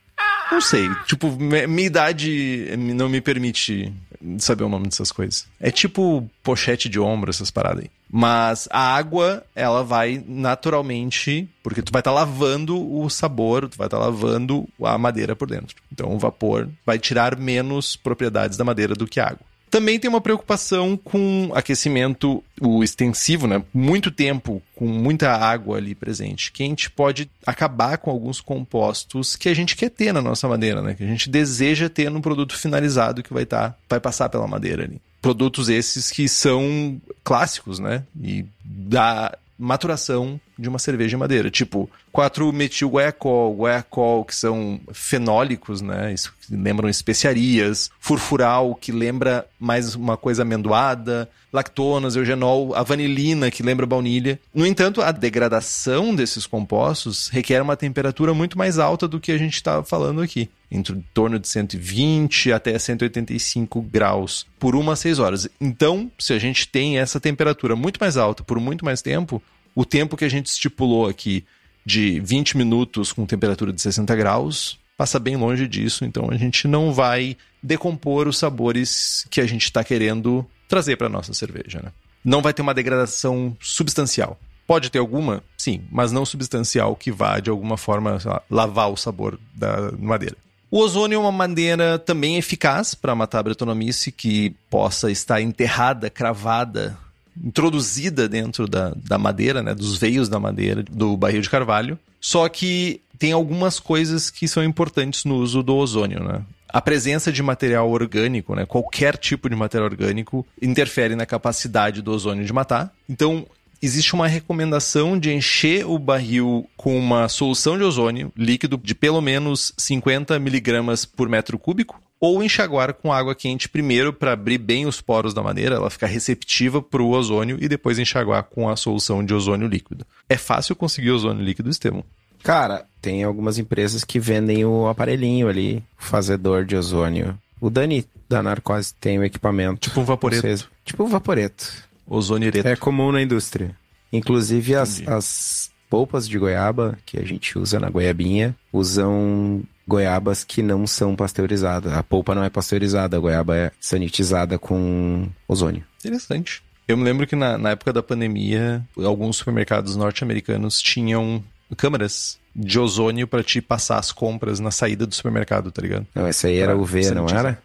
Não 0.52 0.62
sei. 0.62 0.90
Tipo, 1.06 1.30
minha 1.32 1.88
idade 1.88 2.76
não 2.78 3.08
me 3.08 3.22
permite 3.22 3.94
saber 4.40 4.64
o 4.64 4.70
nome 4.70 4.88
dessas 4.88 5.12
coisas. 5.12 5.48
É 5.60 5.72
tipo 5.72 6.30
pochete 6.44 6.90
de 6.90 7.00
ombro, 7.00 7.30
essas 7.30 7.52
paradas 7.52 7.84
aí. 7.84 7.92
Mas 8.12 8.68
a 8.72 8.96
água, 8.96 9.44
ela 9.56 9.84
vai 9.84 10.24
naturalmente, 10.28 11.48
porque 11.62 11.82
tu 11.82 11.92
vai 11.92 12.02
estar 12.02 12.12
tá 12.12 12.16
lavando 12.16 12.76
o 13.00 13.08
sabor, 13.10 13.70
tu 13.70 13.78
vai 13.78 13.88
estar 13.88 14.00
tá 14.00 14.04
lavando 14.04 14.68
a 14.84 14.98
madeira 14.98 15.36
por 15.36 15.48
dentro. 15.48 15.76
Então 15.92 16.14
o 16.14 16.20
vapor 16.20 16.68
vai 16.86 16.98
tirar 16.98 17.38
menos 17.38 17.96
propriedades 17.96 18.58
da 18.58 18.64
madeira 18.64 18.96
do 18.96 19.08
que 19.08 19.20
a 19.20 19.28
água. 19.28 19.49
Também 19.70 20.00
tem 20.00 20.10
uma 20.10 20.22
preocupação 20.22 20.98
com 20.98 21.52
aquecimento 21.54 22.44
o 22.60 22.84
extensivo, 22.84 23.48
né? 23.48 23.64
Muito 23.74 24.12
tempo 24.12 24.62
com 24.76 24.86
muita 24.88 25.32
água 25.32 25.78
ali 25.78 25.94
presente, 25.94 26.52
quente 26.52 26.90
pode 26.90 27.30
acabar 27.46 27.98
com 27.98 28.10
alguns 28.10 28.42
compostos 28.42 29.36
que 29.36 29.48
a 29.50 29.54
gente 29.54 29.76
quer 29.76 29.90
ter 29.90 30.14
na 30.14 30.22
nossa 30.22 30.48
madeira, 30.48 30.82
né? 30.82 30.94
Que 30.94 31.04
a 31.04 31.08
gente 31.08 31.30
deseja 31.30 31.90
ter 31.90 32.10
no 32.10 32.22
produto 32.22 32.58
finalizado 32.58 33.22
que 33.22 33.34
vai 33.34 33.44
estar, 33.44 33.70
tá, 33.70 33.78
vai 33.90 34.00
passar 34.00 34.30
pela 34.30 34.48
madeira 34.48 34.84
ali. 34.84 35.00
Produtos 35.22 35.70
esses 35.70 36.10
que 36.10 36.28
são 36.28 37.00
clássicos, 37.24 37.80
né? 37.80 38.04
E 38.22 38.46
da 38.64 39.38
maturação 39.58 40.40
de 40.60 40.68
uma 40.68 40.80
cerveja 40.80 41.16
em 41.16 41.20
madeira, 41.20 41.50
tipo 41.50 41.90
4-metil 42.14 42.90
guaiacol, 42.90 44.26
que 44.26 44.36
são 44.36 44.80
fenólicos, 44.92 45.82
né, 45.82 46.14
isso 46.14 46.34
lembram 46.52 46.90
especiarias, 46.90 47.90
furfural 48.00 48.76
que 48.76 48.92
lembra 48.92 49.46
mais 49.60 49.96
uma 49.96 50.18
coisa 50.18 50.42
amendoada, 50.42 51.30
lactonas, 51.52 52.16
eugenol, 52.16 52.76
a 52.76 52.84
vanilina 52.84 53.50
que 53.52 53.64
lembra 53.64 53.86
baunilha. 53.86 54.40
No 54.54 54.66
entanto, 54.66 55.02
a 55.02 55.12
degradação 55.12 56.14
desses 56.14 56.46
compostos 56.46 57.28
requer 57.30 57.62
uma 57.62 57.76
temperatura 57.76 58.34
muito 58.34 58.58
mais 58.58 58.78
alta 58.78 59.08
do 59.08 59.20
que 59.20 59.32
a 59.32 59.38
gente 59.38 59.56
estava 59.56 59.84
falando 59.84 60.22
aqui, 60.22 60.50
entre 60.72 60.96
em 60.96 61.04
torno 61.14 61.40
de 61.40 61.48
120 61.48 62.52
até 62.52 62.78
185 62.78 63.82
graus 63.82 64.46
por 64.60 64.76
uma 64.76 64.94
a 64.94 64.96
6 64.96 65.20
horas. 65.20 65.50
Então, 65.60 66.12
se 66.20 66.34
a 66.34 66.40
gente 66.40 66.68
tem 66.68 67.00
essa 67.00 67.20
temperatura 67.20 67.76
muito 67.76 68.00
mais 68.00 68.18
alta 68.18 68.44
por 68.44 68.60
muito 68.60 68.86
mais 68.86 69.02
tempo, 69.02 69.42
o 69.80 69.86
tempo 69.86 70.18
que 70.18 70.26
a 70.26 70.30
gente 70.30 70.48
estipulou 70.48 71.08
aqui 71.08 71.46
de 71.86 72.20
20 72.20 72.58
minutos 72.58 73.14
com 73.14 73.26
temperatura 73.26 73.72
de 73.72 73.82
60 73.82 74.14
graus 74.14 74.78
passa 74.98 75.18
bem 75.18 75.38
longe 75.38 75.70
disso, 75.70 76.04
então 76.04 76.30
a 76.30 76.36
gente 76.36 76.68
não 76.68 76.92
vai 76.92 77.38
decompor 77.64 78.28
os 78.28 78.38
sabores 78.38 79.26
que 79.30 79.40
a 79.40 79.46
gente 79.46 79.64
está 79.64 79.82
querendo 79.82 80.46
trazer 80.68 80.98
para 80.98 81.08
nossa 81.08 81.34
cerveja. 81.34 81.80
Né? 81.82 81.94
Não 82.26 82.42
vai 82.42 82.54
ter 82.54 82.62
uma 82.62 82.74
degradação 82.74 83.56
substancial. 83.62 84.38
Pode 84.68 84.90
ter 84.90 85.00
alguma, 85.00 85.42
sim, 85.58 85.82
mas 85.90 86.12
não 86.12 86.26
substancial 86.26 86.94
que 86.94 87.10
vá 87.10 87.40
de 87.40 87.50
alguma 87.50 87.78
forma 87.78 88.20
lá, 88.26 88.42
lavar 88.50 88.92
o 88.92 88.98
sabor 88.98 89.40
da 89.56 89.94
madeira. 89.98 90.36
O 90.70 90.80
ozônio 90.80 91.16
é 91.16 91.20
uma 91.20 91.32
maneira 91.32 91.98
também 91.98 92.36
eficaz 92.36 92.94
para 92.94 93.16
matar 93.16 93.40
a 93.40 93.44
bretonomice 93.44 94.12
que 94.12 94.54
possa 94.70 95.10
estar 95.10 95.40
enterrada, 95.40 96.10
cravada 96.10 96.98
introduzida 97.44 98.28
dentro 98.28 98.68
da, 98.68 98.94
da 98.96 99.18
madeira, 99.18 99.62
né, 99.64 99.74
dos 99.74 99.98
veios 99.98 100.30
da 100.30 100.40
madeira, 100.40 100.84
do 100.84 101.16
barril 101.16 101.42
de 101.42 101.50
carvalho. 101.50 101.98
Só 102.20 102.48
que 102.50 103.02
tem 103.18 103.32
algumas 103.32 103.80
coisas 103.80 104.30
que 104.30 104.48
são 104.48 104.64
importantes 104.64 105.26
no 105.26 105.36
uso 105.36 105.64
do 105.64 105.76
ozônio, 105.76 106.24
né? 106.24 106.42
A 106.72 106.80
presença 106.80 107.32
de 107.32 107.42
material 107.42 107.90
orgânico, 107.90 108.54
né, 108.54 108.64
qualquer 108.64 109.18
tipo 109.18 109.50
de 109.50 109.56
material 109.56 109.90
orgânico, 109.90 110.46
interfere 110.62 111.16
na 111.16 111.26
capacidade 111.26 112.02
do 112.02 112.12
ozônio 112.12 112.46
de 112.46 112.54
matar. 112.54 112.94
Então, 113.10 113.48
existe 113.82 114.14
uma 114.14 114.28
recomendação 114.28 115.18
de 115.18 115.34
encher 115.34 115.86
o 115.86 115.98
barril 115.98 116.70
com 116.78 116.98
uma 116.98 117.28
solução 117.28 117.78
de 117.78 117.84
ozônio 117.84 118.32
líquido 118.38 118.80
de 118.82 118.94
pelo 118.94 119.20
menos 119.20 119.74
50 119.78 120.38
miligramas 120.38 121.06
por 121.06 121.28
metro 121.28 121.58
cúbico, 121.58 122.00
ou 122.20 122.44
enxaguar 122.44 122.94
com 122.94 123.14
água 123.14 123.34
quente 123.34 123.70
primeiro 123.70 124.12
para 124.12 124.34
abrir 124.34 124.58
bem 124.58 124.86
os 124.86 125.00
poros 125.00 125.34
da 125.34 125.42
madeira, 125.42 125.76
ela 125.76 125.90
ficar 125.90 126.08
receptiva 126.08 126.82
para 126.82 127.02
o 127.02 127.10
ozônio 127.10 127.58
e 127.62 127.68
depois 127.68 127.98
enxaguar 127.98 128.44
com 128.44 128.68
a 128.68 128.76
solução 128.76 129.24
de 129.24 129.34
ozônio 129.34 129.68
líquido. 129.68 130.06
É 130.28 130.38
fácil 130.38 130.76
conseguir 130.76 131.12
ozônio 131.12 131.44
líquido, 131.44 131.70
Estevam? 131.70 132.04
Cara, 132.44 132.86
tem 133.02 133.24
algumas 133.24 133.58
empresas 133.58 134.04
que 134.04 134.20
vendem 134.20 134.66
o 134.66 134.88
aparelhinho 134.88 135.48
ali, 135.48 135.84
o 136.00 136.04
fazedor 136.04 136.66
de 136.66 136.76
ozônio. 136.76 137.38
O 137.60 137.70
Dani 137.70 138.06
da 138.30 138.42
Narcose 138.42 138.94
tem 138.94 139.20
o 139.20 139.24
equipamento. 139.24 139.90
Tipo 139.90 140.02
um 140.02 140.06
vaporeto. 140.06 140.70
tipo 140.86 141.04
um 141.04 141.08
vaporeto. 141.08 141.72
Ozônio 142.08 142.52
É 142.64 142.76
comum 142.76 143.12
na 143.12 143.22
indústria. 143.22 143.76
Inclusive 144.12 144.76
as, 144.76 145.08
as 145.08 145.72
polpas 145.90 146.28
de 146.28 146.40
goiaba 146.40 146.98
que 147.06 147.20
a 147.20 147.24
gente 147.24 147.58
usa 147.58 147.80
na 147.80 147.90
goiabinha 147.90 148.56
usam 148.72 149.62
goiabas 149.90 150.44
que 150.44 150.62
não 150.62 150.86
são 150.86 151.16
pasteurizadas. 151.16 151.92
A 151.92 152.04
polpa 152.04 152.36
não 152.36 152.44
é 152.44 152.50
pasteurizada, 152.50 153.18
a 153.18 153.20
goiaba 153.20 153.58
é 153.58 153.72
sanitizada 153.80 154.60
com 154.60 155.28
ozônio. 155.48 155.84
Interessante. 156.00 156.62
Eu 156.88 156.96
me 156.96 157.04
lembro 157.04 157.26
que 157.28 157.36
na, 157.36 157.58
na 157.58 157.72
época 157.72 157.92
da 157.92 158.02
pandemia, 158.02 158.86
alguns 158.98 159.38
supermercados 159.38 159.96
norte-americanos 159.96 160.82
tinham 160.82 161.44
câmeras 161.76 162.38
de 162.56 162.80
ozônio 162.80 163.28
para 163.28 163.44
te 163.44 163.62
passar 163.62 163.98
as 163.98 164.12
compras 164.12 164.60
na 164.60 164.72
saída 164.72 165.06
do 165.06 165.14
supermercado, 165.14 165.72
tá 165.72 165.82
ligado? 165.82 166.08
Não, 166.14 166.28
essa 166.28 166.48
aí 166.48 166.58
era 166.58 166.78
UV, 166.78 167.12
não 167.12 167.28
era? 167.28 167.62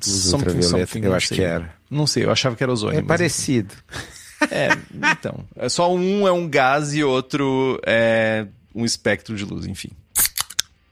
Something, 0.00 0.62
something, 0.62 1.00
eu 1.04 1.14
acho 1.14 1.28
sei. 1.28 1.36
que 1.36 1.44
era. 1.44 1.74
Não 1.90 2.06
sei, 2.06 2.24
eu 2.24 2.30
achava 2.30 2.56
que 2.56 2.62
era 2.62 2.72
ozônio. 2.72 2.98
É 2.98 3.02
parecido. 3.02 3.74
É, 4.50 4.68
então. 4.94 5.44
É 5.56 5.68
só 5.68 5.92
um 5.92 6.26
é 6.26 6.32
um 6.32 6.48
gás 6.48 6.94
e 6.94 7.02
outro 7.02 7.80
é 7.84 8.46
um 8.74 8.84
espectro 8.84 9.34
de 9.34 9.44
luz, 9.44 9.66
enfim. 9.66 9.90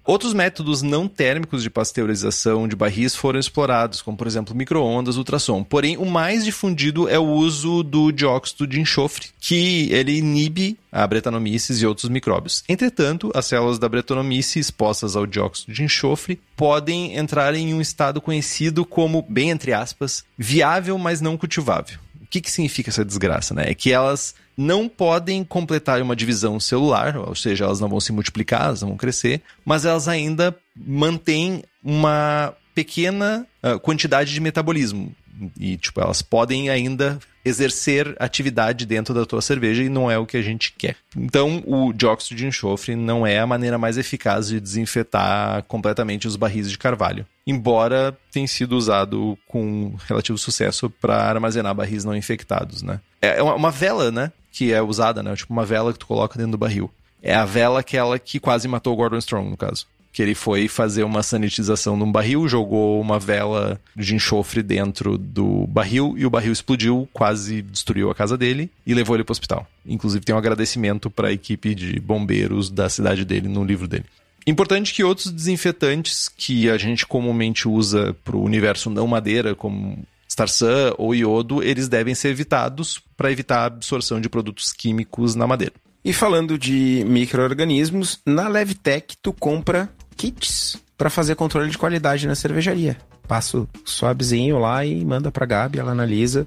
Outros 0.07 0.33
métodos 0.33 0.83
não 0.83 1.09
térmicos 1.09 1.65
de 1.65 1.69
pasteurização 1.69 2.69
de 2.69 2.77
barris 2.77 3.17
foram 3.17 3.41
explorados, 3.41 4.01
como 4.01 4.17
por 4.17 4.29
exemplo 4.29 4.55
microondas, 4.55 5.17
ultrassom. 5.17 5.65
Porém, 5.65 5.97
o 5.97 6.07
mais 6.07 6.45
difundido 6.45 7.09
é 7.09 7.19
o 7.19 7.27
uso 7.27 7.83
do 7.83 8.13
dióxido 8.13 8.69
de 8.69 8.81
enxofre, 8.81 9.31
que 9.41 9.89
ele 9.91 10.17
inibe 10.17 10.79
a 10.93 11.05
bretanomices 11.09 11.83
e 11.83 11.87
outros 11.87 12.09
micróbios. 12.09 12.63
Entretanto, 12.69 13.33
as 13.35 13.47
células 13.47 13.81
da 13.81 13.89
bretanomice 13.89 14.61
expostas 14.61 15.17
ao 15.17 15.27
dióxido 15.27 15.73
de 15.73 15.83
enxofre 15.83 16.41
podem 16.55 17.17
entrar 17.17 17.53
em 17.57 17.75
um 17.75 17.81
estado 17.81 18.21
conhecido 18.21 18.85
como, 18.85 19.27
bem 19.29 19.51
entre 19.51 19.73
aspas, 19.73 20.25
viável, 20.39 20.97
mas 20.99 21.21
não 21.21 21.37
cultivável. 21.37 22.06
O 22.27 22.29
que, 22.29 22.41
que 22.41 22.51
significa 22.51 22.91
essa 22.91 23.05
desgraça? 23.05 23.55
Né? 23.55 23.71
É 23.71 23.75
que 23.75 23.93
elas 23.93 24.35
não 24.57 24.89
podem 24.89 25.45
completar 25.45 26.03
uma 26.03 26.17
divisão 26.17 26.59
celular, 26.59 27.17
ou 27.17 27.37
seja, 27.37 27.65
elas 27.65 27.79
não 27.79 27.89
vão 27.89 28.01
se 28.01 28.11
multiplicar, 28.11 28.65
elas 28.65 28.83
não 28.83 28.89
vão 28.89 28.97
crescer, 28.97 29.43
mas 29.65 29.85
elas 29.85 30.09
ainda 30.09 30.57
mantêm 30.77 31.63
uma 31.85 32.53
pequena 32.75 33.47
uh, 33.63 33.79
quantidade 33.79 34.35
de 34.35 34.41
metabolismo. 34.41 35.15
E, 35.59 35.77
tipo, 35.77 36.01
elas 36.01 36.21
podem 36.21 36.69
ainda 36.69 37.19
exercer 37.47 38.17
atividade 38.19 38.85
dentro 38.85 39.15
da 39.15 39.25
tua 39.25 39.41
cerveja 39.41 39.81
e 39.81 39.89
não 39.89 40.11
é 40.11 40.19
o 40.19 40.27
que 40.27 40.37
a 40.37 40.43
gente 40.43 40.73
quer. 40.77 40.97
Então, 41.17 41.63
o 41.65 41.93
dióxido 41.93 42.37
de 42.37 42.45
enxofre 42.45 42.97
não 42.97 43.25
é 43.25 43.39
a 43.39 43.47
maneira 43.47 43.79
mais 43.79 43.97
eficaz 43.97 44.49
de 44.49 44.59
desinfetar 44.59 45.63
completamente 45.65 46.27
os 46.27 46.35
barris 46.35 46.69
de 46.69 46.77
carvalho. 46.77 47.25
Embora 47.47 48.19
tenha 48.33 48.49
sido 48.49 48.77
usado 48.77 49.39
com 49.47 49.95
relativo 50.09 50.37
sucesso 50.37 50.91
para 50.91 51.15
armazenar 51.15 51.73
barris 51.73 52.05
não 52.05 52.17
infectados, 52.17 52.83
né? 52.83 53.01
É 53.23 53.41
uma 53.41 53.71
vela, 53.71 54.11
né? 54.11 54.33
Que 54.51 54.73
é 54.73 54.83
usada, 54.83 55.23
né? 55.23 55.37
Tipo 55.37 55.53
uma 55.53 55.65
vela 55.65 55.93
que 55.93 56.01
tu 56.01 56.07
coloca 56.07 56.37
dentro 56.37 56.53
do 56.53 56.59
barril. 56.59 56.91
É 57.23 57.35
a 57.35 57.45
vela 57.45 57.79
aquela 57.79 58.19
que 58.19 58.41
quase 58.41 58.67
matou 58.67 58.93
o 58.93 58.97
Gordon 58.97 59.19
Strong, 59.19 59.49
no 59.49 59.57
caso 59.57 59.87
que 60.17 60.23
ele 60.23 60.35
foi 60.35 60.67
fazer 60.67 61.05
uma 61.05 61.23
sanitização 61.23 61.95
num 61.95 62.11
barril, 62.11 62.49
jogou 62.49 62.99
uma 62.99 63.19
vela 63.19 63.79
de 63.95 64.15
enxofre 64.15 64.63
dentro 64.63 65.19
do 65.19 65.67
barril 65.67 66.15
e 66.17 66.25
o 66.25 66.31
barril 66.31 66.55
explodiu, 66.55 67.07
quase 67.13 67.61
destruiu 67.61 68.11
a 68.11 68.15
casa 68.15 68.35
dele 68.35 68.71
e 68.87 68.95
levou 68.95 69.15
ele 69.15 69.25
para 69.25 69.33
o 69.33 69.35
hospital. 69.35 69.67
Inclusive 69.85 70.25
tem 70.25 70.35
um 70.35 70.39
agradecimento 70.39 71.11
para 71.11 71.29
a 71.29 71.33
equipe 71.33 71.75
de 71.75 72.01
bombeiros 72.01 72.71
da 72.71 72.89
cidade 72.89 73.27
dele 73.27 73.47
no 73.47 73.63
livro 73.63 73.87
dele. 73.87 74.07
Importante 74.47 74.95
que 74.95 75.05
outros 75.05 75.31
desinfetantes 75.31 76.31
que 76.35 76.71
a 76.71 76.79
gente 76.79 77.05
comumente 77.05 77.69
usa 77.69 78.17
para 78.25 78.39
o 78.39 78.43
universo 78.43 78.89
não 78.89 79.07
madeira, 79.07 79.55
como 79.55 79.99
Starsan 80.27 80.95
ou 80.97 81.15
iodo, 81.15 81.63
eles 81.63 81.89
devem 81.89 82.15
ser 82.15 82.29
evitados 82.29 83.03
para 83.19 83.31
evitar 83.31 83.59
a 83.59 83.67
absorção 83.67 84.19
de 84.19 84.31
produtos 84.31 84.73
químicos 84.73 85.35
na 85.35 85.47
madeira. 85.47 85.75
E 86.07 86.13
falando 86.13 86.57
de 86.57 87.05
micro-organismos, 87.05 88.21
na 88.25 88.47
Levtech 88.47 89.17
tu 89.21 89.33
compra 89.33 89.91
kits 90.17 90.77
para 90.97 91.11
fazer 91.11 91.35
controle 91.35 91.71
de 91.71 91.79
qualidade 91.79 92.27
na 92.27 92.35
cervejaria. 92.35 92.97
Passo 93.29 93.69
suavezinho 93.85 94.59
lá 94.59 94.85
e 94.85 95.05
manda 95.05 95.31
pra 95.31 95.47
Gabi, 95.47 95.79
ela 95.79 95.93
analisa 95.93 96.47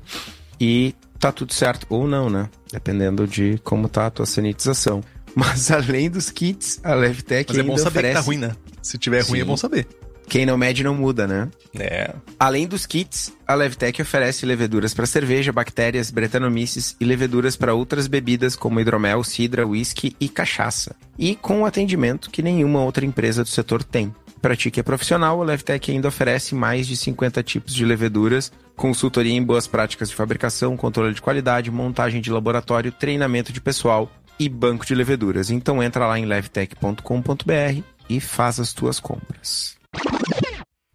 e 0.60 0.96
tá 1.20 1.32
tudo 1.32 1.54
certo. 1.54 1.86
Ou 1.90 2.08
não, 2.08 2.30
né? 2.30 2.50
Dependendo 2.72 3.28
de 3.28 3.60
como 3.64 3.88
tá 3.88 4.08
a 4.08 4.12
tua 4.12 4.26
sanitização. 4.26 5.04
Mas 5.36 5.70
além 5.70 6.10
dos 6.10 6.32
kits, 6.32 6.80
a 6.84 6.94
Levtech 6.94 7.52
Mas 7.52 7.60
é 7.60 7.64
bom 7.64 7.78
saber 7.78 7.90
oferece... 7.90 8.16
que 8.16 8.20
tá 8.22 8.26
ruim, 8.26 8.38
né? 8.38 8.56
Se 8.82 8.98
tiver 8.98 9.22
ruim, 9.22 9.38
Sim. 9.38 9.42
é 9.42 9.46
bom 9.46 9.58
saber. 9.58 9.88
Quem 10.30 10.46
não 10.46 10.60
mede 10.60 10.84
não 10.84 10.94
muda, 10.94 11.28
né? 11.28 11.50
É. 11.78 12.14
Além 12.40 12.68
dos 12.68 12.86
kits, 12.86 13.34
a 13.48 13.56
Levtech 13.56 14.00
oferece 14.00 14.46
leveduras 14.46 14.94
para 14.94 15.08
cerveja, 15.08 15.52
bactérias, 15.52 16.12
bretanomices 16.12 16.96
e 17.00 17.04
leveduras 17.04 17.56
para 17.56 17.74
outras 17.74 18.06
bebidas 18.06 18.56
como 18.56 18.80
hidromel, 18.80 19.24
cidra, 19.24 19.66
whisky 19.66 20.16
e 20.20 20.30
cachaça. 20.30 20.96
E 21.18 21.36
com 21.36 21.62
um 21.62 21.66
atendimento 21.66 22.30
que 22.30 22.44
nenhuma 22.44 22.84
outra 22.84 23.04
empresa 23.04 23.44
do 23.44 23.50
setor 23.50 23.84
tem. 23.84 24.14
Para 24.40 24.56
ti 24.56 24.70
que 24.70 24.80
é 24.80 24.84
profissional, 24.84 25.42
a 25.42 25.46
Levtech 25.46 25.92
ainda 25.92 26.08
oferece 26.08 26.54
mais 26.54 26.88
de 26.88 26.96
50 26.96 27.42
tipos 27.42 27.74
de 27.74 27.84
leveduras, 27.84 28.52
consultoria 28.76 29.34
em 29.34 29.44
boas 29.44 29.66
práticas 29.66 30.10
de 30.10 30.16
fabricação, 30.16 30.78
controle 30.78 31.14
de 31.14 31.22
qualidade, 31.22 31.72
montagem 31.72 32.22
de 32.22 32.32
laboratório, 32.32 32.92
treinamento 32.92 33.52
de 33.52 33.60
pessoal 33.60 34.10
e 34.40 34.48
banco 34.48 34.86
de 34.86 34.94
leveduras. 34.94 35.50
Então 35.50 35.82
entra 35.82 36.06
lá 36.06 36.20
em 36.20 36.26
levtech.com.br 36.26 37.84
e 38.08 38.20
faz 38.20 38.60
as 38.60 38.74
tuas 38.74 39.00
compras. 39.00 39.79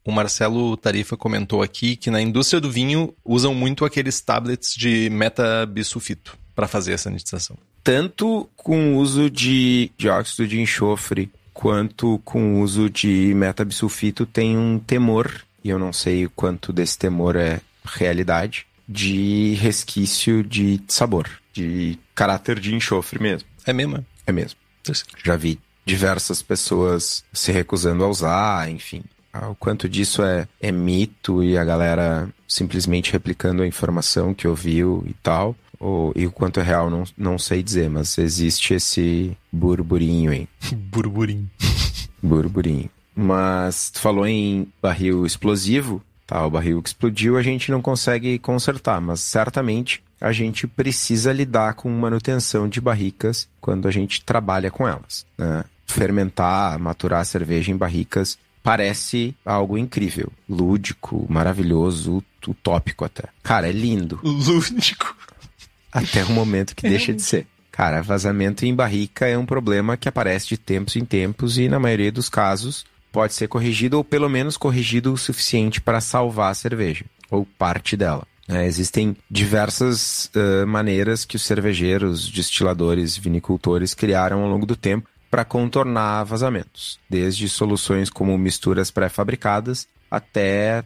O 0.05 0.13
Marcelo 0.13 0.77
Tarifa 0.77 1.17
comentou 1.17 1.63
aqui 1.63 1.97
que 1.97 2.11
na 2.11 2.21
indústria 2.21 2.61
do 2.61 2.71
vinho 2.71 3.15
usam 3.25 3.55
muito 3.55 3.85
aqueles 3.87 4.21
tablets 4.21 4.75
de 4.75 5.09
metabisulfito 5.11 6.37
para 6.55 6.69
fazer 6.69 6.93
a 6.93 6.99
sanitização. 6.99 7.57
Tanto 7.83 8.49
com 8.55 8.95
o 8.95 8.99
uso 8.99 9.31
de 9.31 9.91
dióxido 9.97 10.47
de 10.47 10.61
enxofre 10.61 11.31
quanto 11.55 12.21
com 12.25 12.57
o 12.57 12.61
uso 12.61 12.91
de 12.91 13.33
metabisulfito 13.35 14.27
tem 14.27 14.59
um 14.59 14.79
temor, 14.79 15.43
e 15.63 15.71
eu 15.71 15.79
não 15.79 15.93
sei 15.93 16.27
o 16.27 16.31
quanto 16.31 16.73
desse 16.73 16.99
temor 16.99 17.37
é 17.37 17.61
realidade, 17.85 18.67
de 18.87 19.55
resquício 19.55 20.43
de 20.43 20.81
sabor, 20.87 21.31
de 21.53 21.99
caráter 22.15 22.61
de 22.61 22.75
enxofre 22.75 23.23
mesmo. 23.23 23.49
É 23.65 23.73
mesmo? 23.73 24.05
É 24.27 24.33
mesmo. 24.33 24.59
Já 25.25 25.37
vi 25.37 25.59
diversas 25.87 26.43
pessoas 26.43 27.25
se 27.33 27.53
recusando 27.53 28.05
a 28.05 28.09
usar, 28.09 28.71
enfim. 28.71 29.03
Ah, 29.37 29.49
o 29.49 29.55
quanto 29.57 29.89
disso 29.89 30.23
é, 30.23 30.47
é 30.61 30.71
mito 30.71 31.43
e 31.43 31.59
a 31.59 31.65
galera 31.65 32.29
simplesmente 32.47 33.13
replicando 33.13 33.65
a 33.65 33.67
informação 33.67 34.33
que 34.33 34.47
ouviu 34.47 35.03
e 35.09 35.13
tal. 35.15 35.57
Ou, 35.81 36.13
e 36.15 36.25
o 36.25 36.31
quanto 36.31 36.61
é 36.61 36.63
real, 36.63 36.89
não, 36.89 37.03
não 37.19 37.37
sei 37.37 37.61
dizer, 37.61 37.91
mas 37.91 38.17
existe 38.17 38.75
esse 38.75 39.37
burburinho 39.53 40.31
aí. 40.31 40.49
burburinho. 40.73 41.51
burburinho. 42.23 42.89
Mas 43.13 43.91
tu 43.91 44.01
falou 44.01 44.25
em 44.25 44.69
barril 44.81 45.27
explosivo, 45.27 46.01
tá? 46.29 46.47
O 46.47 46.51
barril 46.51 46.81
que 46.81 46.91
explodiu 46.91 47.37
a 47.37 47.43
gente 47.43 47.73
não 47.73 47.83
consegue 47.83 48.39
consertar, 48.39 49.01
mas 49.01 49.19
certamente 49.19 50.01
a 50.21 50.31
gente 50.31 50.69
precisa 50.69 51.33
lidar 51.33 51.75
com 51.75 51.91
manutenção 51.91 52.69
de 52.69 52.81
barricas 52.81 53.49
quando 53.61 53.89
a 53.89 53.91
gente 53.91 54.25
trabalha 54.25 54.71
com 54.71 54.87
elas. 54.87 55.27
Né? 55.37 55.65
Fermentar, 55.87 56.79
maturar 56.79 57.21
a 57.21 57.25
cerveja 57.25 57.73
em 57.73 57.77
barricas 57.77 58.39
parece 58.65 59.37
algo 59.45 59.77
incrível, 59.77 60.33
lúdico, 60.49 61.27
maravilhoso, 61.29 62.25
utópico 62.49 63.05
até. 63.05 63.25
Cara, 63.43 63.69
é 63.69 63.73
lindo. 63.73 64.19
Lúdico. 64.25 65.15
Até 65.93 66.25
o 66.25 66.31
momento 66.31 66.75
que 66.75 66.89
deixa 66.89 67.13
de 67.13 67.21
ser. 67.21 67.47
Cara, 67.71 68.03
vazamento 68.03 68.65
em 68.65 68.75
barrica 68.75 69.27
é 69.27 69.37
um 69.37 69.45
problema 69.45 69.99
que 69.99 70.09
aparece 70.09 70.49
de 70.49 70.57
tempos 70.57 70.97
em 70.97 71.05
tempos 71.05 71.59
e, 71.59 71.69
na 71.69 71.79
maioria 71.79 72.11
dos 72.11 72.31
casos, 72.31 72.87
pode 73.13 73.35
ser 73.35 73.49
corrigido 73.49 73.99
ou 73.99 74.05
pelo 74.05 74.29
menos 74.31 74.57
corrigido 74.57 75.13
o 75.13 75.19
suficiente 75.19 75.81
para 75.81 76.01
salvar 76.01 76.51
a 76.51 76.55
cerveja, 76.55 77.05
ou 77.31 77.47
parte 77.59 77.97
dela. 77.97 78.27
É, 78.49 78.67
existem 78.67 79.17
diversas 79.31 80.31
uh, 80.35 80.67
maneiras 80.67 81.25
que 81.25 81.37
os 81.37 81.43
cervejeiros, 81.43 82.31
destiladores, 82.31 83.17
vinicultores 83.17 83.95
criaram 83.95 84.43
ao 84.43 84.49
longo 84.49 84.67
do 84.67 84.77
tempo 84.77 85.09
para 85.35 85.45
contornar 85.45 86.23
vazamentos, 86.23 87.01
desde 87.11 87.49
soluções 87.49 88.09
como 88.09 88.39
misturas 88.39 88.93
pré-fabricadas 88.93 89.89
até 90.09 90.85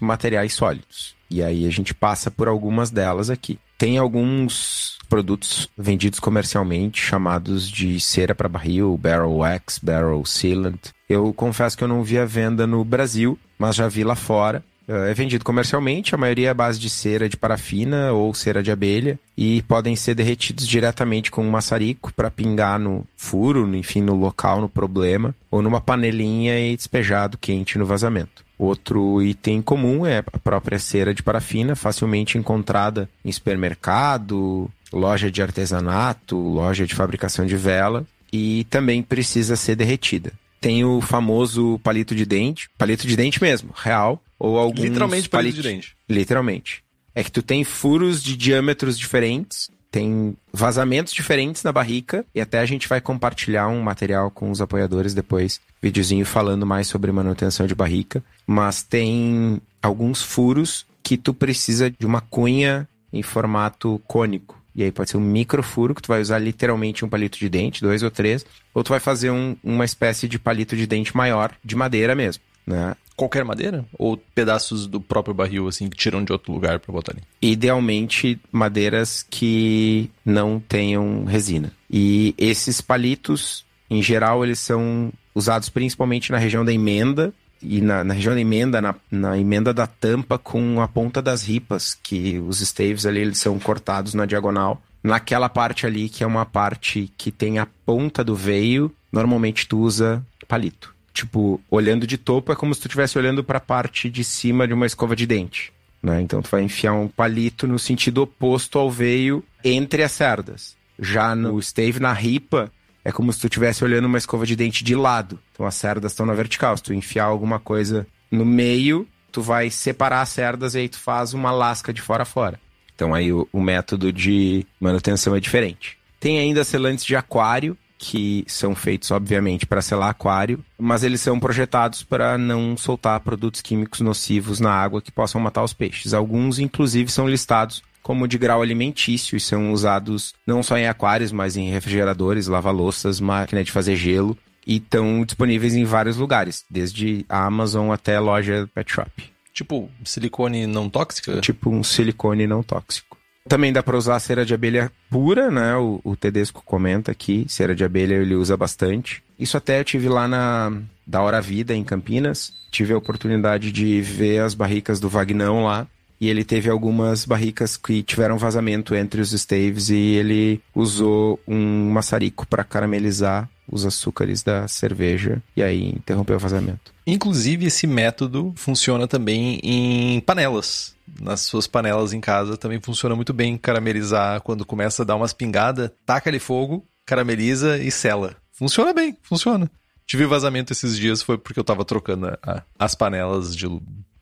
materiais 0.00 0.54
sólidos. 0.54 1.14
E 1.30 1.42
aí 1.42 1.66
a 1.66 1.70
gente 1.70 1.92
passa 1.92 2.30
por 2.30 2.48
algumas 2.48 2.90
delas 2.90 3.28
aqui. 3.28 3.58
Tem 3.76 3.98
alguns 3.98 4.96
produtos 5.06 5.68
vendidos 5.76 6.18
comercialmente 6.18 6.98
chamados 6.98 7.70
de 7.70 8.00
cera 8.00 8.34
para 8.34 8.48
barril, 8.48 8.96
barrel 8.96 9.34
wax, 9.34 9.78
barrel 9.78 10.24
sealant. 10.24 10.80
Eu 11.06 11.30
confesso 11.34 11.76
que 11.76 11.84
eu 11.84 11.88
não 11.88 12.02
vi 12.02 12.18
a 12.18 12.24
venda 12.24 12.66
no 12.66 12.82
Brasil, 12.82 13.38
mas 13.58 13.76
já 13.76 13.86
vi 13.86 14.02
lá 14.02 14.14
fora. 14.14 14.64
É 14.88 15.14
vendido 15.14 15.44
comercialmente, 15.44 16.14
a 16.14 16.18
maioria 16.18 16.50
é 16.50 16.54
base 16.54 16.78
de 16.78 16.90
cera 16.90 17.28
de 17.28 17.36
parafina 17.36 18.12
ou 18.12 18.34
cera 18.34 18.62
de 18.62 18.72
abelha 18.72 19.18
e 19.36 19.62
podem 19.62 19.94
ser 19.94 20.14
derretidos 20.14 20.66
diretamente 20.66 21.30
com 21.30 21.46
um 21.46 21.50
maçarico 21.50 22.12
para 22.12 22.30
pingar 22.30 22.78
no 22.78 23.06
furo, 23.16 23.72
enfim, 23.76 24.00
no 24.00 24.16
local, 24.16 24.60
no 24.60 24.68
problema, 24.68 25.34
ou 25.50 25.62
numa 25.62 25.80
panelinha 25.80 26.58
e 26.58 26.76
despejado 26.76 27.38
quente 27.38 27.78
no 27.78 27.86
vazamento. 27.86 28.44
Outro 28.58 29.22
item 29.22 29.62
comum 29.62 30.04
é 30.04 30.18
a 30.18 30.38
própria 30.38 30.78
cera 30.78 31.14
de 31.14 31.22
parafina, 31.22 31.74
facilmente 31.74 32.36
encontrada 32.36 33.08
em 33.24 33.32
supermercado, 33.32 34.70
loja 34.92 35.30
de 35.30 35.40
artesanato, 35.40 36.36
loja 36.36 36.86
de 36.86 36.94
fabricação 36.94 37.46
de 37.46 37.56
vela 37.56 38.04
e 38.32 38.64
também 38.64 39.02
precisa 39.02 39.56
ser 39.56 39.76
derretida. 39.76 40.32
Tem 40.60 40.84
o 40.84 41.00
famoso 41.00 41.80
palito 41.82 42.14
de 42.14 42.26
dente, 42.26 42.68
palito 42.76 43.06
de 43.06 43.16
dente 43.16 43.40
mesmo, 43.40 43.70
real, 43.74 44.22
ou 44.38 44.58
alguns 44.58 44.84
Literalmente 44.84 45.28
palito 45.28 45.56
de 45.56 45.62
dente. 45.62 45.96
Literalmente. 46.08 46.84
É 47.14 47.24
que 47.24 47.32
tu 47.32 47.42
tem 47.42 47.64
furos 47.64 48.22
de 48.22 48.36
diâmetros 48.36 48.98
diferentes, 48.98 49.70
tem 49.90 50.36
vazamentos 50.52 51.12
diferentes 51.12 51.62
na 51.64 51.72
barrica, 51.72 52.24
e 52.34 52.40
até 52.40 52.60
a 52.60 52.66
gente 52.66 52.86
vai 52.86 53.00
compartilhar 53.00 53.68
um 53.68 53.80
material 53.80 54.30
com 54.30 54.50
os 54.50 54.60
apoiadores 54.60 55.14
depois, 55.14 55.60
videozinho 55.82 56.26
falando 56.26 56.66
mais 56.66 56.86
sobre 56.86 57.10
manutenção 57.10 57.66
de 57.66 57.74
barrica, 57.74 58.22
mas 58.46 58.82
tem 58.82 59.60
alguns 59.82 60.22
furos 60.22 60.86
que 61.02 61.16
tu 61.16 61.32
precisa 61.32 61.90
de 61.90 62.06
uma 62.06 62.20
cunha 62.20 62.86
em 63.12 63.22
formato 63.22 64.00
cônico. 64.06 64.59
E 64.74 64.82
aí 64.82 64.92
pode 64.92 65.10
ser 65.10 65.16
um 65.16 65.20
microfuro, 65.20 65.94
que 65.94 66.02
tu 66.02 66.08
vai 66.08 66.20
usar 66.20 66.38
literalmente 66.38 67.04
um 67.04 67.08
palito 67.08 67.38
de 67.38 67.48
dente, 67.48 67.82
dois 67.82 68.02
ou 68.02 68.10
três, 68.10 68.44
ou 68.72 68.84
tu 68.84 68.90
vai 68.90 69.00
fazer 69.00 69.30
um, 69.30 69.56
uma 69.62 69.84
espécie 69.84 70.28
de 70.28 70.38
palito 70.38 70.76
de 70.76 70.86
dente 70.86 71.16
maior, 71.16 71.52
de 71.64 71.74
madeira 71.74 72.14
mesmo. 72.14 72.42
Né? 72.66 72.94
Qualquer 73.16 73.44
madeira? 73.44 73.84
Ou 73.98 74.16
pedaços 74.16 74.86
do 74.86 75.00
próprio 75.00 75.34
barril, 75.34 75.68
assim, 75.68 75.88
que 75.88 75.96
tiram 75.96 76.24
de 76.24 76.32
outro 76.32 76.52
lugar 76.52 76.78
para 76.78 76.92
botar 76.92 77.12
ali? 77.12 77.22
Idealmente, 77.42 78.40
madeiras 78.50 79.26
que 79.28 80.10
não 80.24 80.60
tenham 80.60 81.24
resina. 81.24 81.72
E 81.90 82.34
esses 82.38 82.80
palitos, 82.80 83.64
em 83.90 84.02
geral, 84.02 84.44
eles 84.44 84.58
são 84.58 85.12
usados 85.34 85.68
principalmente 85.68 86.32
na 86.32 86.38
região 86.38 86.64
da 86.64 86.72
emenda, 86.72 87.32
e 87.62 87.80
na, 87.80 88.02
na, 88.02 88.14
região 88.14 88.34
da 88.34 88.40
emenda, 88.40 88.80
na, 88.80 88.94
na, 89.10 89.38
emenda 89.38 89.72
da 89.72 89.86
tampa 89.86 90.38
com 90.38 90.80
a 90.80 90.88
ponta 90.88 91.20
das 91.20 91.42
ripas, 91.42 91.94
que 91.94 92.38
os 92.38 92.60
staves 92.60 93.06
ali 93.06 93.20
eles 93.20 93.38
são 93.38 93.58
cortados 93.58 94.14
na 94.14 94.26
diagonal. 94.26 94.80
Naquela 95.02 95.48
parte 95.48 95.86
ali, 95.86 96.08
que 96.08 96.22
é 96.22 96.26
uma 96.26 96.44
parte 96.44 97.10
que 97.16 97.30
tem 97.30 97.58
a 97.58 97.66
ponta 97.86 98.22
do 98.22 98.34
veio, 98.34 98.92
normalmente 99.10 99.66
tu 99.66 99.78
usa 99.78 100.24
palito. 100.46 100.94
Tipo, 101.12 101.60
olhando 101.70 102.06
de 102.06 102.16
topo 102.16 102.52
é 102.52 102.56
como 102.56 102.74
se 102.74 102.80
tu 102.80 102.86
estivesse 102.86 103.18
olhando 103.18 103.42
para 103.42 103.58
a 103.58 103.62
parte 103.62 104.08
de 104.08 104.22
cima 104.22 104.66
de 104.66 104.74
uma 104.74 104.86
escova 104.86 105.16
de 105.16 105.26
dente. 105.26 105.72
Né? 106.02 106.20
Então 106.22 106.40
tu 106.40 106.48
vai 106.50 106.62
enfiar 106.62 106.92
um 106.92 107.08
palito 107.08 107.66
no 107.66 107.78
sentido 107.78 108.22
oposto 108.22 108.78
ao 108.78 108.90
veio 108.90 109.44
entre 109.64 110.02
as 110.02 110.12
cerdas. 110.12 110.76
Já 110.98 111.34
no 111.34 111.60
stave, 111.60 111.98
na 111.98 112.12
ripa, 112.12 112.70
é 113.04 113.12
como 113.12 113.32
se 113.32 113.40
tu 113.40 113.46
estivesse 113.46 113.84
olhando 113.84 114.06
uma 114.06 114.18
escova 114.18 114.46
de 114.46 114.56
dente 114.56 114.84
de 114.84 114.94
lado. 114.94 115.38
Então 115.52 115.66
as 115.66 115.74
cerdas 115.74 116.12
estão 116.12 116.26
na 116.26 116.34
vertical. 116.34 116.76
Se 116.76 116.82
tu 116.82 116.94
enfiar 116.94 117.24
alguma 117.24 117.58
coisa 117.58 118.06
no 118.30 118.44
meio, 118.44 119.06
tu 119.32 119.42
vai 119.42 119.70
separar 119.70 120.22
as 120.22 120.28
cerdas 120.28 120.74
e 120.74 120.78
aí 120.78 120.88
tu 120.88 120.98
faz 120.98 121.34
uma 121.34 121.50
lasca 121.50 121.92
de 121.92 122.02
fora 122.02 122.22
a 122.22 122.26
fora. 122.26 122.60
Então 122.94 123.14
aí 123.14 123.32
o, 123.32 123.48
o 123.52 123.60
método 123.60 124.12
de 124.12 124.66
manutenção 124.78 125.34
é 125.34 125.40
diferente. 125.40 125.98
Tem 126.18 126.38
ainda 126.38 126.64
selantes 126.64 127.04
de 127.04 127.16
aquário, 127.16 127.76
que 127.96 128.44
são 128.46 128.74
feitos, 128.74 129.10
obviamente, 129.10 129.66
para 129.66 129.82
selar 129.82 130.08
aquário, 130.08 130.64
mas 130.78 131.02
eles 131.02 131.20
são 131.20 131.38
projetados 131.38 132.02
para 132.02 132.38
não 132.38 132.74
soltar 132.76 133.20
produtos 133.20 133.60
químicos 133.60 134.00
nocivos 134.00 134.58
na 134.58 134.72
água 134.72 135.02
que 135.02 135.12
possam 135.12 135.40
matar 135.40 135.62
os 135.62 135.74
peixes. 135.74 136.14
Alguns, 136.14 136.58
inclusive, 136.58 137.10
são 137.10 137.28
listados 137.28 137.82
como 138.02 138.26
de 138.26 138.38
grau 138.38 138.62
alimentício 138.62 139.36
e 139.36 139.40
são 139.40 139.72
usados 139.72 140.34
não 140.46 140.62
só 140.62 140.76
em 140.76 140.86
aquários, 140.86 141.32
mas 141.32 141.56
em 141.56 141.70
refrigeradores, 141.70 142.46
lava-louças, 142.46 143.20
máquina 143.20 143.62
de 143.62 143.72
fazer 143.72 143.96
gelo 143.96 144.36
e 144.66 144.76
estão 144.76 145.24
disponíveis 145.24 145.74
em 145.74 145.84
vários 145.84 146.16
lugares, 146.16 146.64
desde 146.70 147.24
a 147.28 147.44
Amazon 147.44 147.90
até 147.90 148.16
a 148.16 148.20
loja 148.20 148.68
Pet 148.74 148.92
Shop. 148.92 149.10
Tipo, 149.52 149.90
silicone 150.04 150.66
não 150.66 150.88
tóxico? 150.88 151.40
Tipo 151.40 151.70
um 151.70 151.82
silicone 151.82 152.46
não 152.46 152.62
tóxico. 152.62 153.18
Também 153.48 153.72
dá 153.72 153.82
para 153.82 153.96
usar 153.96 154.20
cera 154.20 154.44
de 154.44 154.54
abelha 154.54 154.92
pura, 155.10 155.50
né? 155.50 155.74
O, 155.76 156.00
o 156.04 156.14
Tedesco 156.14 156.62
comenta 156.64 157.10
aqui, 157.10 157.46
cera 157.48 157.74
de 157.74 157.84
abelha 157.84 158.14
ele 158.14 158.34
usa 158.34 158.56
bastante. 158.56 159.22
Isso 159.38 159.56
até 159.56 159.80
eu 159.80 159.84
tive 159.84 160.08
lá 160.08 160.28
na 160.28 160.72
da 161.06 161.20
Hora 161.20 161.40
Vida, 161.40 161.74
em 161.74 161.82
Campinas. 161.82 162.52
Tive 162.70 162.92
a 162.92 162.98
oportunidade 162.98 163.72
de 163.72 164.00
ver 164.00 164.40
as 164.40 164.54
barricas 164.54 165.00
do 165.00 165.08
Vagnão 165.08 165.64
lá. 165.64 165.86
E 166.20 166.28
ele 166.28 166.44
teve 166.44 166.68
algumas 166.68 167.24
barricas 167.24 167.76
que 167.76 168.02
tiveram 168.02 168.36
vazamento 168.36 168.94
entre 168.94 169.20
os 169.20 169.32
staves 169.32 169.88
e 169.88 169.96
ele 169.96 170.60
usou 170.74 171.40
um 171.48 171.90
maçarico 171.90 172.46
para 172.46 172.62
caramelizar 172.62 173.48
os 173.66 173.86
açúcares 173.86 174.42
da 174.42 174.68
cerveja 174.68 175.40
e 175.56 175.62
aí 175.62 175.90
interrompeu 175.90 176.36
o 176.36 176.40
vazamento. 176.40 176.92
Inclusive, 177.06 177.66
esse 177.66 177.86
método 177.86 178.52
funciona 178.56 179.06
também 179.06 179.60
em 179.62 180.20
panelas 180.20 180.94
nas 181.18 181.40
suas 181.40 181.66
panelas 181.66 182.12
em 182.12 182.20
casa 182.20 182.56
também 182.56 182.80
funciona 182.80 183.16
muito 183.16 183.32
bem 183.32 183.56
caramelizar 183.56 184.40
quando 184.42 184.64
começa 184.64 185.02
a 185.02 185.04
dar 185.04 185.16
umas 185.16 185.32
pingadas, 185.32 185.90
taca 186.06 186.30
ali 186.30 186.38
fogo, 186.38 186.86
carameliza 187.04 187.78
e 187.78 187.90
sela. 187.90 188.36
Funciona 188.52 188.92
bem, 188.92 189.16
funciona. 189.22 189.70
Tive 190.06 190.26
vazamento 190.26 190.72
esses 190.72 190.96
dias, 190.96 191.22
foi 191.22 191.38
porque 191.38 191.58
eu 191.58 191.64
tava 191.64 191.84
trocando 191.84 192.26
a, 192.42 192.62
as 192.78 192.94
panelas 192.94 193.56
de. 193.56 193.66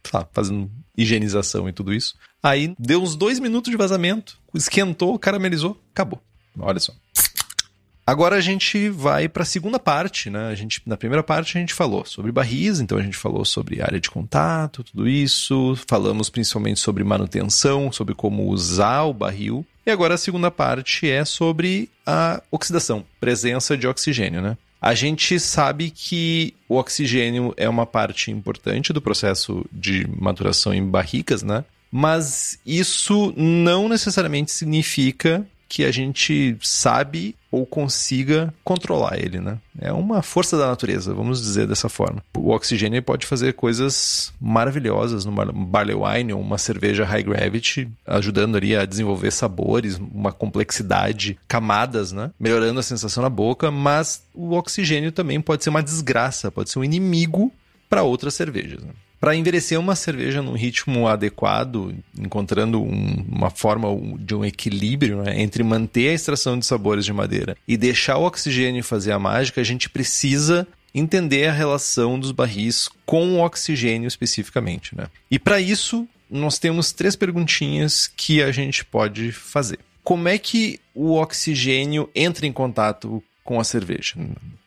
Tá, 0.03 0.27
fazendo 0.33 0.71
higienização 0.97 1.69
e 1.69 1.73
tudo 1.73 1.93
isso. 1.93 2.15
Aí 2.43 2.75
deu 2.79 3.03
uns 3.03 3.15
dois 3.15 3.39
minutos 3.39 3.71
de 3.71 3.77
vazamento, 3.77 4.39
esquentou, 4.55 5.19
caramelizou, 5.19 5.81
acabou. 5.93 6.21
Olha 6.59 6.81
só. 6.81 6.93
Agora 8.09 8.37
a 8.37 8.41
gente 8.41 8.89
vai 8.89 9.29
para 9.29 9.43
a 9.43 9.47
segunda 9.47 9.79
parte, 9.79 10.31
né? 10.31 10.49
A 10.49 10.55
gente, 10.55 10.81
na 10.87 10.97
primeira 10.97 11.23
parte 11.23 11.59
a 11.59 11.61
gente 11.61 11.75
falou 11.75 12.07
sobre 12.07 12.33
barris, 12.33 12.81
então 12.81 12.97
a 12.97 13.03
gente 13.03 13.19
falou 13.19 13.45
sobre 13.45 13.83
área 13.83 14.01
de 14.01 14.09
contato, 14.09 14.83
tudo 14.83 15.07
isso. 15.07 15.79
Falamos 15.87 16.31
principalmente 16.31 16.81
sobre 16.81 17.05
manutenção, 17.05 17.93
sobre 17.93 18.15
como 18.15 18.49
usar 18.49 19.03
o 19.03 19.13
barril. 19.13 19.65
E 19.85 19.91
agora 19.91 20.15
a 20.15 20.19
segunda 20.19 20.51
parte 20.51 21.07
é 21.07 21.23
sobre 21.23 21.91
a 22.07 22.43
oxidação, 22.51 23.05
presença 23.21 23.77
de 23.77 23.87
oxigênio, 23.87 24.41
né? 24.41 24.57
A 24.81 24.95
gente 24.95 25.39
sabe 25.41 25.91
que 25.91 26.55
o 26.69 26.77
oxigênio 26.77 27.53
é 27.57 27.69
uma 27.69 27.85
parte 27.85 28.31
importante 28.31 28.93
do 28.93 29.03
processo 29.03 29.65
de 29.73 30.07
maturação 30.21 30.73
em 30.73 30.85
barricas, 30.85 31.43
né? 31.43 31.65
Mas 31.91 32.59
isso 32.65 33.33
não 33.37 33.89
necessariamente 33.89 34.53
significa 34.53 35.45
que 35.69 35.85
a 35.85 35.93
gente 35.93 36.57
sabe 36.63 37.37
ou 37.51 37.67
consiga 37.67 38.53
controlar 38.65 39.19
ele, 39.19 39.41
né? 39.41 39.59
É 39.79 39.93
uma 39.93 40.23
força 40.23 40.57
da 40.57 40.67
natureza, 40.67 41.15
vamos 41.15 41.41
dizer 41.41 41.67
dessa 41.67 41.89
forma. 41.89 42.23
O 42.37 42.51
oxigênio 42.51 43.03
pode 43.03 43.27
fazer 43.27 43.53
coisas 43.55 44.33
maravilhosas 44.41 45.25
numa 45.25 45.45
barley 45.47 45.95
wine 45.95 46.33
ou 46.33 46.41
uma 46.41 46.59
cerveja 46.59 47.05
high 47.05 47.23
gravity, 47.23 47.89
ajudando 48.07 48.57
ali 48.57 48.77
a 48.77 48.85
desenvolver 48.85 49.31
sabores, 49.31 49.99
uma 49.99 50.33
complexidade, 50.33 51.39
camadas, 51.47 52.13
né? 52.13 52.31
Melhorando 52.41 52.81
a 52.81 52.83
sensação 52.83 53.23
na 53.23 53.31
boca, 53.31 53.71
mas 53.71 54.23
o 54.35 54.55
oxigênio 54.55 55.13
também 55.13 55.41
pode 55.41 55.65
ser 55.65 55.71
uma 55.71 55.83
desgraça, 55.83 56.51
pode 56.51 56.71
ser 56.71 56.79
um 56.79 56.85
inimigo 56.85 57.53
para 57.89 58.03
outras 58.03 58.35
cervejas. 58.35 58.83
Né? 58.83 58.91
Para 59.21 59.35
envelhecer 59.35 59.79
uma 59.79 59.97
cerveja 59.97 60.41
num 60.41 60.53
ritmo 60.53 61.09
adequado, 61.09 61.95
encontrando 62.19 62.83
um, 62.83 63.25
uma 63.29 63.51
forma 63.51 63.89
de 64.19 64.35
um 64.35 64.45
equilíbrio 64.45 65.23
né, 65.23 65.41
entre 65.41 65.63
manter 65.63 66.11
a 66.11 66.15
extração 66.15 66.59
de 66.59 66.65
sabores 66.65 67.05
de 67.05 67.13
madeira 67.13 67.57
e 67.67 67.77
deixar 67.77 68.19
o 68.19 68.25
oxigênio 68.25 68.85
fazer 68.85 69.13
a 69.13 69.19
mágica, 69.19 69.61
a 69.61 69.65
gente 69.65 69.91
precisa 69.91 70.67
entender 70.95 71.47
a 71.47 71.53
relação 71.53 72.19
dos 72.19 72.33
barris 72.33 72.89
com 73.05 73.35
o 73.35 73.45
oxigênio 73.45 74.07
especificamente. 74.07 74.97
Né? 74.97 75.07
E 75.31 75.39
para 75.39 75.61
isso, 75.61 76.07
nós 76.31 76.59
temos 76.59 76.93
três 76.93 77.17
perguntinhas 77.17 78.07
que 78.07 78.43
a 78.43 78.53
gente 78.53 78.85
pode 78.85 79.33
fazer. 79.33 79.79
Como 80.03 80.29
é 80.29 80.39
que 80.39 80.81
o 80.95 81.15
oxigênio 81.15 82.09
entra 82.15 82.47
em 82.47 82.53
contato 82.53 83.23
com 83.45 83.61
a 83.61 83.65
cerveja? 83.65 84.15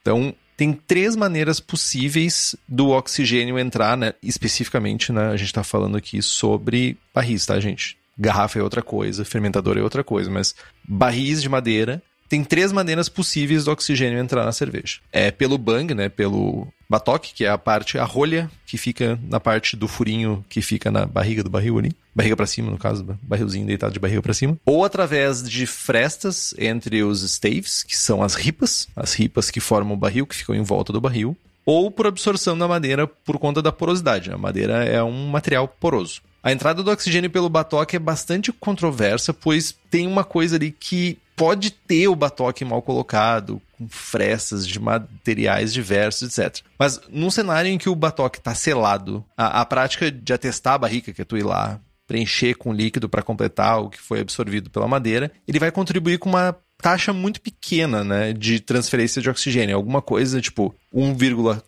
Então, 0.01 0.35
tem 0.61 0.73
três 0.73 1.15
maneiras 1.15 1.59
possíveis 1.59 2.55
do 2.67 2.89
oxigênio 2.89 3.57
entrar, 3.57 3.97
né? 3.97 4.13
Especificamente, 4.21 5.11
né? 5.11 5.29
A 5.29 5.35
gente 5.35 5.47
está 5.47 5.63
falando 5.63 5.97
aqui 5.97 6.21
sobre 6.21 6.99
barris, 7.11 7.47
tá, 7.47 7.59
gente? 7.59 7.97
Garrafa 8.15 8.59
é 8.59 8.61
outra 8.61 8.83
coisa, 8.83 9.25
fermentador 9.25 9.75
é 9.79 9.81
outra 9.81 10.03
coisa, 10.03 10.29
mas 10.29 10.53
barris 10.87 11.41
de 11.41 11.49
madeira 11.49 11.99
tem 12.29 12.43
três 12.43 12.71
maneiras 12.71 13.09
possíveis 13.09 13.65
do 13.65 13.71
oxigênio 13.71 14.19
entrar 14.19 14.45
na 14.45 14.51
cerveja. 14.51 14.99
É 15.11 15.31
pelo 15.31 15.57
bang, 15.57 15.95
né? 15.95 16.09
Pelo 16.09 16.67
batoque, 16.91 17.33
que 17.33 17.45
é 17.45 17.49
a 17.49 17.57
parte, 17.57 17.97
a 17.97 18.03
rolha 18.03 18.51
que 18.65 18.77
fica 18.77 19.17
na 19.23 19.39
parte 19.39 19.77
do 19.77 19.87
furinho 19.87 20.45
que 20.49 20.61
fica 20.61 20.91
na 20.91 21.05
barriga 21.05 21.43
do 21.43 21.49
barril 21.49 21.79
ali. 21.79 21.95
Barriga 22.13 22.35
para 22.35 22.45
cima, 22.45 22.69
no 22.69 22.77
caso, 22.77 23.17
barrilzinho 23.21 23.65
deitado 23.65 23.93
de 23.93 23.99
barriga 23.99 24.21
para 24.21 24.33
cima. 24.33 24.57
Ou 24.65 24.83
através 24.83 25.41
de 25.41 25.65
frestas 25.65 26.53
entre 26.57 27.01
os 27.01 27.23
staves, 27.23 27.83
que 27.83 27.95
são 27.95 28.21
as 28.21 28.35
ripas, 28.35 28.89
as 28.95 29.13
ripas 29.13 29.49
que 29.49 29.61
formam 29.61 29.93
o 29.93 29.97
barril, 29.97 30.27
que 30.27 30.35
ficam 30.35 30.53
em 30.53 30.61
volta 30.61 30.91
do 30.91 30.99
barril. 30.99 31.35
Ou 31.65 31.89
por 31.89 32.05
absorção 32.05 32.57
da 32.57 32.67
madeira 32.67 33.07
por 33.07 33.39
conta 33.39 33.61
da 33.61 33.71
porosidade. 33.71 34.29
A 34.29 34.37
madeira 34.37 34.83
é 34.83 35.01
um 35.01 35.27
material 35.29 35.67
poroso. 35.67 36.21
A 36.43 36.51
entrada 36.51 36.81
do 36.81 36.91
oxigênio 36.91 37.29
pelo 37.29 37.49
batoque 37.49 37.95
é 37.95 37.99
bastante 37.99 38.51
controversa, 38.51 39.31
pois 39.31 39.75
tem 39.89 40.07
uma 40.07 40.23
coisa 40.23 40.55
ali 40.55 40.71
que 40.71 41.17
pode 41.41 41.71
ter 41.71 42.07
o 42.07 42.15
batoque 42.15 42.63
mal 42.63 42.83
colocado, 42.83 43.59
com 43.75 43.89
frestas 43.89 44.67
de 44.67 44.79
materiais 44.79 45.73
diversos, 45.73 46.37
etc. 46.37 46.63
Mas 46.77 47.01
num 47.09 47.31
cenário 47.31 47.67
em 47.67 47.79
que 47.79 47.89
o 47.89 47.95
batoque 47.95 48.37
está 48.37 48.53
selado, 48.53 49.25
a, 49.35 49.61
a, 49.61 49.65
prática 49.65 50.11
de 50.11 50.31
atestar 50.31 50.75
a 50.75 50.77
barrica, 50.77 51.11
que 51.11 51.23
é 51.23 51.25
tu 51.25 51.35
ir 51.35 51.43
lá, 51.43 51.79
preencher 52.05 52.53
com 52.53 52.71
líquido 52.71 53.09
para 53.09 53.23
completar 53.23 53.81
o 53.81 53.89
que 53.89 53.99
foi 53.99 54.19
absorvido 54.19 54.69
pela 54.69 54.87
madeira, 54.87 55.31
ele 55.47 55.57
vai 55.57 55.71
contribuir 55.71 56.19
com 56.19 56.29
uma 56.29 56.55
taxa 56.77 57.11
muito 57.11 57.41
pequena, 57.41 58.03
né, 58.03 58.33
de 58.33 58.59
transferência 58.59 59.19
de 59.19 59.29
oxigênio, 59.29 59.75
alguma 59.75 60.01
coisa 60.01 60.39
tipo 60.39 60.75
1,4, 60.93 61.63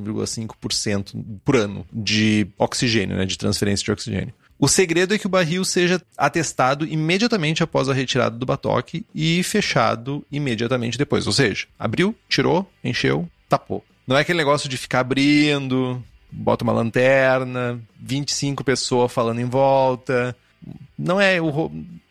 1,5% 0.00 1.40
por 1.44 1.56
ano 1.56 1.84
de 1.92 2.46
oxigênio, 2.56 3.16
né, 3.16 3.26
de 3.26 3.36
transferência 3.36 3.84
de 3.84 3.90
oxigênio. 3.90 4.34
O 4.58 4.66
segredo 4.66 5.14
é 5.14 5.18
que 5.18 5.26
o 5.26 5.30
barril 5.30 5.64
seja 5.64 6.02
atestado 6.16 6.84
imediatamente 6.84 7.62
após 7.62 7.88
a 7.88 7.94
retirada 7.94 8.36
do 8.36 8.44
batoque 8.44 9.06
e 9.14 9.42
fechado 9.44 10.26
imediatamente 10.32 10.98
depois. 10.98 11.26
Ou 11.26 11.32
seja, 11.32 11.66
abriu, 11.78 12.14
tirou, 12.28 12.68
encheu, 12.82 13.28
tapou. 13.48 13.84
Não 14.06 14.16
é 14.16 14.22
aquele 14.22 14.38
negócio 14.38 14.68
de 14.68 14.76
ficar 14.76 15.00
abrindo, 15.00 16.02
bota 16.30 16.64
uma 16.64 16.72
lanterna, 16.72 17.80
25 18.00 18.64
pessoas 18.64 19.12
falando 19.12 19.40
em 19.40 19.44
volta. 19.44 20.34
Não 20.98 21.20
é 21.20 21.40
o. 21.40 21.70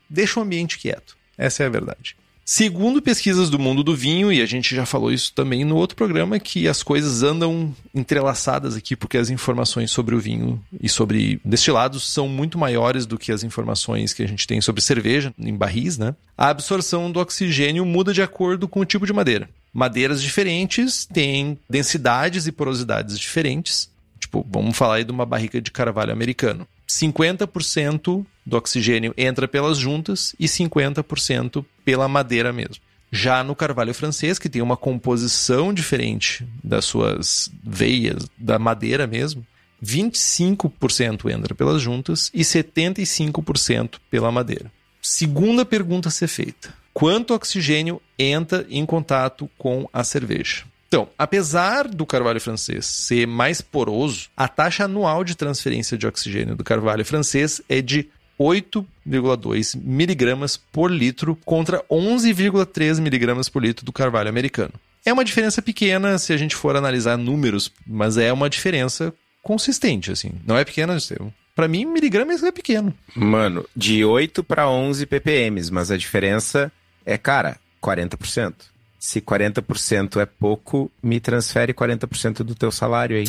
Deixa 0.09 0.39
o 0.39 0.43
ambiente 0.43 0.79
quieto. 0.79 1.17
Essa 1.37 1.63
é 1.63 1.65
a 1.65 1.69
verdade. 1.69 2.15
Segundo 2.49 3.01
pesquisas 3.01 3.49
do 3.49 3.59
mundo 3.59 3.83
do 3.83 3.93
vinho, 3.93 4.31
e 4.31 4.41
a 4.41 4.45
gente 4.45 4.73
já 4.73 4.85
falou 4.85 5.11
isso 5.11 5.33
também 5.33 5.65
no 5.65 5.75
outro 5.75 5.97
programa, 5.97 6.39
que 6.39 6.65
as 6.65 6.81
coisas 6.81 7.21
andam 7.21 7.75
entrelaçadas 7.93 8.73
aqui, 8.73 8.95
porque 8.95 9.17
as 9.17 9.29
informações 9.29 9.91
sobre 9.91 10.15
o 10.15 10.19
vinho 10.19 10.63
e 10.81 10.87
sobre 10.87 11.41
destilados 11.43 12.09
são 12.09 12.29
muito 12.29 12.57
maiores 12.57 13.05
do 13.05 13.17
que 13.17 13.33
as 13.33 13.43
informações 13.43 14.13
que 14.13 14.23
a 14.23 14.27
gente 14.27 14.47
tem 14.47 14.61
sobre 14.61 14.81
cerveja 14.81 15.33
em 15.37 15.53
barris, 15.53 15.97
né? 15.97 16.15
A 16.37 16.47
absorção 16.47 17.11
do 17.11 17.19
oxigênio 17.19 17.85
muda 17.85 18.13
de 18.13 18.21
acordo 18.21 18.65
com 18.65 18.79
o 18.79 18.85
tipo 18.85 19.05
de 19.05 19.11
madeira. 19.11 19.49
Madeiras 19.73 20.21
diferentes 20.21 21.05
têm 21.05 21.59
densidades 21.69 22.47
e 22.47 22.51
porosidades 22.53 23.19
diferentes. 23.19 23.91
Tipo, 24.21 24.47
vamos 24.49 24.77
falar 24.77 24.95
aí 24.95 25.03
de 25.03 25.11
uma 25.11 25.25
barrica 25.25 25.59
de 25.59 25.69
carvalho 25.69 26.13
americano. 26.13 26.65
50% 26.87 28.25
do 28.45 28.57
oxigênio 28.57 29.13
entra 29.17 29.47
pelas 29.47 29.77
juntas 29.77 30.33
e 30.39 30.45
50% 30.45 31.65
pela 31.83 32.07
madeira 32.07 32.53
mesmo. 32.53 32.77
Já 33.11 33.43
no 33.43 33.55
carvalho 33.55 33.93
francês, 33.93 34.37
que 34.37 34.49
tem 34.49 34.61
uma 34.61 34.77
composição 34.77 35.73
diferente 35.73 36.47
das 36.63 36.85
suas 36.85 37.49
veias, 37.63 38.27
da 38.37 38.59
madeira 38.59 39.07
mesmo, 39.07 39.45
25% 39.83 41.31
entra 41.31 41.55
pelas 41.55 41.81
juntas 41.81 42.31
e 42.33 42.41
75% 42.41 43.95
pela 44.09 44.31
madeira. 44.31 44.71
Segunda 45.01 45.65
pergunta 45.65 46.09
a 46.09 46.11
ser 46.11 46.27
feita: 46.27 46.73
quanto 46.93 47.33
oxigênio 47.33 48.01
entra 48.17 48.65
em 48.69 48.85
contato 48.85 49.49
com 49.57 49.87
a 49.93 50.03
cerveja? 50.03 50.65
Então, 50.87 51.09
apesar 51.17 51.87
do 51.87 52.05
carvalho 52.05 52.39
francês 52.39 52.85
ser 52.85 53.27
mais 53.27 53.61
poroso, 53.61 54.29
a 54.35 54.47
taxa 54.47 54.85
anual 54.85 55.23
de 55.23 55.35
transferência 55.35 55.97
de 55.97 56.07
oxigênio 56.07 56.55
do 56.55 56.63
carvalho 56.63 57.03
francês 57.03 57.61
é 57.67 57.81
de 57.81 58.07
8,2 58.39 59.77
miligramas 59.81 60.55
por 60.55 60.91
litro 60.91 61.37
contra 61.43 61.83
11,3 61.91 63.01
miligramas 63.01 63.49
por 63.49 63.63
litro 63.63 63.85
do 63.85 63.91
carvalho 63.91 64.29
americano. 64.29 64.73
É 65.05 65.11
uma 65.11 65.25
diferença 65.25 65.61
pequena 65.61 66.17
se 66.17 66.31
a 66.31 66.37
gente 66.37 66.55
for 66.55 66.75
analisar 66.75 67.17
números, 67.17 67.71
mas 67.85 68.17
é 68.17 68.31
uma 68.31 68.49
diferença 68.49 69.13
consistente, 69.41 70.11
assim. 70.11 70.31
Não 70.45 70.57
é 70.57 70.63
pequena, 70.63 70.95
Estevam. 70.95 71.33
Para 71.55 71.67
mim, 71.67 71.85
miligramas 71.85 72.43
é 72.43 72.51
pequeno. 72.51 72.93
Mano, 73.15 73.65
de 73.75 74.05
8 74.05 74.43
para 74.43 74.69
11 74.69 75.05
ppm, 75.05 75.71
mas 75.71 75.89
a 75.89 75.97
diferença 75.97 76.71
é, 77.05 77.17
cara, 77.17 77.57
40% 77.81 78.53
se 78.99 79.21
40% 79.21 80.21
é 80.21 80.25
pouco, 80.25 80.91
me 81.01 81.19
transfere 81.19 81.73
40% 81.73 82.37
do 82.37 82.55
teu 82.55 82.71
salário 82.71 83.17
aí. 83.17 83.25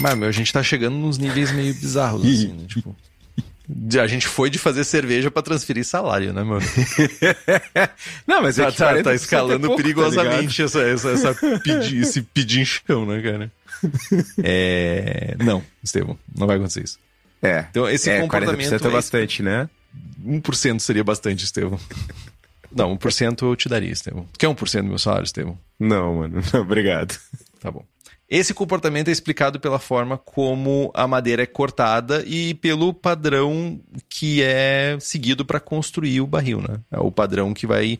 Mas, 0.00 0.16
meu, 0.16 0.28
a 0.28 0.32
gente 0.32 0.52
tá 0.52 0.62
chegando 0.62 0.96
nos 0.96 1.18
níveis 1.18 1.52
meio 1.52 1.74
bizarros, 1.74 2.26
assim, 2.26 2.48
né? 2.48 2.66
Tipo. 2.68 2.96
A 3.98 4.06
gente 4.06 4.28
foi 4.28 4.50
de 4.50 4.58
fazer 4.58 4.84
cerveja 4.84 5.30
para 5.30 5.40
transferir 5.40 5.86
salário, 5.86 6.34
né, 6.34 6.42
mano? 6.42 6.60
Não, 8.28 8.42
mas 8.42 8.58
é 8.58 8.70
tá, 8.70 8.72
tá, 8.72 9.02
tá 9.02 9.14
escalando 9.14 9.54
é 9.54 9.68
pouco, 9.68 9.76
tá 9.76 9.82
perigosamente 9.82 10.58
tá 10.58 10.64
essa, 10.64 10.82
essa, 10.82 11.10
essa 11.10 11.34
pedi, 11.60 12.00
esse 12.00 12.20
pedinchão, 12.20 13.06
né, 13.06 13.22
cara? 13.22 13.52
É... 14.42 15.34
Não, 15.38 15.62
Estevam, 15.82 16.18
não 16.36 16.46
vai 16.46 16.56
acontecer 16.56 16.84
isso. 16.84 16.98
É. 17.42 17.66
Então, 17.70 17.88
esse 17.88 18.10
é, 18.10 18.20
comportamento. 18.20 18.70
40% 18.70 18.86
é 18.86 18.90
bastante, 18.90 19.42
né? 19.42 19.68
1% 20.26 20.80
seria 20.80 21.04
bastante, 21.04 21.44
Estevam. 21.44 21.78
Não, 22.74 22.96
1% 22.96 23.42
eu 23.42 23.56
te 23.56 23.68
daria, 23.68 23.92
Estevam. 23.92 24.26
Quer 24.38 24.48
1% 24.48 24.82
do 24.82 24.88
meu 24.88 24.98
salário, 24.98 25.24
Estevam? 25.24 25.58
Não, 25.78 26.16
mano. 26.16 26.40
Não, 26.52 26.60
obrigado. 26.60 27.18
Tá 27.60 27.70
bom. 27.70 27.84
Esse 28.28 28.54
comportamento 28.54 29.08
é 29.08 29.12
explicado 29.12 29.60
pela 29.60 29.78
forma 29.78 30.16
como 30.16 30.90
a 30.94 31.06
madeira 31.06 31.42
é 31.42 31.46
cortada 31.46 32.24
e 32.26 32.54
pelo 32.54 32.92
padrão 32.92 33.80
que 34.08 34.42
é 34.42 34.96
seguido 34.98 35.44
para 35.44 35.60
construir 35.60 36.20
o 36.20 36.26
barril, 36.26 36.60
né? 36.60 36.80
É 36.90 36.98
o 36.98 37.12
padrão 37.12 37.52
que 37.52 37.66
vai 37.66 37.98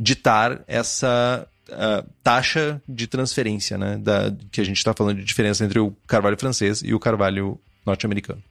ditar 0.00 0.62
essa 0.66 1.46
uh, 1.68 2.10
taxa 2.22 2.80
de 2.88 3.06
transferência, 3.06 3.76
né? 3.76 3.98
Da, 3.98 4.32
que 4.50 4.60
a 4.60 4.64
gente 4.64 4.78
está 4.78 4.94
falando 4.94 5.18
de 5.18 5.24
diferença 5.24 5.64
entre 5.64 5.78
o 5.78 5.94
carvalho 6.06 6.38
francês 6.38 6.82
e 6.82 6.94
o 6.94 6.98
carvalho 6.98 7.60
norte-americano. 7.84 8.42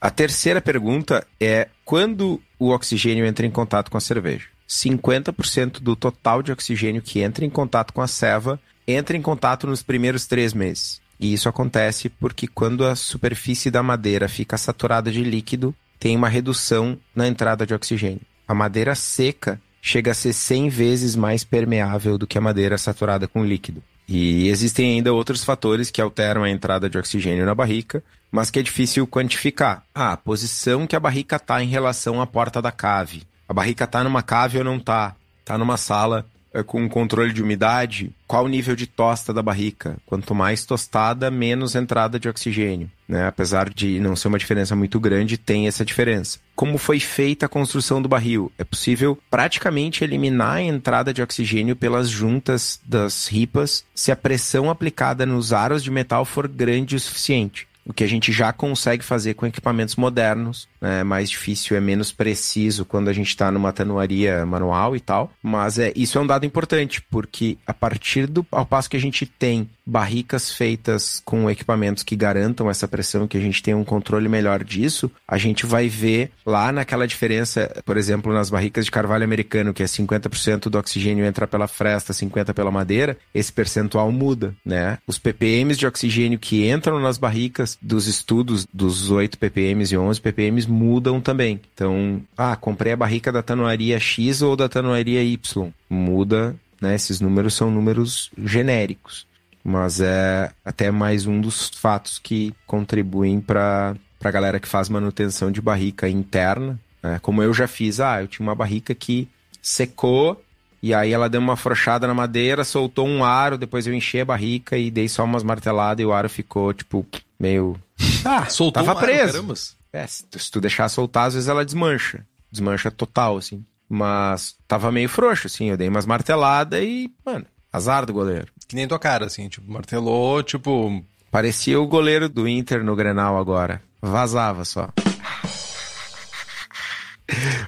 A 0.00 0.10
terceira 0.10 0.60
pergunta 0.60 1.26
é 1.40 1.68
quando 1.84 2.42
o 2.58 2.70
oxigênio 2.70 3.24
entra 3.24 3.46
em 3.46 3.50
contato 3.50 3.90
com 3.90 3.96
a 3.96 4.00
cerveja? 4.00 4.48
50% 4.68 5.80
do 5.80 5.94
total 5.94 6.42
de 6.42 6.52
oxigênio 6.52 7.02
que 7.02 7.20
entra 7.20 7.44
em 7.44 7.50
contato 7.50 7.92
com 7.92 8.02
a 8.02 8.08
ceva 8.08 8.60
entra 8.86 9.16
em 9.16 9.22
contato 9.22 9.66
nos 9.66 9.82
primeiros 9.82 10.26
três 10.26 10.54
meses. 10.54 11.00
E 11.18 11.32
isso 11.32 11.48
acontece 11.48 12.08
porque 12.08 12.46
quando 12.46 12.84
a 12.84 12.94
superfície 12.94 13.70
da 13.70 13.82
madeira 13.82 14.28
fica 14.28 14.56
saturada 14.56 15.10
de 15.10 15.22
líquido, 15.24 15.74
tem 15.98 16.16
uma 16.16 16.28
redução 16.28 16.98
na 17.14 17.26
entrada 17.26 17.66
de 17.66 17.74
oxigênio. 17.74 18.20
A 18.46 18.54
madeira 18.54 18.94
seca 18.94 19.60
chega 19.80 20.10
a 20.10 20.14
ser 20.14 20.32
100 20.32 20.68
vezes 20.68 21.16
mais 21.16 21.42
permeável 21.42 22.18
do 22.18 22.26
que 22.26 22.36
a 22.36 22.40
madeira 22.40 22.76
saturada 22.76 23.26
com 23.26 23.44
líquido. 23.44 23.82
E 24.08 24.48
existem 24.48 24.92
ainda 24.92 25.12
outros 25.12 25.42
fatores 25.42 25.90
que 25.90 26.00
alteram 26.00 26.44
a 26.44 26.50
entrada 26.50 26.88
de 26.88 26.98
oxigênio 26.98 27.46
na 27.46 27.54
barrica, 27.54 28.04
mas 28.30 28.50
que 28.50 28.58
é 28.58 28.62
difícil 28.62 29.06
quantificar. 29.06 29.82
Ah, 29.94 30.12
a 30.12 30.16
posição 30.16 30.86
que 30.86 30.94
a 30.94 31.00
barrica 31.00 31.36
está 31.36 31.62
em 31.62 31.68
relação 31.68 32.20
à 32.20 32.26
porta 32.26 32.62
da 32.62 32.70
cave, 32.70 33.24
a 33.48 33.52
barrica 33.52 33.86
tá 33.86 34.02
numa 34.02 34.22
cave 34.22 34.58
ou 34.58 34.64
não 34.64 34.78
tá? 34.78 35.14
Tá 35.44 35.56
numa 35.56 35.76
sala 35.76 36.26
é, 36.52 36.62
com 36.62 36.88
controle 36.88 37.32
de 37.32 37.42
umidade? 37.42 38.10
Qual 38.26 38.44
o 38.44 38.48
nível 38.48 38.74
de 38.74 38.86
tosta 38.86 39.32
da 39.32 39.42
barrica? 39.42 39.96
Quanto 40.06 40.34
mais 40.34 40.64
tostada, 40.64 41.30
menos 41.30 41.74
entrada 41.74 42.18
de 42.18 42.28
oxigênio. 42.28 42.90
Né? 43.06 43.26
Apesar 43.26 43.68
de 43.68 44.00
não 44.00 44.16
ser 44.16 44.28
uma 44.28 44.38
diferença 44.38 44.74
muito 44.74 44.98
grande, 44.98 45.36
tem 45.36 45.68
essa 45.68 45.84
diferença. 45.84 46.38
Como 46.54 46.78
foi 46.78 46.98
feita 46.98 47.46
a 47.46 47.48
construção 47.48 48.00
do 48.00 48.08
barril? 48.08 48.50
É 48.58 48.64
possível 48.64 49.18
praticamente 49.30 50.02
eliminar 50.02 50.56
a 50.56 50.62
entrada 50.62 51.12
de 51.12 51.22
oxigênio 51.22 51.76
pelas 51.76 52.08
juntas 52.08 52.80
das 52.84 53.28
ripas 53.28 53.84
se 53.94 54.10
a 54.10 54.16
pressão 54.16 54.70
aplicada 54.70 55.26
nos 55.26 55.52
aros 55.52 55.84
de 55.84 55.90
metal 55.90 56.24
for 56.24 56.48
grande 56.48 56.96
o 56.96 57.00
suficiente 57.00 57.68
o 57.86 57.92
que 57.92 58.04
a 58.04 58.08
gente 58.08 58.32
já 58.32 58.52
consegue 58.52 59.04
fazer 59.04 59.34
com 59.34 59.46
equipamentos 59.46 59.96
modernos. 59.96 60.68
Né? 60.80 61.00
É 61.00 61.04
mais 61.04 61.30
difícil, 61.30 61.76
é 61.76 61.80
menos 61.80 62.10
preciso 62.10 62.84
quando 62.84 63.08
a 63.08 63.12
gente 63.12 63.28
está 63.28 63.50
numa 63.50 63.72
tanuaria 63.72 64.44
manual 64.44 64.96
e 64.96 65.00
tal. 65.00 65.32
Mas 65.42 65.78
é, 65.78 65.92
isso 65.94 66.18
é 66.18 66.20
um 66.20 66.26
dado 66.26 66.44
importante, 66.44 67.00
porque 67.00 67.56
a 67.66 67.72
partir 67.72 68.26
do 68.26 68.44
ao 68.50 68.66
passo 68.66 68.90
que 68.90 68.96
a 68.96 69.00
gente 69.00 69.24
tem 69.24 69.68
barricas 69.86 70.52
feitas 70.52 71.22
com 71.24 71.48
equipamentos 71.48 72.02
que 72.02 72.16
garantam 72.16 72.68
essa 72.68 72.88
pressão, 72.88 73.28
que 73.28 73.38
a 73.38 73.40
gente 73.40 73.62
tem 73.62 73.72
um 73.72 73.84
controle 73.84 74.28
melhor 74.28 74.64
disso, 74.64 75.10
a 75.28 75.38
gente 75.38 75.64
vai 75.64 75.88
ver 75.88 76.32
lá 76.44 76.72
naquela 76.72 77.06
diferença, 77.06 77.70
por 77.84 77.96
exemplo, 77.96 78.32
nas 78.32 78.50
barricas 78.50 78.84
de 78.84 78.90
carvalho 78.90 79.22
americano, 79.22 79.72
que 79.72 79.82
é 79.82 79.86
50% 79.86 80.68
do 80.68 80.78
oxigênio 80.78 81.24
entra 81.24 81.46
pela 81.46 81.68
fresta, 81.68 82.12
50% 82.12 82.52
pela 82.52 82.70
madeira, 82.70 83.16
esse 83.32 83.52
percentual 83.52 84.10
muda, 84.10 84.54
né? 84.64 84.98
Os 85.06 85.18
ppms 85.18 85.78
de 85.78 85.86
oxigênio 85.86 86.38
que 86.38 86.68
entram 86.68 86.98
nas 86.98 87.16
barricas 87.16 87.75
dos 87.80 88.06
estudos 88.06 88.66
dos 88.72 89.10
8 89.10 89.38
ppm 89.38 89.84
e 89.90 89.96
11 89.96 90.20
ppm 90.20 90.66
mudam 90.68 91.20
também. 91.20 91.60
Então, 91.74 92.22
ah, 92.36 92.56
comprei 92.56 92.92
a 92.92 92.96
barrica 92.96 93.30
da 93.30 93.42
tanuaria 93.42 93.98
X 93.98 94.42
ou 94.42 94.56
da 94.56 94.68
tanuaria 94.68 95.22
Y. 95.22 95.70
Muda, 95.88 96.56
né? 96.80 96.94
Esses 96.94 97.20
números 97.20 97.54
são 97.54 97.70
números 97.70 98.30
genéricos. 98.42 99.26
Mas 99.62 100.00
é 100.00 100.50
até 100.64 100.90
mais 100.90 101.26
um 101.26 101.40
dos 101.40 101.68
fatos 101.70 102.18
que 102.18 102.54
contribuem 102.66 103.40
para 103.40 103.96
a 104.22 104.30
galera 104.30 104.60
que 104.60 104.68
faz 104.68 104.88
manutenção 104.88 105.50
de 105.50 105.60
barrica 105.60 106.08
interna. 106.08 106.78
Né? 107.02 107.18
Como 107.20 107.42
eu 107.42 107.52
já 107.52 107.66
fiz, 107.66 107.98
ah, 108.00 108.22
eu 108.22 108.28
tinha 108.28 108.46
uma 108.46 108.54
barrica 108.54 108.94
que 108.94 109.28
secou 109.60 110.40
e 110.82 110.94
aí 110.94 111.12
ela 111.12 111.28
deu 111.28 111.40
uma 111.40 111.54
afrouxada 111.54 112.06
na 112.06 112.14
madeira, 112.14 112.62
soltou 112.62 113.08
um 113.08 113.24
aro, 113.24 113.58
depois 113.58 113.86
eu 113.86 113.94
enchi 113.94 114.20
a 114.20 114.24
barrica 114.24 114.76
e 114.76 114.90
dei 114.90 115.08
só 115.08 115.24
umas 115.24 115.42
marteladas 115.42 116.00
e 116.00 116.06
o 116.06 116.12
aro 116.12 116.28
ficou, 116.28 116.72
tipo, 116.72 117.04
meio. 117.38 117.76
Ah, 118.24 118.46
soltou 118.46 118.82
tava 118.82 118.98
um 118.98 119.02
preso. 119.02 119.38
Aro, 119.38 119.54
é, 119.92 120.06
se 120.06 120.50
tu 120.50 120.60
deixar 120.60 120.88
soltar, 120.88 121.28
às 121.28 121.34
vezes 121.34 121.48
ela 121.48 121.64
desmancha. 121.64 122.26
Desmancha 122.50 122.90
total, 122.90 123.36
assim. 123.38 123.64
Mas 123.88 124.56
tava 124.66 124.92
meio 124.92 125.08
frouxo, 125.08 125.46
assim. 125.46 125.70
Eu 125.70 125.76
dei 125.76 125.88
umas 125.88 126.06
marteladas 126.06 126.82
e, 126.82 127.10
mano, 127.24 127.46
azar 127.72 128.04
do 128.04 128.12
goleiro. 128.12 128.48
Que 128.68 128.76
nem 128.76 128.88
tua 128.88 128.98
cara, 128.98 129.26
assim, 129.26 129.48
tipo, 129.48 129.70
martelou, 129.70 130.42
tipo. 130.42 131.04
Parecia 131.30 131.80
o 131.80 131.86
goleiro 131.86 132.28
do 132.28 132.48
Inter 132.48 132.82
no 132.82 132.96
Grenal 132.96 133.38
agora. 133.38 133.82
Vazava 134.00 134.64
só. 134.64 134.88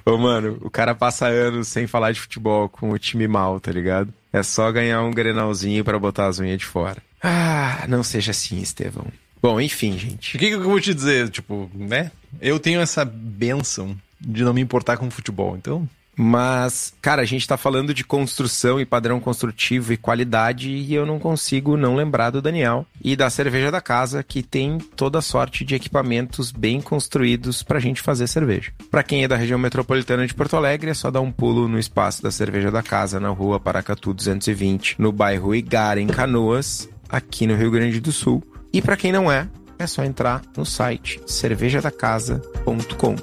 Ô, 0.05 0.17
mano, 0.17 0.57
o 0.61 0.69
cara 0.69 0.95
passa 0.95 1.27
anos 1.27 1.67
sem 1.67 1.85
falar 1.85 2.11
de 2.11 2.21
futebol 2.21 2.69
com 2.69 2.91
o 2.91 2.99
time 2.99 3.27
mal, 3.27 3.59
tá 3.59 3.71
ligado? 3.71 4.13
É 4.31 4.41
só 4.41 4.71
ganhar 4.71 5.01
um 5.01 5.11
grenalzinho 5.11 5.83
para 5.83 5.99
botar 5.99 6.27
as 6.27 6.39
unhas 6.39 6.57
de 6.57 6.65
fora. 6.65 7.01
Ah, 7.21 7.85
não 7.87 8.01
seja 8.03 8.31
assim, 8.31 8.61
Estevão. 8.61 9.07
Bom, 9.41 9.59
enfim, 9.59 9.97
gente. 9.97 10.35
O 10.35 10.39
que, 10.39 10.47
que 10.47 10.53
eu 10.53 10.63
vou 10.63 10.79
te 10.79 10.93
dizer? 10.93 11.29
Tipo, 11.29 11.69
né? 11.73 12.11
Eu 12.41 12.59
tenho 12.59 12.81
essa 12.81 13.05
benção 13.05 13.95
de 14.19 14.43
não 14.43 14.53
me 14.53 14.61
importar 14.61 14.97
com 14.97 15.09
futebol, 15.09 15.55
então. 15.55 15.87
Mas, 16.21 16.93
cara, 17.01 17.21
a 17.21 17.25
gente 17.25 17.47
tá 17.47 17.55
falando 17.55 17.93
de 17.93 18.03
construção 18.03 18.77
e 18.77 18.85
padrão 18.85 19.21
construtivo 19.21 19.93
e 19.93 19.97
qualidade 19.97 20.69
e 20.69 20.93
eu 20.93 21.05
não 21.05 21.17
consigo 21.17 21.77
não 21.77 21.95
lembrar 21.95 22.29
do 22.29 22.41
Daniel 22.41 22.85
e 23.01 23.15
da 23.15 23.29
cerveja 23.29 23.71
da 23.71 23.79
casa, 23.79 24.21
que 24.21 24.43
tem 24.43 24.79
toda 24.97 25.21
sorte 25.21 25.63
de 25.63 25.75
equipamentos 25.75 26.51
bem 26.51 26.81
construídos 26.81 27.63
pra 27.63 27.79
gente 27.79 28.01
fazer 28.01 28.27
cerveja. 28.27 28.73
Pra 28.91 29.01
quem 29.01 29.23
é 29.23 29.29
da 29.29 29.37
região 29.37 29.57
metropolitana 29.57 30.27
de 30.27 30.33
Porto 30.33 30.57
Alegre, 30.57 30.89
é 30.91 30.93
só 30.93 31.09
dar 31.09 31.21
um 31.21 31.31
pulo 31.31 31.69
no 31.69 31.79
espaço 31.79 32.21
da 32.21 32.31
cerveja 32.31 32.69
da 32.69 32.83
casa, 32.83 33.17
na 33.17 33.29
rua 33.29 33.57
Paracatu 33.57 34.13
220, 34.13 34.97
no 34.99 35.13
bairro 35.13 35.55
Igara, 35.55 36.01
em 36.01 36.07
Canoas, 36.07 36.89
aqui 37.07 37.47
no 37.47 37.55
Rio 37.55 37.71
Grande 37.71 38.01
do 38.01 38.11
Sul. 38.11 38.43
E 38.71 38.81
para 38.81 38.95
quem 38.95 39.11
não 39.11 39.31
é, 39.31 39.47
é 39.77 39.87
só 39.87 40.03
entrar 40.03 40.41
no 40.55 40.65
site 40.65 41.21
cervejadacasa.com. 41.25 43.15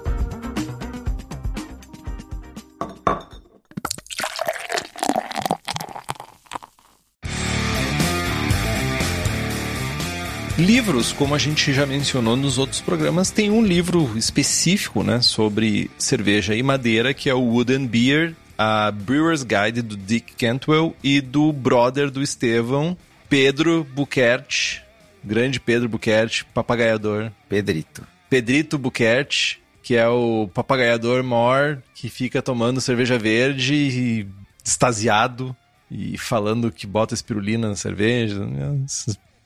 Livros, 10.58 11.12
como 11.12 11.34
a 11.34 11.38
gente 11.38 11.70
já 11.74 11.84
mencionou 11.84 12.34
nos 12.34 12.56
outros 12.56 12.80
programas, 12.80 13.30
tem 13.30 13.50
um 13.50 13.62
livro 13.62 14.16
específico 14.16 15.02
né, 15.02 15.20
sobre 15.20 15.90
cerveja 15.98 16.56
e 16.56 16.62
madeira, 16.62 17.12
que 17.12 17.28
é 17.28 17.34
o 17.34 17.42
Wooden 17.42 17.86
Beer, 17.86 18.34
a 18.56 18.90
Brewer's 18.90 19.42
Guide 19.42 19.82
do 19.82 19.98
Dick 19.98 20.34
Cantwell 20.34 20.96
e 21.04 21.20
do 21.20 21.52
brother 21.52 22.10
do 22.10 22.22
Estevão, 22.22 22.96
Pedro 23.28 23.84
Buquerque, 23.84 24.80
grande 25.26 25.58
Pedro 25.58 25.88
Buquerque, 25.88 26.44
papagaiador. 26.54 27.32
Pedrito. 27.48 28.06
Pedrito 28.30 28.78
Buquerque, 28.78 29.56
que 29.82 29.96
é 29.96 30.08
o 30.08 30.48
papagaiador 30.54 31.22
mor 31.22 31.82
que 31.94 32.08
fica 32.08 32.40
tomando 32.40 32.80
cerveja 32.80 33.18
verde 33.18 33.74
e 33.74 34.28
extasiado 34.64 35.54
e 35.90 36.16
falando 36.16 36.72
que 36.72 36.86
bota 36.86 37.14
espirulina 37.14 37.68
na 37.68 37.76
cerveja. 37.76 38.40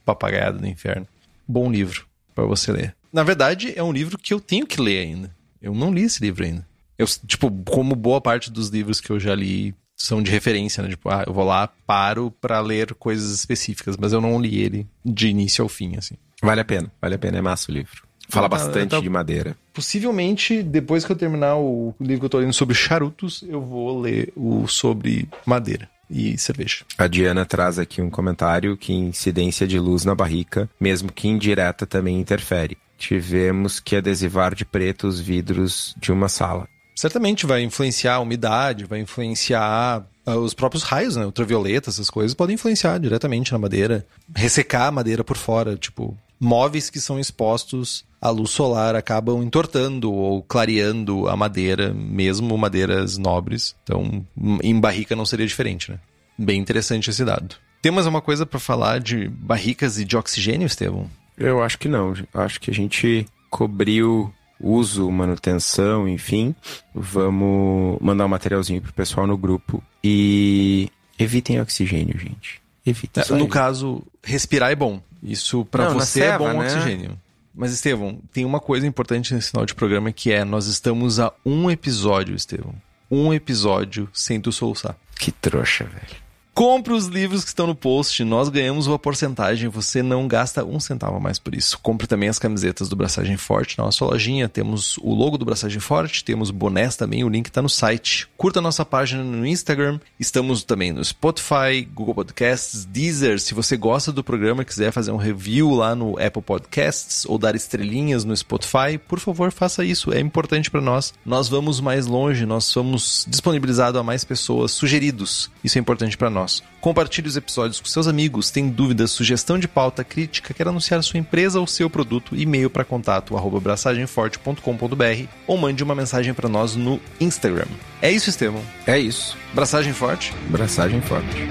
Papagaiado 0.05 0.59
do 0.59 0.67
inferno. 0.67 1.07
Bom 1.47 1.71
livro 1.71 2.07
para 2.35 2.45
você 2.45 2.73
ler. 2.73 2.97
Na 3.13 3.23
verdade, 3.23 3.73
é 3.77 3.83
um 3.83 3.93
livro 3.93 4.19
que 4.19 4.33
eu 4.33 4.41
tenho 4.41 4.67
que 4.67 4.81
ler 4.81 5.01
ainda. 5.01 5.35
Eu 5.61 5.75
não 5.75 5.93
li 5.93 6.03
esse 6.03 6.23
livro 6.23 6.45
ainda. 6.45 6.67
Eu, 6.97 7.07
tipo, 7.27 7.51
como 7.65 7.95
boa 7.95 8.21
parte 8.21 8.51
dos 8.51 8.69
livros 8.69 9.01
que 9.01 9.11
eu 9.11 9.19
já 9.19 9.35
li 9.35 9.75
são 10.01 10.23
de 10.23 10.31
referência, 10.31 10.83
né? 10.83 10.89
Tipo, 10.89 11.11
ah, 11.11 11.25
eu 11.27 11.33
vou 11.33 11.45
lá, 11.45 11.69
paro 11.87 12.31
para 12.41 12.59
ler 12.61 12.95
coisas 12.95 13.33
específicas, 13.33 13.99
mas 13.99 14.15
eu 14.15 14.21
não 14.21 14.41
li 14.41 14.59
ele 14.59 14.87
de 15.05 15.29
início 15.29 15.63
ao 15.63 15.69
fim, 15.69 15.97
assim. 15.97 16.15
Vale 16.43 16.63
a 16.63 16.65
pena, 16.65 16.91
vale 17.01 17.17
a 17.17 17.19
pena, 17.19 17.37
é 17.37 17.43
massa 17.43 17.71
o 17.71 17.75
livro. 17.75 18.03
Fala 18.31 18.47
ah, 18.47 18.49
bastante 18.49 18.91
tá... 18.91 19.01
de 19.01 19.11
madeira. 19.11 19.55
Possivelmente, 19.75 20.63
depois 20.63 21.05
que 21.05 21.13
eu 21.13 21.17
terminar 21.17 21.57
o 21.57 21.95
livro 22.01 22.21
que 22.21 22.25
eu 22.25 22.31
tô 22.31 22.39
lendo 22.39 22.55
sobre 22.55 22.75
charutos, 22.75 23.45
eu 23.47 23.61
vou 23.61 24.01
ler 24.01 24.33
o 24.35 24.67
sobre 24.67 25.29
madeira 25.45 25.89
e 26.09 26.39
cerveja. 26.39 26.83
A 26.97 27.07
Diana 27.07 27.45
traz 27.45 27.79
aqui 27.79 28.01
um 28.01 28.09
comentário 28.09 28.79
que 28.79 28.95
incidência 28.95 29.67
de 29.67 29.79
luz 29.79 30.05
na 30.05 30.15
barrica, 30.15 30.69
mesmo 30.81 31.13
que 31.13 31.29
indireta, 31.29 31.87
também 31.87 32.19
interfere. 32.19 32.79
Tivemos 32.97 33.79
que 33.79 33.97
adesivar 33.97 34.55
de 34.55 34.65
preto 34.65 35.07
os 35.07 35.21
vidros 35.21 35.95
de 35.99 36.11
uma 36.11 36.29
sala 36.29 36.67
certamente 37.01 37.47
vai 37.47 37.63
influenciar 37.63 38.17
a 38.17 38.21
umidade, 38.21 38.85
vai 38.85 39.01
influenciar 39.01 40.07
uh, 40.27 40.33
os 40.33 40.53
próprios 40.53 40.83
raios, 40.83 41.17
né? 41.17 41.25
Ultravioleta, 41.25 41.89
essas 41.89 42.11
coisas 42.11 42.35
podem 42.35 42.57
influenciar 42.57 42.99
diretamente 42.99 43.53
na 43.53 43.59
madeira. 43.59 44.07
Ressecar 44.37 44.89
a 44.89 44.93
madeira 44.93 45.25
por 45.25 45.39
fora, 45.39 45.79
tipo, 45.79 46.15
móveis 46.39 46.91
que 46.91 47.01
são 47.01 47.19
expostos 47.19 48.05
à 48.21 48.29
luz 48.29 48.51
solar 48.51 48.95
acabam 48.95 49.43
entortando 49.43 50.13
ou 50.13 50.43
clareando 50.43 51.27
a 51.27 51.35
madeira, 51.35 51.95
mesmo 51.95 52.59
madeiras 52.59 53.17
nobres. 53.17 53.75
Então, 53.83 54.27
em 54.63 54.79
barrica 54.79 55.17
não 55.17 55.25
seria 55.25 55.47
diferente, 55.47 55.91
né? 55.91 55.99
Bem 56.37 56.61
interessante 56.61 57.09
esse 57.09 57.25
dado. 57.25 57.57
Tem 57.81 57.91
mais 57.91 58.07
uma 58.07 58.21
coisa 58.21 58.45
para 58.45 58.61
falar 58.61 59.01
de 59.01 59.27
barricas 59.27 59.99
e 59.99 60.05
de 60.05 60.19
oxigênio, 60.19 60.67
Estevão? 60.67 61.11
Eu 61.39 61.63
acho 61.63 61.79
que 61.79 61.89
não. 61.89 62.13
Acho 62.35 62.61
que 62.61 62.71
a 62.71 62.75
gente 62.75 63.25
cobriu 63.49 64.31
uso, 64.61 65.11
manutenção, 65.11 66.09
enfim, 66.09 66.55
vamos 66.95 67.99
mandar 68.01 68.27
um 68.27 68.29
materialzinho 68.29 68.83
pro 68.83 68.93
pessoal 68.93 69.27
no 69.27 69.37
grupo 69.37 69.83
e 70.05 70.91
evitem 71.19 71.61
oxigênio, 71.61 72.19
gente. 72.19 72.61
Evitem. 72.85 73.25
É, 73.29 73.35
no 73.35 73.49
caso, 73.49 74.03
respirar 74.23 74.71
é 74.71 74.77
bom. 74.77 75.01
Isso 75.23 75.65
para 75.65 75.89
você 75.91 76.23
é 76.23 76.39
bom 76.39 76.53
né? 76.53 76.67
oxigênio. 76.67 77.19
Mas, 77.55 77.73
Estevão, 77.73 78.19
tem 78.33 78.45
uma 78.45 78.61
coisa 78.61 78.87
importante 78.87 79.35
nesse 79.35 79.51
final 79.51 79.67
de 79.67 79.75
programa 79.75 80.13
que 80.13 80.33
é: 80.33 80.45
nós 80.45 80.67
estamos 80.67 81.19
a 81.19 81.33
um 81.45 81.71
episódio, 81.71 82.35
Estevão. 82.35 82.75
Um 83.11 83.35
episódio 83.35 84.09
sem 84.13 84.41
tu 84.41 84.53
soluçar. 84.53 84.97
Que 85.17 85.33
trouxa, 85.33 85.85
velho. 85.85 86.20
Compre 86.55 86.93
os 86.93 87.07
livros 87.07 87.43
que 87.43 87.49
estão 87.49 87.67
no 87.67 87.75
post, 87.75 88.23
nós 88.23 88.49
ganhamos 88.49 88.87
uma 88.87 88.99
porcentagem, 88.99 89.69
você 89.69 90.03
não 90.03 90.29
gasta 90.29 90.65
um 90.65 90.79
centavo 90.79 91.17
a 91.17 91.21
mais 91.21 91.39
por 91.39 91.55
isso. 91.55 91.79
Compre 91.79 92.07
também 92.07 92.29
as 92.29 92.39
camisetas 92.39 92.89
do 92.89 92.97
Braçagem 92.97 93.37
Forte 93.37 93.79
na 93.79 93.85
nossa 93.85 94.05
lojinha, 94.05 94.49
temos 94.49 94.99
o 94.99 95.15
logo 95.15 95.39
do 95.39 95.45
Braçagem 95.45 95.81
Forte, 95.81 96.25
temos 96.25 96.51
bonés 96.51 96.97
também, 96.97 97.25
o 97.25 97.29
link 97.29 97.47
está 97.47 97.63
no 97.63 97.69
site. 97.69 98.29
Curta 98.37 98.61
nossa 98.61 98.85
página 98.85 99.23
no 99.23 99.47
Instagram, 99.47 100.01
estamos 100.19 100.63
também 100.63 100.93
no 100.93 101.03
Spotify, 101.03 101.89
Google 101.95 102.17
Podcasts, 102.17 102.85
Deezer. 102.85 103.41
Se 103.41 103.55
você 103.55 103.77
gosta 103.77 104.13
do 104.13 104.23
programa 104.23 104.63
e 104.63 104.67
quiser 104.67 104.93
fazer 104.93 105.13
um 105.13 105.17
review 105.17 105.71
lá 105.71 105.95
no 105.95 106.19
Apple 106.19 106.43
Podcasts 106.43 107.25
ou 107.27 107.39
dar 107.39 107.55
estrelinhas 107.55 108.25
no 108.25 108.37
Spotify, 108.37 108.99
por 109.09 109.19
favor, 109.19 109.51
faça 109.51 109.85
isso, 109.85 110.13
é 110.13 110.21
importante 110.21 110.71
para 110.71 110.81
nós. 110.81 111.15
Nós 111.25 111.49
vamos 111.49 111.81
mais 111.81 112.07
longe, 112.07 112.45
nós 112.45 112.65
somos 112.65 113.25
disponibilizados 113.29 113.99
a 113.99 114.03
mais 114.03 114.25
pessoas, 114.25 114.73
sugeridos. 114.73 115.51
Isso 115.65 115.79
é 115.79 115.81
importante 115.81 116.19
para 116.19 116.29
nós. 116.29 116.40
Compartilhe 116.81 117.29
os 117.29 117.37
episódios 117.37 117.81
com 117.81 117.87
seus 117.87 118.07
amigos. 118.07 118.51
Tem 118.51 118.69
dúvidas, 118.69 119.11
sugestão 119.11 119.59
de 119.59 119.69
pauta, 119.69 120.03
crítica, 120.03 120.55
quer 120.55 120.69
anunciar 120.69 121.03
sua 121.03 121.19
empresa 121.21 121.61
ou 121.61 121.67
seu 121.67 121.91
produto? 121.91 122.37
E-mail 122.37 122.71
para 122.71 122.85
contato 122.85 123.35
braçagemforte.com.br 123.61 125.29
ou 125.47 125.57
mande 125.59 125.83
uma 125.83 125.95
mensagem 125.95 126.33
para 126.33 126.49
nós 126.49 126.75
no 126.77 127.01
Instagram. 127.21 127.67
É 128.01 128.11
isso, 128.11 128.31
Estevão? 128.31 128.63
É 128.87 128.99
isso. 128.99 129.37
Braçagem 129.53 129.93
Forte? 129.93 130.33
Braçagem 130.49 131.01
Forte. 131.01 131.49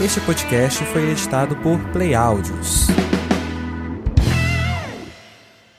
Este 0.00 0.20
podcast 0.20 0.84
foi 0.84 1.10
editado 1.10 1.56
por 1.56 1.78
Play 1.90 2.14
Áudios. 2.14 2.86